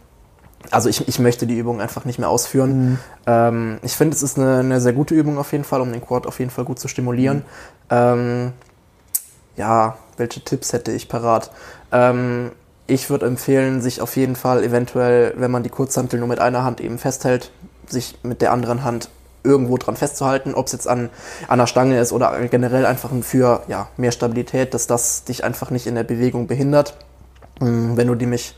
also 0.71 0.89
ich, 0.89 1.07
ich 1.09 1.19
möchte 1.19 1.47
die 1.47 1.59
Übung 1.59 1.81
einfach 1.81 2.05
nicht 2.05 2.19
mehr 2.19 2.29
ausführen. 2.29 2.91
Mhm. 2.91 2.99
Ähm, 3.27 3.79
ich 3.83 3.93
finde, 3.93 4.17
es 4.17 4.23
ist 4.23 4.39
eine, 4.39 4.59
eine, 4.59 4.81
sehr 4.81 4.93
gute 4.93 5.15
Übung 5.15 5.39
auf 5.39 5.53
jeden 5.53 5.65
Fall, 5.65 5.81
um 5.81 5.93
den 5.93 6.01
Quad 6.01 6.27
auf 6.27 6.39
jeden 6.39 6.51
Fall 6.51 6.65
gut 6.65 6.79
zu 6.79 6.89
stimulieren. 6.89 7.39
Mhm. 7.39 7.43
Ähm, 7.91 8.53
ja, 9.57 9.97
welche 10.17 10.41
Tipps 10.41 10.73
hätte 10.73 10.93
ich 10.93 11.09
parat? 11.09 11.51
Ähm, 11.91 12.53
ich 12.87 13.11
würde 13.11 13.27
empfehlen, 13.27 13.81
sich 13.81 14.01
auf 14.01 14.17
jeden 14.17 14.37
Fall 14.37 14.65
eventuell, 14.65 15.35
wenn 15.37 15.51
man 15.51 15.63
die 15.63 15.71
Kurzhantel 15.71 16.19
nur 16.19 16.29
mit 16.29 16.41
einer 16.41 16.65
Hand 16.65 16.81
eben 16.81 16.99
festhält, 16.99 17.51
sich 17.87 18.19
mit 18.23 18.41
der 18.41 18.53
anderen 18.53 18.85
Hand 18.85 19.09
irgendwo 19.45 19.77
dran 19.77 19.97
festzuhalten, 19.97 20.55
ob 20.55 20.67
es 20.67 20.73
jetzt 20.73 20.89
an, 20.89 21.11
an 21.49 21.59
der 21.59 21.67
Stange 21.67 21.99
ist 21.99 22.13
oder 22.13 22.39
generell 22.49 22.87
einfach 22.87 23.11
für 23.23 23.63
ja, 23.69 23.89
mehr 23.97 24.13
Stabilität, 24.13 24.75
dass 24.75 24.87
das 24.87 25.25
dich 25.25 25.45
einfach 25.45 25.71
nicht 25.71 25.87
in 25.87 25.95
der 25.95 26.05
Bewegung 26.05 26.47
behindert. 26.47 26.97
Ähm, 27.61 27.97
wenn 27.97 28.07
du 28.07 28.15
nämlich 28.15 28.57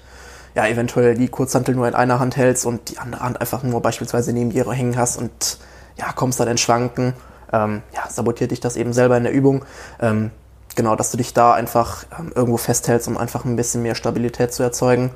ja, 0.54 0.67
eventuell 0.67 1.15
die 1.15 1.29
Kurzhantel 1.29 1.75
nur 1.75 1.88
in 1.88 1.94
einer 1.94 2.21
Hand 2.21 2.37
hältst 2.37 2.65
und 2.65 2.90
die 2.90 2.98
andere 2.98 3.23
Hand 3.23 3.40
einfach 3.40 3.63
nur 3.63 3.81
beispielsweise 3.81 4.33
neben 4.33 4.50
dir 4.50 4.71
hängen 4.71 4.96
hast 4.96 5.17
und 5.17 5.59
ja, 5.96 6.13
kommst 6.13 6.38
dann 6.38 6.48
in 6.48 6.59
Schwanken, 6.59 7.15
ähm, 7.52 7.83
ja, 7.94 8.09
sabotiert 8.09 8.50
dich 8.50 8.61
das 8.61 8.77
eben 8.77 8.92
selber 8.92 9.17
in 9.17 9.25
der 9.25 9.33
Übung. 9.33 9.65
Ähm, 10.00 10.31
genau, 10.77 10.96
dass 10.96 11.11
du 11.11 11.17
dich 11.17 11.35
da 11.35 11.54
einfach 11.54 12.04
ähm, 12.19 12.33
irgendwo 12.35 12.56
festhältst, 12.56 13.09
um 13.09 13.17
einfach 13.17 13.44
ein 13.44 13.56
bisschen 13.56 13.83
mehr 13.83 13.94
Stabilität 13.94 14.52
zu 14.52 14.63
erzeugen. 14.63 15.11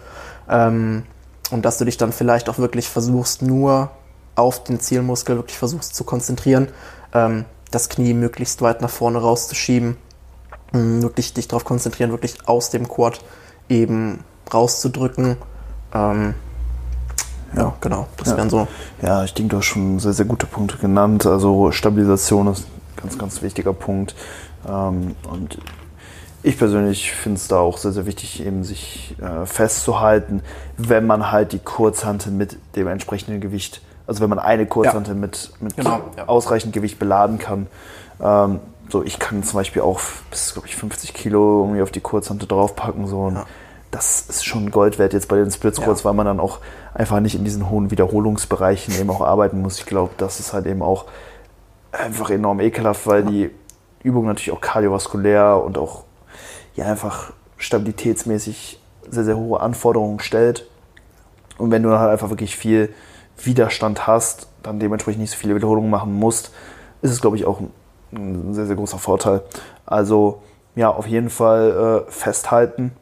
Ähm, 0.49 1.05
und 1.51 1.65
dass 1.65 1.79
du 1.79 1.85
dich 1.85 1.97
dann 1.97 2.13
vielleicht 2.13 2.49
auch 2.49 2.59
wirklich 2.59 2.89
versuchst, 2.89 3.43
nur 3.43 3.91
auf 4.39 4.65
den 4.65 4.81
Zielmuskel 4.81 5.37
wirklich 5.37 5.59
versuchst 5.59 5.95
zu 5.95 6.05
konzentrieren, 6.05 6.69
ähm, 7.13 7.45
das 7.71 7.89
Knie 7.89 8.15
möglichst 8.15 8.63
weit 8.63 8.81
nach 8.81 8.91
vorne 8.91 9.19
rauszuschieben, 9.19 9.97
ähm, 10.73 11.03
wirklich 11.03 11.35
dich 11.35 11.49
darauf 11.49 11.65
konzentrieren, 11.65 12.11
wirklich 12.11 12.49
aus 12.49 12.71
dem 12.71 12.89
Quad 12.89 13.21
eben 13.69 14.21
rauszudrücken. 14.53 15.37
Ähm, 15.93 16.35
ja, 17.57 17.75
genau, 17.81 18.07
das 18.17 18.29
ja. 18.29 18.37
wären 18.37 18.51
so. 18.51 18.69
Ja, 19.03 19.25
ich 19.25 19.35
denke, 19.35 19.51
du 19.51 19.57
hast 19.59 19.67
schon 19.67 19.99
sehr, 19.99 20.13
sehr 20.13 20.27
gute 20.27 20.47
Punkte 20.47 20.77
genannt. 20.79 21.27
Also 21.27 21.73
Stabilisation 21.73 22.47
ist 22.49 22.61
ein 22.61 23.03
ganz, 23.03 23.19
ganz 23.19 23.43
wichtiger 23.43 23.73
Punkt. 23.73 24.15
Ähm, 24.67 25.15
und 25.31 25.59
Ich 26.43 26.57
persönlich 26.57 27.13
finde 27.13 27.39
es 27.39 27.49
da 27.49 27.59
auch 27.59 27.79
sehr, 27.79 27.93
sehr 27.93 28.07
wichtig, 28.07 28.45
eben 28.45 28.63
sich 28.63 29.17
äh, 29.21 29.45
festzuhalten, 29.45 30.43
wenn 30.77 31.07
man 31.07 31.33
halt 31.33 31.53
die 31.53 31.59
Kurzhantel 31.59 32.33
mit 32.33 32.57
dem 32.77 32.87
entsprechenden 32.87 33.41
Gewicht, 33.41 33.83
also 34.09 34.23
wenn 34.23 34.31
man 34.31 34.39
eine 34.39 34.67
Kurzhantel 34.67 35.15
ja. 35.15 35.21
mit, 35.21 35.53
mit 35.61 35.77
genau, 35.77 36.01
ja. 36.17 36.27
ausreichend 36.27 36.73
Gewicht 36.73 36.99
beladen 36.99 37.39
kann. 37.39 37.67
Ähm, 38.21 38.59
so, 38.89 39.05
ich 39.05 39.19
kann 39.19 39.43
zum 39.43 39.59
Beispiel 39.59 39.83
auch 39.83 40.01
bis, 40.31 40.55
glaube 40.55 40.67
ich, 40.67 40.77
50 40.77 41.13
Kilo 41.13 41.63
irgendwie 41.65 41.83
auf 41.83 41.91
die 41.91 42.01
Kurzhantel 42.01 42.49
draufpacken. 42.49 43.07
So, 43.07 43.21
und 43.21 43.35
ja. 43.35 43.45
das 43.91 44.23
ist 44.23 44.47
schon 44.47 44.71
Gold 44.71 44.99
wert 44.99 45.13
jetzt 45.13 45.29
bei 45.29 45.37
den 45.37 45.51
Splits 45.51 45.83
kurz, 45.83 46.07
weil 46.07 46.15
man 46.15 46.25
dann 46.25 46.41
auch 46.41 46.61
einfach 46.95 47.21
nicht 47.21 47.35
in 47.35 47.45
diesen 47.45 47.69
hohen 47.69 47.91
Wiederholungsbereichen 47.91 48.99
eben 48.99 49.11
auch 49.11 49.21
arbeiten 49.21 49.61
muss. 49.61 49.79
Ich 49.79 49.85
glaube, 49.85 50.13
das 50.17 50.41
ist 50.41 50.55
halt 50.55 50.65
eben 50.65 50.81
auch 50.81 51.05
einfach 51.93 52.31
enorm 52.31 52.61
ekelhaft, 52.61 53.07
weil 53.07 53.25
die 53.25 53.51
Übung 54.03 54.25
natürlich 54.25 54.53
auch 54.53 54.63
kardiovaskulär 54.63 55.63
und 55.63 55.77
auch 55.77 56.05
ja 56.77 56.87
einfach 56.87 57.35
stabilitätsmäßig 57.59 58.81
sehr, 59.11 59.25
sehr 59.25 59.37
hohe 59.37 59.61
Anforderungen 59.61 60.21
stellt. 60.21 60.67
Und 61.59 61.71
wenn 61.71 61.83
du 61.83 61.91
dann 61.91 61.99
halt 62.01 62.13
einfach 62.13 62.31
wirklich 62.31 62.57
viel 62.57 62.95
Widerstand 63.43 64.07
hast, 64.07 64.49
dann 64.63 64.79
dementsprechend 64.79 65.21
nicht 65.21 65.31
so 65.31 65.37
viele 65.37 65.55
Wiederholungen 65.55 65.91
machen 65.91 66.13
musst, 66.13 66.53
ist 67.03 67.13
es, 67.13 67.21
glaube 67.21 67.37
ich, 67.37 67.45
auch 67.45 67.61
ein 68.13 68.55
sehr, 68.55 68.67
sehr 68.67 68.77
großer 68.77 68.99
Vorteil. 68.99 69.43
Also 69.87 70.43
ja, 70.75 70.91
auf 70.91 71.07
jeden 71.07 71.31
Fall 71.31 72.05
äh, 72.09 72.11
festhalten. 72.11 72.93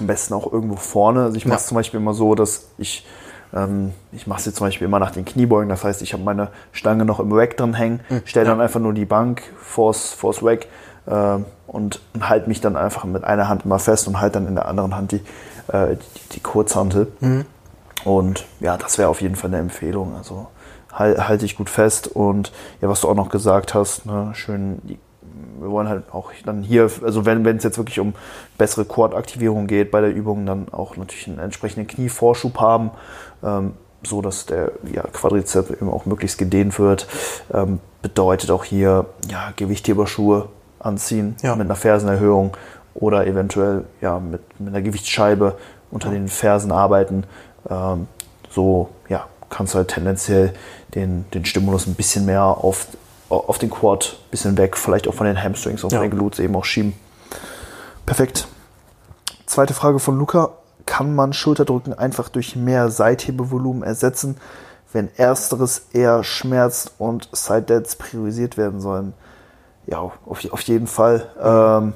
Am 0.00 0.06
besten 0.06 0.34
auch 0.34 0.52
irgendwo 0.52 0.76
vorne. 0.76 1.24
Also 1.24 1.36
ich 1.36 1.46
mache 1.46 1.58
es 1.58 1.64
ja. 1.64 1.68
zum 1.68 1.76
Beispiel 1.76 2.00
immer 2.00 2.14
so, 2.14 2.34
dass 2.34 2.68
ich, 2.78 3.06
ähm, 3.54 3.92
ich 4.12 4.26
mache 4.26 4.40
es 4.40 4.46
jetzt 4.46 4.56
zum 4.56 4.66
Beispiel 4.66 4.86
immer 4.86 4.98
nach 4.98 5.10
den 5.10 5.24
Kniebeugen. 5.24 5.68
Das 5.68 5.84
heißt, 5.84 6.02
ich 6.02 6.12
habe 6.12 6.22
meine 6.22 6.48
Stange 6.72 7.04
noch 7.04 7.20
im 7.20 7.32
Rack 7.32 7.56
drin 7.56 7.74
hängen, 7.74 8.00
mhm. 8.08 8.22
stelle 8.24 8.46
dann 8.46 8.60
einfach 8.60 8.80
nur 8.80 8.94
die 8.94 9.04
Bank 9.04 9.42
vors, 9.60 10.12
vors 10.12 10.42
Rack 10.42 10.66
äh, 11.06 11.38
und, 11.66 12.00
und 12.14 12.28
halte 12.28 12.48
mich 12.48 12.60
dann 12.60 12.76
einfach 12.76 13.04
mit 13.04 13.24
einer 13.24 13.48
Hand 13.48 13.64
immer 13.64 13.78
fest 13.78 14.06
und 14.08 14.20
halte 14.20 14.34
dann 14.34 14.48
in 14.48 14.54
der 14.54 14.68
anderen 14.68 14.94
Hand 14.94 15.12
die, 15.12 15.22
äh, 15.72 15.96
die, 15.96 16.28
die 16.32 16.40
Kurzhantel. 16.40 17.12
Mhm. 17.20 17.44
Und 18.04 18.46
ja, 18.60 18.76
das 18.76 18.98
wäre 18.98 19.08
auf 19.08 19.20
jeden 19.20 19.36
Fall 19.36 19.50
eine 19.50 19.58
Empfehlung. 19.58 20.14
Also 20.16 20.48
halte 20.92 21.44
ich 21.44 21.56
gut 21.56 21.70
fest. 21.70 22.08
Und 22.08 22.52
ja, 22.80 22.88
was 22.88 23.02
du 23.02 23.08
auch 23.08 23.14
noch 23.14 23.28
gesagt 23.28 23.74
hast, 23.74 24.06
ne, 24.06 24.30
schön, 24.34 24.80
wir 25.60 25.70
wollen 25.70 25.88
halt 25.88 26.04
auch 26.12 26.32
dann 26.44 26.62
hier, 26.62 26.90
also 27.02 27.24
wenn 27.24 27.46
es 27.46 27.64
jetzt 27.64 27.78
wirklich 27.78 28.00
um 28.00 28.14
bessere 28.56 28.84
Quad-Aktivierung 28.84 29.66
geht 29.66 29.90
bei 29.90 30.00
der 30.00 30.14
Übung, 30.14 30.46
dann 30.46 30.68
auch 30.70 30.96
natürlich 30.96 31.28
einen 31.28 31.38
entsprechenden 31.38 31.86
Knievorschub 31.86 32.58
haben, 32.60 32.90
ähm, 33.42 33.74
so 34.02 34.22
dass 34.22 34.46
der 34.46 34.72
ja, 34.92 35.02
Quadrizep 35.02 35.70
eben 35.70 35.90
auch 35.90 36.06
möglichst 36.06 36.38
gedehnt 36.38 36.78
wird. 36.78 37.06
Ähm, 37.52 37.80
bedeutet 38.02 38.50
auch 38.50 38.64
hier 38.64 39.06
ja, 39.28 39.52
Gewichtheberschuhe 39.56 40.48
anziehen 40.78 41.36
ja. 41.42 41.56
mit 41.56 41.66
einer 41.66 41.76
Fersenerhöhung 41.76 42.56
oder 42.94 43.26
eventuell 43.26 43.84
ja, 44.00 44.18
mit, 44.20 44.40
mit 44.60 44.68
einer 44.68 44.82
Gewichtsscheibe 44.82 45.56
unter 45.90 46.10
den 46.10 46.28
Fersen 46.28 46.70
arbeiten. 46.70 47.24
Ähm, 47.70 48.06
so 48.50 48.88
ja, 49.08 49.26
kannst 49.50 49.74
du 49.74 49.78
halt 49.78 49.88
tendenziell 49.88 50.54
den, 50.94 51.24
den 51.32 51.44
Stimulus 51.44 51.86
ein 51.86 51.94
bisschen 51.94 52.24
mehr 52.26 52.42
auf, 52.42 52.86
auf 53.28 53.58
den 53.58 53.70
Quad, 53.70 54.16
ein 54.26 54.30
bisschen 54.30 54.56
weg, 54.56 54.76
vielleicht 54.76 55.08
auch 55.08 55.14
von 55.14 55.26
den 55.26 55.42
Hamstrings 55.42 55.84
und 55.84 55.92
ja. 55.92 56.00
den 56.00 56.10
Glutes 56.10 56.40
eben 56.40 56.56
auch 56.56 56.64
schieben. 56.64 56.94
Perfekt. 58.06 58.48
Zweite 59.46 59.74
Frage 59.74 59.98
von 59.98 60.18
Luca. 60.18 60.50
Kann 60.86 61.14
man 61.14 61.34
Schulterdrücken 61.34 61.92
einfach 61.92 62.30
durch 62.30 62.56
mehr 62.56 62.90
Seithebevolumen 62.90 63.82
ersetzen, 63.82 64.38
wenn 64.90 65.14
ersteres 65.16 65.88
eher 65.92 66.24
schmerzt 66.24 66.92
und 66.96 67.28
Side 67.32 67.62
Deads 67.62 67.96
priorisiert 67.96 68.56
werden 68.56 68.80
sollen? 68.80 69.12
Ja, 69.86 69.98
auf, 70.00 70.50
auf 70.50 70.60
jeden 70.62 70.86
Fall. 70.86 71.28
Ähm, 71.38 71.92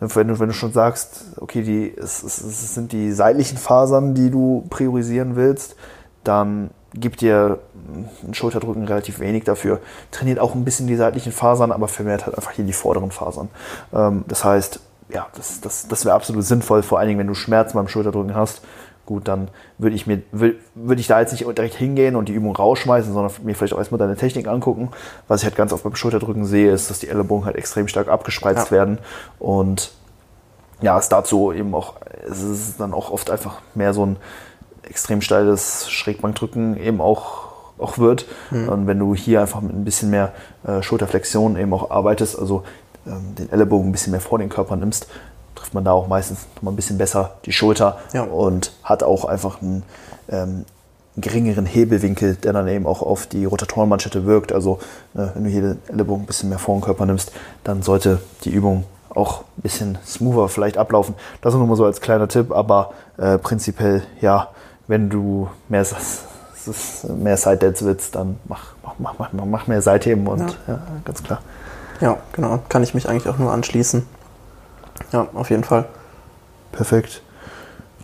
wenn 0.00 0.28
du, 0.28 0.38
wenn 0.38 0.48
du 0.48 0.54
schon 0.54 0.72
sagst, 0.72 1.24
okay, 1.40 1.62
die, 1.62 1.94
es, 1.96 2.22
es, 2.22 2.40
es 2.42 2.74
sind 2.74 2.92
die 2.92 3.12
seitlichen 3.12 3.56
Fasern, 3.56 4.14
die 4.14 4.30
du 4.30 4.66
priorisieren 4.68 5.36
willst, 5.36 5.76
dann 6.24 6.70
gibt 6.92 7.20
dir 7.20 7.58
ein 8.26 8.34
Schulterdrücken 8.34 8.84
relativ 8.84 9.20
wenig 9.20 9.44
dafür. 9.44 9.80
Trainiert 10.10 10.38
auch 10.38 10.54
ein 10.54 10.64
bisschen 10.64 10.86
die 10.86 10.96
seitlichen 10.96 11.32
Fasern, 11.32 11.72
aber 11.72 11.88
vermehrt 11.88 12.26
halt 12.26 12.36
einfach 12.36 12.52
hier 12.52 12.64
die 12.64 12.72
vorderen 12.72 13.10
Fasern. 13.10 13.48
Ähm, 13.92 14.24
das 14.28 14.44
heißt, 14.44 14.80
ja, 15.08 15.26
das, 15.36 15.60
das, 15.60 15.88
das 15.88 16.04
wäre 16.04 16.14
absolut 16.14 16.44
sinnvoll, 16.44 16.82
vor 16.82 16.98
allen 16.98 17.08
Dingen, 17.08 17.20
wenn 17.20 17.26
du 17.26 17.34
Schmerzen 17.34 17.74
beim 17.74 17.88
Schulterdrücken 17.88 18.34
hast. 18.34 18.62
Gut, 19.06 19.28
dann 19.28 19.48
würde 19.78 19.94
ich 19.94 20.06
mir, 20.06 20.20
würde 20.32 21.00
ich 21.00 21.06
da 21.06 21.20
jetzt 21.20 21.30
nicht 21.32 21.46
direkt 21.46 21.74
hingehen 21.74 22.16
und 22.16 22.28
die 22.28 22.32
Übung 22.32 22.54
rausschmeißen, 22.54 23.14
sondern 23.14 23.32
mir 23.44 23.54
vielleicht 23.54 23.72
auch 23.72 23.78
erstmal 23.78 23.98
deine 23.98 24.16
Technik 24.16 24.48
angucken. 24.48 24.90
Was 25.28 25.40
ich 25.40 25.44
halt 25.46 25.56
ganz 25.56 25.72
oft 25.72 25.84
beim 25.84 25.94
Schulterdrücken 25.94 26.44
sehe, 26.44 26.72
ist, 26.72 26.90
dass 26.90 26.98
die 26.98 27.08
Ellenbogen 27.08 27.46
halt 27.46 27.56
extrem 27.56 27.86
stark 27.86 28.08
abgespreizt 28.08 28.66
ja. 28.66 28.76
werden 28.76 28.98
und 29.38 29.92
ja, 30.82 30.98
es 30.98 31.08
dazu 31.08 31.52
eben 31.52 31.74
auch, 31.74 31.94
es 32.28 32.42
ist 32.42 32.80
dann 32.80 32.92
auch 32.92 33.10
oft 33.10 33.30
einfach 33.30 33.60
mehr 33.74 33.94
so 33.94 34.04
ein 34.04 34.16
extrem 34.82 35.20
steiles 35.20 35.90
Schrägbankdrücken 35.90 36.76
eben 36.76 37.00
auch, 37.00 37.48
auch 37.78 37.98
wird. 37.98 38.26
Mhm. 38.50 38.68
Und 38.68 38.86
wenn 38.86 38.98
du 38.98 39.14
hier 39.14 39.40
einfach 39.40 39.60
mit 39.60 39.72
ein 39.74 39.84
bisschen 39.84 40.10
mehr 40.10 40.32
äh, 40.66 40.82
Schulterflexion 40.82 41.56
eben 41.56 41.72
auch 41.72 41.90
arbeitest, 41.90 42.38
also 42.38 42.64
ähm, 43.06 43.34
den 43.36 43.50
Ellenbogen 43.50 43.88
ein 43.88 43.92
bisschen 43.92 44.10
mehr 44.10 44.20
vor 44.20 44.38
den 44.38 44.48
Körper 44.48 44.76
nimmst, 44.76 45.08
trifft 45.56 45.74
man 45.74 45.84
da 45.84 45.92
auch 45.92 46.06
meistens 46.06 46.46
noch 46.54 46.62
mal 46.62 46.70
ein 46.70 46.76
bisschen 46.76 46.98
besser 46.98 47.32
die 47.44 47.52
Schulter 47.52 47.98
ja. 48.12 48.22
und 48.22 48.72
hat 48.84 49.02
auch 49.02 49.24
einfach 49.24 49.60
einen, 49.60 49.82
ähm, 50.28 50.64
geringeren 51.16 51.66
Hebelwinkel, 51.66 52.34
der 52.34 52.52
dann 52.52 52.68
eben 52.68 52.86
auch 52.86 53.02
auf 53.02 53.26
die 53.26 53.44
Rotatorenmanschette 53.44 54.26
wirkt. 54.26 54.52
Also 54.52 54.78
äh, 55.14 55.28
wenn 55.34 55.44
du 55.44 55.50
hier 55.50 55.62
den 55.62 55.78
Ellenbogen 55.88 56.24
ein 56.24 56.26
bisschen 56.26 56.50
mehr 56.50 56.58
vor 56.58 56.76
den 56.76 56.82
Körper 56.82 57.06
nimmst, 57.06 57.32
dann 57.64 57.82
sollte 57.82 58.20
die 58.44 58.50
Übung 58.50 58.84
auch 59.10 59.40
ein 59.56 59.62
bisschen 59.62 59.98
smoother 60.04 60.48
vielleicht 60.48 60.76
ablaufen. 60.76 61.14
Das 61.40 61.54
ist 61.54 61.58
nur 61.58 61.66
mal 61.66 61.76
so 61.76 61.86
als 61.86 62.00
kleiner 62.02 62.28
Tipp, 62.28 62.52
aber 62.52 62.92
äh, 63.16 63.38
prinzipiell 63.38 64.02
ja, 64.20 64.48
wenn 64.88 65.08
du 65.08 65.48
mehr, 65.70 65.86
mehr 67.16 67.36
Side-Deads 67.36 67.84
willst, 67.84 68.14
dann 68.14 68.38
mach, 68.44 68.74
mach, 68.98 69.14
mach, 69.18 69.30
mach 69.32 69.66
mehr 69.66 69.80
Seitheben 69.80 70.26
und 70.26 70.40
ja. 70.40 70.74
ja. 70.74 70.78
ganz 71.04 71.22
klar. 71.22 71.40
Ja, 72.00 72.18
genau. 72.32 72.60
Kann 72.68 72.82
ich 72.82 72.92
mich 72.92 73.08
eigentlich 73.08 73.26
auch 73.26 73.38
nur 73.38 73.52
anschließen. 73.52 74.06
Ja, 75.16 75.28
auf 75.32 75.48
jeden 75.48 75.64
Fall. 75.64 75.86
Perfekt. 76.72 77.22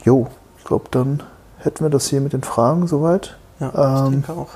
Jo, 0.03 0.29
ich 0.57 0.65
glaube, 0.65 0.87
dann 0.91 1.23
hätten 1.59 1.85
wir 1.85 1.91
das 1.91 2.07
hier 2.07 2.23
mit 2.23 2.33
den 2.33 2.43
Fragen 2.43 2.87
soweit. 2.87 3.37
Ja, 3.61 3.99
ähm, 3.99 4.05
ich 4.05 4.11
denke 4.13 4.33
auch. 4.33 4.49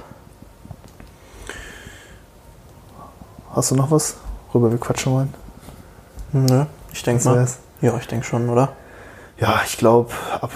Hast 3.55 3.73
du 3.73 3.75
noch 3.75 3.91
was, 3.91 4.17
worüber 4.53 4.71
wir 4.71 4.79
quatschen 4.79 5.13
wollen? 5.13 5.35
Nö, 6.33 6.65
ich 6.95 7.03
denke 7.03 7.25
mal. 7.27 7.47
Ja, 7.83 7.99
ich 7.99 8.07
denke 8.07 8.25
schon, 8.25 8.49
oder? 8.49 8.71
ja, 9.39 9.61
ich 9.67 9.77
glaube, 9.77 10.15
ab, 10.41 10.51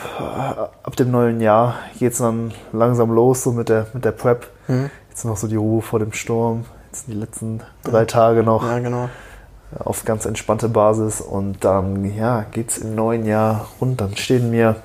ab 0.83 0.97
dem 0.97 1.11
neuen 1.11 1.43
Jahr 1.43 1.75
geht 1.99 2.13
es 2.13 2.19
dann 2.19 2.55
langsam 2.73 3.11
los, 3.11 3.43
so 3.43 3.53
mit 3.53 3.69
der, 3.69 3.89
mit 3.93 4.07
der 4.07 4.13
Prep. 4.13 4.49
Mhm. 4.69 4.91
Jetzt 5.11 5.27
noch 5.27 5.37
so 5.37 5.49
die 5.49 5.57
Ruhe 5.57 5.83
vor 5.83 5.99
dem 5.99 6.15
Sturm. 6.15 6.65
Jetzt 6.87 7.09
die 7.09 7.13
letzten 7.13 7.61
drei 7.85 8.07
Tage 8.07 8.43
noch. 8.43 8.65
Ja, 8.65 8.79
genau. 8.79 9.11
Auf 9.79 10.05
ganz 10.05 10.27
entspannte 10.27 10.69
Basis. 10.69 11.21
Und 11.21 11.65
dann, 11.65 12.15
ja, 12.15 12.45
geht 12.51 12.71
es 12.71 12.79
im 12.79 12.95
neuen 12.95 13.27
Jahr 13.27 13.69
rund. 13.81 14.01
Dann 14.01 14.17
stehen 14.17 14.51
mir 14.51 14.77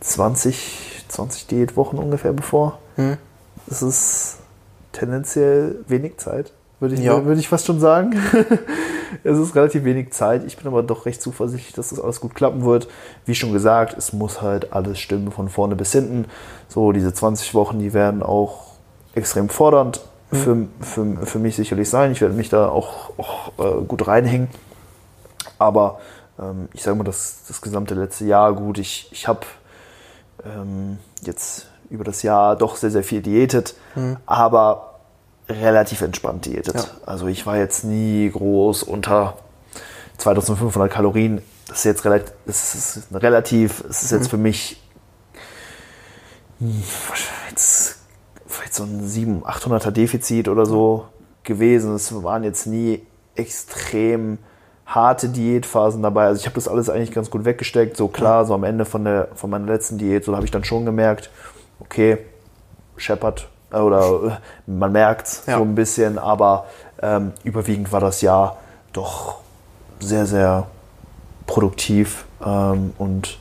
20, 0.00 1.04
20 1.08 1.46
Diätwochen 1.46 1.98
ungefähr 1.98 2.32
bevor. 2.32 2.78
Mhm. 2.96 3.18
Das 3.66 3.82
ist 3.82 4.38
tendenziell 4.92 5.76
wenig 5.88 6.18
Zeit, 6.18 6.52
würde 6.80 6.94
ich, 6.94 7.00
ja. 7.00 7.24
würde 7.24 7.40
ich 7.40 7.48
fast 7.48 7.66
schon 7.66 7.80
sagen. 7.80 8.16
es 9.24 9.38
ist 9.38 9.54
relativ 9.54 9.84
wenig 9.84 10.12
Zeit. 10.12 10.44
Ich 10.44 10.56
bin 10.56 10.66
aber 10.66 10.82
doch 10.82 11.06
recht 11.06 11.20
zuversichtlich, 11.20 11.74
dass 11.74 11.90
das 11.90 12.00
alles 12.00 12.20
gut 12.20 12.34
klappen 12.34 12.64
wird. 12.64 12.88
Wie 13.24 13.34
schon 13.34 13.52
gesagt, 13.52 13.96
es 13.96 14.12
muss 14.12 14.42
halt 14.42 14.72
alles 14.72 14.98
stimmen 14.98 15.32
von 15.32 15.48
vorne 15.48 15.76
bis 15.76 15.92
hinten. 15.92 16.26
So, 16.68 16.92
diese 16.92 17.12
20 17.12 17.54
Wochen, 17.54 17.78
die 17.78 17.92
werden 17.92 18.22
auch 18.22 18.66
extrem 19.14 19.48
fordernd. 19.48 20.00
Für, 20.32 20.66
für, 20.80 21.26
für 21.26 21.38
mich 21.38 21.56
sicherlich 21.56 21.88
sein. 21.88 22.12
Ich 22.12 22.20
werde 22.20 22.34
mich 22.34 22.48
da 22.48 22.68
auch, 22.68 23.10
auch 23.18 23.52
äh, 23.58 23.84
gut 23.84 24.06
reinhängen. 24.06 24.48
Aber 25.58 26.00
ähm, 26.38 26.68
ich 26.72 26.82
sage 26.82 26.96
mal, 26.96 27.04
das, 27.04 27.44
das 27.48 27.60
gesamte 27.60 27.94
letzte 27.94 28.24
Jahr 28.24 28.52
gut. 28.52 28.78
Ich, 28.78 29.08
ich 29.12 29.28
habe 29.28 29.40
ähm, 30.44 30.98
jetzt 31.22 31.68
über 31.90 32.04
das 32.04 32.22
Jahr 32.22 32.56
doch 32.56 32.76
sehr, 32.76 32.90
sehr 32.90 33.04
viel 33.04 33.22
diätet. 33.22 33.74
Mhm. 33.94 34.16
Aber 34.26 34.96
relativ 35.48 36.00
entspannt 36.00 36.46
diätet. 36.46 36.74
Ja. 36.74 36.84
Also 37.06 37.28
ich 37.28 37.46
war 37.46 37.56
jetzt 37.56 37.84
nie 37.84 38.28
groß 38.30 38.82
unter 38.82 39.34
2500 40.18 40.90
Kalorien. 40.90 41.40
Das 41.68 41.78
ist 41.78 41.84
jetzt 41.84 42.04
relativ, 42.04 42.32
das 42.46 42.74
ist 42.74 43.08
relativ, 43.12 43.84
es 43.88 44.02
ist 44.02 44.10
jetzt 44.10 44.24
mhm. 44.24 44.30
für 44.30 44.36
mich 44.38 44.82
jetzt 46.58 47.85
vielleicht 47.85 47.85
so 48.76 48.84
ein 48.84 49.06
700, 49.06 49.48
800er 49.48 49.90
Defizit 49.90 50.48
oder 50.48 50.66
so 50.66 51.06
gewesen. 51.42 51.94
Es 51.94 52.22
waren 52.22 52.44
jetzt 52.44 52.66
nie 52.66 53.02
extrem 53.34 54.38
harte 54.86 55.28
Diätphasen 55.28 56.02
dabei. 56.02 56.26
Also 56.26 56.40
ich 56.40 56.46
habe 56.46 56.54
das 56.54 56.68
alles 56.68 56.88
eigentlich 56.88 57.12
ganz 57.12 57.30
gut 57.30 57.44
weggesteckt. 57.44 57.96
So 57.96 58.08
klar, 58.08 58.44
so 58.44 58.54
am 58.54 58.64
Ende 58.64 58.84
von, 58.84 59.04
der, 59.04 59.28
von 59.34 59.50
meiner 59.50 59.66
letzten 59.66 59.98
Diät, 59.98 60.24
so 60.24 60.34
habe 60.34 60.44
ich 60.44 60.50
dann 60.50 60.64
schon 60.64 60.84
gemerkt, 60.84 61.30
okay, 61.80 62.18
Shepard 62.96 63.48
oder 63.72 64.40
man 64.66 64.92
merkt 64.92 65.26
es 65.26 65.42
ja. 65.46 65.58
so 65.58 65.62
ein 65.62 65.74
bisschen, 65.74 66.18
aber 66.18 66.66
ähm, 67.02 67.32
überwiegend 67.44 67.92
war 67.92 68.00
das 68.00 68.20
Jahr 68.20 68.58
doch 68.92 69.40
sehr, 70.00 70.26
sehr 70.26 70.66
produktiv 71.46 72.24
ähm, 72.44 72.92
und 72.98 73.38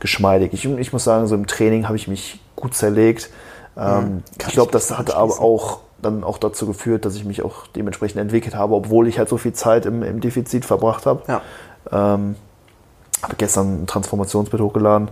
geschmeidig. 0.00 0.52
Ich, 0.52 0.64
ich, 0.64 0.92
muss 0.92 1.04
sagen, 1.04 1.26
so 1.26 1.34
im 1.34 1.46
Training 1.46 1.86
habe 1.86 1.96
ich 1.96 2.08
mich 2.08 2.40
gut 2.56 2.74
zerlegt. 2.74 3.30
Mhm. 3.78 4.22
ich 4.40 4.48
glaube, 4.48 4.72
das 4.72 4.96
hat 4.96 5.14
aber 5.14 5.40
auch 5.40 5.80
dann 6.00 6.24
auch 6.24 6.38
dazu 6.38 6.66
geführt, 6.66 7.04
dass 7.04 7.14
ich 7.16 7.24
mich 7.24 7.42
auch 7.42 7.66
dementsprechend 7.68 8.20
entwickelt 8.20 8.54
habe, 8.54 8.74
obwohl 8.74 9.08
ich 9.08 9.18
halt 9.18 9.28
so 9.28 9.36
viel 9.36 9.52
Zeit 9.52 9.86
im, 9.86 10.02
im 10.02 10.20
Defizit 10.20 10.64
verbracht 10.64 11.06
habe. 11.06 11.22
Ja. 11.26 11.42
Ähm, 11.90 12.36
habe 13.22 13.34
gestern 13.36 13.82
ein 13.82 13.86
Transformationsbild 13.86 14.62
hochgeladen. 14.62 15.08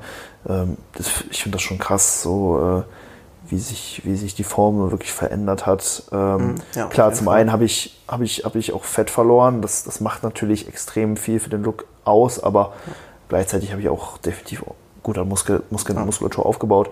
Ähm, 0.49 0.77
das, 0.95 1.25
ich 1.31 1.43
finde 1.43 1.57
das 1.57 1.63
schon 1.63 1.79
krass, 1.79 2.23
so 2.23 2.85
äh, 2.87 3.51
wie, 3.51 3.59
sich, 3.59 4.03
wie 4.05 4.17
sich 4.17 4.35
die 4.35 4.45
Form 4.45 4.91
wirklich 4.91 5.13
verändert 5.13 5.67
hat. 5.67 6.05
Ähm, 6.13 6.37
mhm. 6.49 6.55
ja, 6.75 6.87
klar, 6.87 7.13
zum 7.13 7.29
einen 7.29 7.51
habe 7.51 7.65
ich, 7.65 8.01
hab 8.07 8.21
ich, 8.21 8.45
hab 8.45 8.55
ich 8.55 8.73
auch 8.73 8.85
Fett 8.85 9.11
verloren. 9.11 9.63
Das, 9.63 9.83
das 9.85 10.01
macht 10.01 10.23
natürlich 10.23 10.69
extrem 10.69 11.17
viel 11.17 11.41
für 11.41 11.51
den 11.51 11.63
Look 11.63 11.87
aus, 12.05 12.41
aber 12.41 12.73
ja. 12.87 12.93
gleichzeitig 13.29 13.73
habe 13.73 13.83
ich 13.83 13.89
auch 13.89 14.19
definitiv 14.19 14.65
gut 15.03 15.19
an 15.19 15.29
Muskel, 15.29 15.63
Muskel. 15.71 15.97
Muskulatur 15.97 16.47
aufgebaut. 16.47 16.91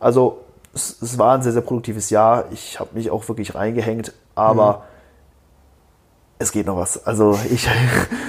Also 0.00 0.38
es, 0.74 1.00
es, 1.00 1.18
war 1.18 1.34
ein 1.34 1.42
sehr, 1.42 1.52
sehr 1.52 1.62
produktives 1.62 2.10
Jahr. 2.10 2.46
Ich 2.50 2.80
habe 2.80 2.90
mich 2.94 3.10
auch 3.10 3.28
wirklich 3.28 3.54
reingehängt, 3.54 4.12
aber 4.34 4.72
mhm. 4.72 4.82
es 6.38 6.52
geht 6.52 6.66
noch 6.66 6.76
was. 6.76 7.06
Also 7.06 7.38
ich 7.50 7.68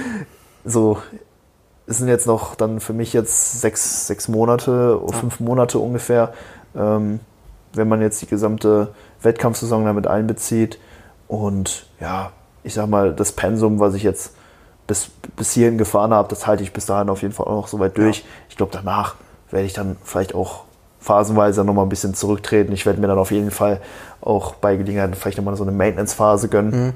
so, 0.64 0.98
es 1.86 1.98
sind 1.98 2.08
jetzt 2.08 2.26
noch 2.26 2.54
dann 2.54 2.80
für 2.80 2.92
mich 2.92 3.12
jetzt 3.12 3.60
sechs, 3.60 4.06
sechs 4.06 4.28
Monate, 4.28 5.00
ja. 5.00 5.12
fünf 5.12 5.40
Monate 5.40 5.78
ungefähr, 5.78 6.32
ähm, 6.74 7.20
wenn 7.72 7.88
man 7.88 8.00
jetzt 8.00 8.22
die 8.22 8.26
gesamte 8.26 8.94
Wettkampfsaison 9.22 9.84
damit 9.84 10.06
einbezieht. 10.06 10.78
Und 11.28 11.86
ja, 12.00 12.32
ich 12.62 12.74
sag 12.74 12.88
mal, 12.88 13.12
das 13.12 13.32
Pensum, 13.32 13.80
was 13.80 13.94
ich 13.94 14.02
jetzt 14.02 14.34
bis, 14.86 15.10
bis 15.36 15.52
hierhin 15.52 15.78
gefahren 15.78 16.12
habe, 16.12 16.28
das 16.28 16.46
halte 16.46 16.62
ich 16.62 16.72
bis 16.72 16.86
dahin 16.86 17.08
auf 17.08 17.22
jeden 17.22 17.34
Fall 17.34 17.46
auch 17.46 17.62
noch 17.62 17.68
so 17.68 17.78
weit 17.78 17.96
durch. 17.98 18.18
Ja. 18.18 18.24
Ich 18.48 18.56
glaube, 18.56 18.72
danach 18.72 19.16
werde 19.50 19.66
ich 19.66 19.72
dann 19.72 19.96
vielleicht 20.04 20.34
auch 20.34 20.65
phasenweise 21.06 21.64
nochmal 21.64 21.86
ein 21.86 21.88
bisschen 21.88 22.14
zurücktreten. 22.14 22.72
Ich 22.72 22.84
werde 22.84 23.00
mir 23.00 23.06
dann 23.06 23.18
auf 23.18 23.30
jeden 23.30 23.52
Fall 23.52 23.80
auch 24.20 24.56
bei 24.56 24.74
Gelegenheit 24.74 25.14
vielleicht 25.14 25.38
nochmal 25.38 25.54
so 25.56 25.62
eine 25.62 25.70
Maintenance-Phase 25.70 26.48
gönnen. 26.48 26.86
Mhm. 26.86 26.92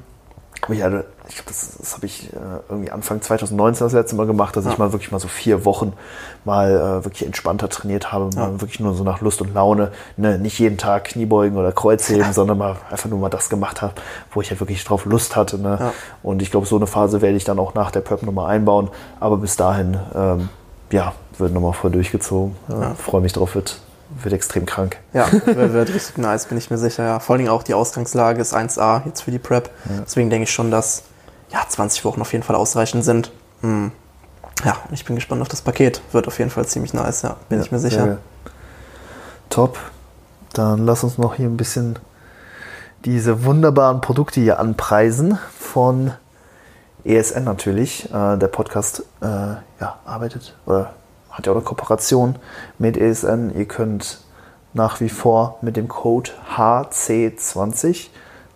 Ich, 0.68 0.82
hatte, 0.82 1.04
ich 1.28 1.36
glaube, 1.36 1.48
das, 1.48 1.76
das 1.78 1.94
habe 1.94 2.06
ich 2.06 2.32
äh, 2.32 2.36
irgendwie 2.68 2.90
Anfang 2.90 3.22
2019 3.22 3.86
das 3.86 3.92
letzte 3.92 4.16
Mal 4.16 4.26
gemacht, 4.26 4.56
dass 4.56 4.64
ja. 4.64 4.72
ich 4.72 4.78
mal 4.78 4.92
wirklich 4.92 5.12
mal 5.12 5.20
so 5.20 5.28
vier 5.28 5.64
Wochen 5.64 5.92
mal 6.44 6.70
äh, 6.70 7.04
wirklich 7.04 7.24
entspannter 7.24 7.68
trainiert 7.68 8.10
habe, 8.10 8.30
ja. 8.34 8.40
mal 8.40 8.60
wirklich 8.60 8.80
nur 8.80 8.94
so 8.94 9.04
nach 9.04 9.20
Lust 9.20 9.40
und 9.42 9.54
Laune, 9.54 9.92
ne, 10.16 10.38
nicht 10.38 10.58
jeden 10.58 10.76
Tag 10.76 11.04
Kniebeugen 11.04 11.56
oder 11.56 11.70
Kreuzheben, 11.70 12.22
ja. 12.22 12.32
sondern 12.32 12.58
mal 12.58 12.76
einfach 12.90 13.08
nur 13.08 13.20
mal 13.20 13.30
das 13.30 13.48
gemacht 13.48 13.80
habe, 13.80 13.94
wo 14.32 14.40
ich 14.40 14.50
halt 14.50 14.60
wirklich 14.60 14.82
drauf 14.82 15.04
Lust 15.04 15.36
hatte. 15.36 15.56
Ne? 15.56 15.92
Und 16.24 16.42
ich 16.42 16.50
glaube, 16.50 16.66
so 16.66 16.76
eine 16.76 16.88
Phase 16.88 17.22
werde 17.22 17.36
ich 17.36 17.44
dann 17.44 17.60
auch 17.60 17.74
nach 17.74 17.92
der 17.92 18.00
Prep 18.00 18.24
nochmal 18.24 18.50
einbauen, 18.50 18.90
aber 19.20 19.36
bis 19.36 19.56
dahin, 19.56 19.98
ähm, 20.14 20.48
ja, 20.90 21.14
wird 21.38 21.54
nochmal 21.54 21.74
voll 21.74 21.92
durchgezogen. 21.92 22.56
Freue 22.96 23.20
mich 23.20 23.32
drauf, 23.32 23.54
wird 23.54 23.80
wird 24.22 24.34
extrem 24.34 24.66
krank. 24.66 24.98
Ja, 25.12 25.26
wird, 25.46 25.92
richtig 25.92 26.18
nice, 26.18 26.46
bin 26.46 26.58
ich 26.58 26.70
mir 26.70 26.78
sicher. 26.78 27.04
Ja. 27.04 27.20
Vor 27.20 27.36
allem 27.36 27.48
auch 27.48 27.62
die 27.62 27.74
Ausgangslage 27.74 28.40
ist 28.40 28.54
1A 28.54 29.02
jetzt 29.06 29.22
für 29.22 29.30
die 29.30 29.38
Prep. 29.38 29.70
Ja. 29.88 30.02
Deswegen 30.04 30.30
denke 30.30 30.44
ich 30.44 30.50
schon, 30.50 30.70
dass 30.70 31.04
ja, 31.50 31.60
20 31.66 32.04
Wochen 32.04 32.20
auf 32.20 32.32
jeden 32.32 32.44
Fall 32.44 32.56
ausreichend 32.56 33.04
sind. 33.04 33.32
Hm. 33.62 33.92
Ja, 34.64 34.76
ich 34.90 35.04
bin 35.04 35.16
gespannt 35.16 35.40
auf 35.42 35.48
das 35.48 35.62
Paket. 35.62 36.02
Wird 36.12 36.26
auf 36.26 36.38
jeden 36.38 36.50
Fall 36.50 36.66
ziemlich 36.66 36.92
nice, 36.92 37.22
ja, 37.22 37.36
bin 37.48 37.58
ja, 37.58 37.64
ich 37.64 37.72
mir 37.72 37.78
sicher. 37.78 38.18
Top. 39.48 39.78
Dann 40.52 40.84
lass 40.84 41.04
uns 41.04 41.16
noch 41.16 41.34
hier 41.34 41.46
ein 41.46 41.56
bisschen 41.56 41.98
diese 43.04 43.44
wunderbaren 43.44 44.00
Produkte 44.00 44.40
hier 44.40 44.58
anpreisen 44.58 45.38
von 45.58 46.12
ESN 47.04 47.44
natürlich. 47.44 48.12
Äh, 48.12 48.36
der 48.36 48.48
Podcast 48.48 49.04
äh, 49.22 49.26
ja, 49.26 49.98
arbeitet 50.04 50.56
oder 50.66 50.94
hat 51.40 51.46
ja 51.46 51.52
auch 51.52 51.56
eine 51.56 51.64
Kooperation 51.64 52.36
mit 52.78 52.96
ESN. 52.96 53.52
Ihr 53.56 53.64
könnt 53.64 54.20
nach 54.74 55.00
wie 55.00 55.08
vor 55.08 55.58
mit 55.62 55.76
dem 55.76 55.88
Code 55.88 56.30
HC20 56.56 58.08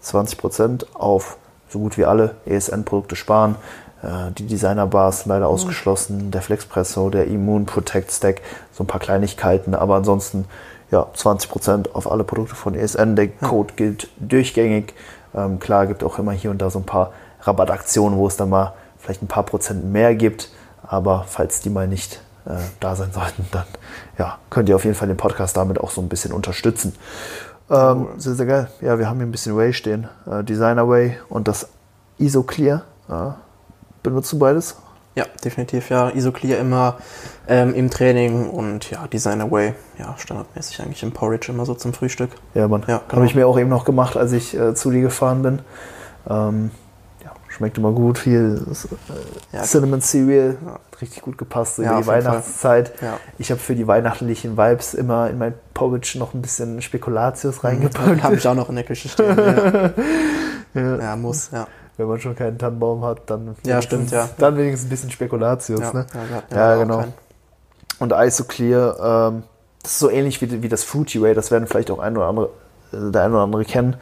20% 0.03 0.95
auf 0.95 1.39
so 1.71 1.79
gut 1.79 1.97
wie 1.97 2.05
alle 2.05 2.37
ESN-Produkte 2.45 3.17
sparen. 3.17 3.57
Äh, 4.03 4.33
die 4.33 4.47
Designer 4.47 4.87
Bars 4.87 5.25
leider 5.25 5.47
mhm. 5.49 5.55
ausgeschlossen, 5.55 6.31
der 6.31 6.43
Flexpresso, 6.43 7.09
der 7.09 7.27
Immune 7.27 7.65
Protect 7.65 8.13
Stack, 8.13 8.43
so 8.73 8.85
ein 8.85 8.87
paar 8.87 9.01
Kleinigkeiten, 9.01 9.75
aber 9.75 9.97
ansonsten 9.97 10.45
ja 10.91 11.07
20% 11.17 11.93
auf 11.93 12.11
alle 12.11 12.23
Produkte 12.23 12.55
von 12.55 12.75
ESN. 12.75 13.17
Der 13.17 13.29
Code 13.29 13.75
gilt 13.75 14.09
durchgängig. 14.19 14.93
Ähm, 15.35 15.59
klar 15.59 15.87
gibt 15.87 16.05
auch 16.05 16.19
immer 16.19 16.33
hier 16.33 16.51
und 16.51 16.59
da 16.59 16.69
so 16.69 16.79
ein 16.79 16.85
paar 16.85 17.13
Rabattaktionen, 17.41 18.19
wo 18.19 18.27
es 18.27 18.37
dann 18.37 18.51
mal 18.51 18.75
vielleicht 18.99 19.23
ein 19.23 19.29
paar 19.29 19.45
Prozent 19.45 19.91
mehr 19.91 20.15
gibt, 20.15 20.51
aber 20.87 21.25
falls 21.27 21.61
die 21.61 21.71
mal 21.71 21.89
nicht 21.89 22.21
äh, 22.47 22.57
da 22.81 22.97
sein 22.97 23.13
sollten, 23.13 23.47
dann 23.51 23.65
ja, 24.19 24.39
könnt 24.51 24.69
ihr 24.69 24.77
auf 24.77 24.85
jeden 24.85 24.97
Fall 24.97 25.09
den 25.09 25.17
Podcast 25.17 25.57
damit 25.57 25.81
auch 25.81 25.91
so 25.91 26.01
ein 26.01 26.09
bisschen 26.09 26.33
unterstützen. 26.33 26.95
Ähm, 27.71 28.09
sehr, 28.19 28.35
sehr 28.35 28.47
geil. 28.47 28.69
Ja, 28.81 28.99
wir 28.99 29.09
haben 29.09 29.17
hier 29.17 29.27
ein 29.27 29.33
bisschen 29.33 29.57
Way 29.57 29.73
stehen. 29.73 30.09
Äh, 30.31 30.45
Designer 30.45 30.89
Way 30.89 31.19
und 31.29 31.49
das 31.49 31.69
Isoclear. 32.19 32.83
Ja. 33.09 33.37
Benutzt 34.03 34.33
du 34.33 34.39
beides? 34.39 34.77
Ja, 35.15 35.25
definitiv, 35.45 35.91
ja. 35.91 36.11
Isoclear 36.11 36.59
immer 36.59 36.99
ähm, 37.47 37.73
im 37.75 37.89
Training 37.89 38.51
und 38.51 38.91
ja, 38.91 39.07
Designer 39.07 39.51
Way, 39.51 39.75
ja, 39.99 40.15
standardmäßig 40.19 40.83
eigentlich 40.83 41.03
im 41.05 41.13
Porridge 41.13 41.53
immer 41.53 41.65
so 41.65 41.75
zum 41.75 41.93
Frühstück. 41.93 42.31
Ja, 42.53 42.67
Mann. 42.67 42.83
Ja, 42.89 42.99
genau. 42.99 43.17
Habe 43.17 43.27
ich 43.27 43.35
mir 43.35 43.47
auch 43.47 43.59
eben 43.59 43.71
noch 43.71 43.85
gemacht, 43.85 44.17
als 44.17 44.33
ich 44.33 44.59
äh, 44.59 44.75
zu 44.75 44.91
dir 44.91 45.03
gefahren 45.03 45.43
bin. 45.43 45.61
Ähm, 46.29 46.71
Schmeckt 47.57 47.79
immer 47.79 47.93
gut, 47.93 48.19
viel 48.19 48.67
äh, 48.69 49.57
ja, 49.57 49.63
Cinnamon 49.63 50.01
Cereal, 50.01 50.57
ja. 50.67 50.81
richtig 51.01 51.23
gut 51.23 51.39
gepasst 51.39 51.77
so 51.77 51.83
ja, 51.83 52.01
die 52.01 52.07
Weihnachtszeit. 52.07 52.93
Ich 53.39 53.53
habe 53.53 53.61
für 53.61 53.77
die 53.77 53.87
weihnachtlichen 53.87 54.57
Vibes 54.57 54.95
immer 54.95 55.31
in 55.31 55.39
mein 55.39 55.55
Porridge 55.73 56.19
noch 56.19 56.35
ein 56.35 56.43
bisschen 56.43 56.83
Spekulatius 56.83 57.63
mhm. 57.63 57.69
reingepackt. 57.69 58.23
Habe 58.25 58.35
ich 58.35 58.49
auch 58.49 58.57
noch 58.57 58.69
in 58.71 58.75
der 58.75 58.83
Küche 58.83 59.09
stehen. 59.09 59.37
ja. 60.75 61.15
muss, 61.15 61.51
ja. 61.53 61.69
Wenn 61.97 62.09
man 62.09 62.19
schon 62.19 62.35
keinen 62.35 62.59
Tannenbaum 62.59 63.05
hat, 63.05 63.31
dann, 63.31 63.55
ja, 63.65 63.81
stimmt, 63.81 64.11
ja. 64.11 64.29
dann 64.37 64.57
wenigstens 64.57 64.89
ein 64.89 64.91
bisschen 64.91 65.11
Spekulatius. 65.13 65.79
Ja, 65.79 65.93
ne? 65.93 66.07
ja, 66.53 66.75
genau. 66.75 67.05
Und 68.01 68.13
Isoclear, 68.13 69.29
ähm, 69.31 69.45
das 69.81 69.93
ist 69.93 69.99
so 70.01 70.11
ähnlich 70.11 70.43
wie, 70.43 70.61
wie 70.61 70.69
das 70.69 70.83
Fruity 70.83 71.23
Way, 71.23 71.35
das 71.35 71.53
werden 71.53 71.69
vielleicht 71.69 71.93
auch 71.93 72.01
ein 72.01 72.17
oder 72.17 72.27
andere, 72.27 72.51
äh, 72.93 73.13
der 73.13 73.23
ein 73.23 73.33
oder 73.33 73.43
andere 73.43 73.65
kennen. 73.65 73.97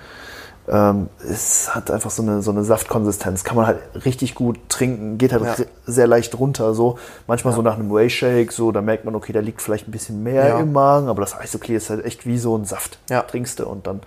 Ähm, 0.73 1.11
es 1.29 1.75
hat 1.75 1.91
einfach 1.91 2.11
so 2.11 2.23
eine, 2.23 2.41
so 2.41 2.51
eine 2.51 2.65
Saftkonsistenz. 2.65 3.45
Kann 3.45 3.57
man 3.57 3.67
halt 3.67 3.81
richtig 4.07 4.35
gut 4.35 4.59
trinken, 4.71 5.19
geht 5.19 5.35
halt 5.35 5.43
ja. 5.43 5.65
sehr 5.87 6.07
leicht 6.07 6.39
runter. 6.39 6.73
So. 6.73 6.99
Manchmal 7.27 7.53
ja. 7.53 7.57
so 7.57 7.63
nach 7.63 7.75
einem 7.75 7.93
Whey-Shake, 7.93 8.51
so, 8.51 8.73
da 8.73 8.81
merkt 8.81 9.05
man, 9.05 9.15
okay, 9.15 9.35
da 9.35 9.41
liegt 9.41 9.61
vielleicht 9.61 9.87
ein 9.87 9.91
bisschen 9.91 10.23
mehr 10.23 10.49
ja. 10.49 10.59
im 10.61 10.73
Magen, 10.73 11.09
aber 11.09 11.21
das 11.21 11.39
Eisoclear 11.39 11.77
ist 11.77 11.91
halt 11.91 12.07
echt 12.07 12.25
wie 12.25 12.39
so 12.39 12.57
ein 12.57 12.65
Saft. 12.65 12.99
Ja. 13.11 13.21
Trinkst 13.21 13.59
du 13.59 13.67
und 13.67 13.87
dann 13.87 14.01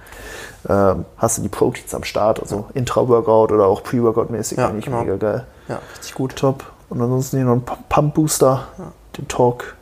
ähm, 0.67 1.05
hast 1.17 1.37
du 1.37 1.43
die 1.43 1.49
Proteins 1.49 1.93
am 1.93 2.03
Start, 2.03 2.39
also 2.41 2.65
Intra-Workout 2.73 3.51
oder 3.51 3.67
auch 3.67 3.83
Pre-Workout-mäßig 3.83 4.57
ja, 4.57 4.69
eigentlich 4.69 4.85
genau. 4.85 5.01
mega 5.01 5.17
geil. 5.17 5.45
Ja, 5.67 5.79
richtig 5.99 6.15
gut. 6.15 6.35
Top. 6.35 6.63
Und 6.89 6.99
ansonsten 6.99 7.37
hier 7.37 7.45
noch 7.45 7.53
ein 7.53 7.63
Pump-Booster, 7.89 8.67
den 9.17 9.27
Talk. 9.27 9.75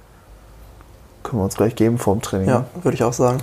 Können 1.24 1.40
wir 1.40 1.46
uns 1.46 1.56
gleich 1.56 1.76
geben 1.78 1.98
vor 1.98 2.14
dem 2.16 2.22
Training. 2.22 2.50
Ja, 2.50 2.66
würde 2.82 2.96
ich 2.96 3.04
auch 3.06 3.14
sagen. 3.14 3.40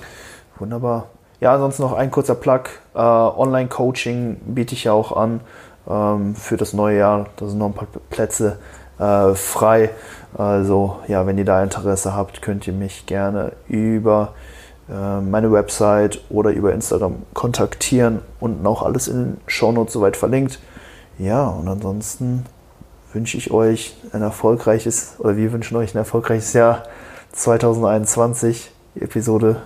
Wunderbar. 0.59 1.07
Ja, 1.41 1.55
ansonsten 1.55 1.82
noch 1.82 1.95
ein 1.95 2.11
kurzer 2.11 2.34
Plug. 2.34 2.64
Äh, 2.95 2.99
Online-Coaching 2.99 4.36
biete 4.47 4.74
ich 4.74 4.84
ja 4.84 4.93
auch 4.93 5.16
an 5.16 5.41
ähm, 5.88 6.34
für 6.34 6.59
das 6.59 6.74
neue 6.74 6.99
Jahr. 6.99 7.26
Da 7.36 7.47
sind 7.47 7.59
noch 7.59 7.66
ein 7.68 7.74
paar 7.74 7.88
Plätze 8.11 8.59
äh, 8.99 9.34
frei. 9.34 9.91
Also 10.36 10.99
ja, 11.09 11.26
wenn 11.26 11.38
ihr 11.38 11.47
da 11.47 11.62
Interesse 11.62 12.14
habt, 12.14 12.43
könnt 12.43 12.66
ihr 12.66 12.74
mich 12.74 13.07
gerne 13.07 13.53
über 13.68 14.34
äh, 14.91 15.20
meine 15.20 15.51
Website 15.51 16.20
oder 16.28 16.51
über 16.51 16.74
Instagram 16.74 17.22
kontaktieren. 17.32 18.20
Unten 18.38 18.66
auch 18.66 18.82
alles 18.82 19.09
in 19.09 19.16
den 19.16 19.41
Shownotes 19.47 19.95
soweit 19.95 20.18
verlinkt. 20.18 20.61
Ja, 21.18 21.47
und 21.49 21.68
ansonsten 21.68 22.45
wünsche 23.12 23.38
ich 23.38 23.51
euch 23.51 23.97
ein 24.12 24.22
erfolgreiches, 24.22 25.14
oder 25.18 25.36
wir 25.36 25.53
wünschen 25.53 25.76
euch 25.76 25.95
ein 25.95 25.99
erfolgreiches 25.99 26.53
Jahr 26.53 26.84
2021. 27.32 28.70
Die 28.95 29.03
Episode 29.03 29.57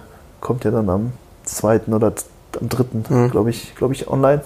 kommt 0.40 0.64
ja 0.64 0.70
dann 0.70 0.88
am 0.88 1.12
zweiten 1.45 1.95
oder 1.95 2.12
am 2.61 2.68
dritten, 2.68 3.05
mhm. 3.09 3.30
glaube 3.30 3.51
ich, 3.51 3.74
glaube 3.74 3.95
ich, 3.95 4.09
online. 4.09 4.42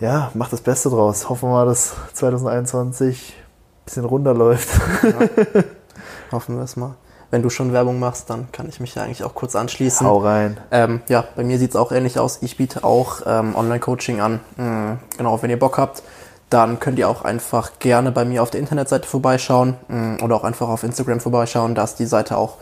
Ja, 0.00 0.32
macht 0.34 0.52
das 0.52 0.60
Beste 0.60 0.90
draus. 0.90 1.28
Hoffen 1.28 1.48
wir 1.48 1.52
mal, 1.52 1.66
dass 1.66 1.92
2021 2.14 3.34
ein 3.36 3.84
bisschen 3.84 4.04
runterläuft. 4.04 4.68
Ja. 5.02 5.62
Hoffen 6.32 6.56
wir 6.56 6.64
es 6.64 6.76
mal. 6.76 6.94
Wenn 7.30 7.42
du 7.42 7.50
schon 7.50 7.72
Werbung 7.72 7.98
machst, 7.98 8.28
dann 8.28 8.50
kann 8.52 8.68
ich 8.68 8.80
mich 8.80 8.94
ja 8.94 9.02
eigentlich 9.02 9.24
auch 9.24 9.34
kurz 9.34 9.56
anschließen. 9.56 10.06
Hau 10.06 10.18
rein. 10.18 10.58
Ähm, 10.70 11.00
ja, 11.08 11.24
bei 11.34 11.44
mir 11.44 11.58
sieht 11.58 11.70
es 11.70 11.76
auch 11.76 11.92
ähnlich 11.92 12.18
aus. 12.18 12.40
Ich 12.42 12.56
biete 12.56 12.84
auch 12.84 13.22
ähm, 13.24 13.54
Online-Coaching 13.56 14.20
an. 14.20 14.40
Mhm. 14.56 14.98
Genau, 15.16 15.40
wenn 15.40 15.48
ihr 15.48 15.58
Bock 15.58 15.78
habt, 15.78 16.02
dann 16.50 16.78
könnt 16.80 16.98
ihr 16.98 17.08
auch 17.08 17.22
einfach 17.22 17.78
gerne 17.78 18.12
bei 18.12 18.26
mir 18.26 18.42
auf 18.42 18.50
der 18.50 18.60
Internetseite 18.60 19.08
vorbeischauen 19.08 19.76
mhm. 19.88 20.18
oder 20.22 20.36
auch 20.36 20.44
einfach 20.44 20.68
auf 20.68 20.82
Instagram 20.82 21.20
vorbeischauen. 21.20 21.74
Da 21.74 21.84
ist 21.84 21.94
die 21.94 22.06
Seite 22.06 22.36
auch 22.36 22.58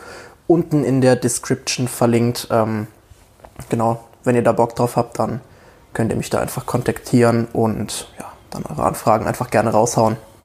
unten 0.51 0.83
in 0.83 1.01
der 1.01 1.15
Description 1.15 1.87
verlinkt. 1.87 2.47
Ähm, 2.51 2.87
genau, 3.69 4.03
wenn 4.23 4.35
ihr 4.35 4.43
da 4.43 4.51
Bock 4.51 4.75
drauf 4.75 4.97
habt, 4.97 5.17
dann 5.19 5.41
könnt 5.93 6.11
ihr 6.11 6.17
mich 6.17 6.29
da 6.29 6.39
einfach 6.39 6.65
kontaktieren 6.65 7.47
und 7.53 8.07
ja, 8.19 8.31
dann 8.49 8.65
eure 8.65 8.83
Anfragen 8.83 9.25
einfach 9.27 9.49
gerne 9.49 9.71
raushauen. 9.71 10.17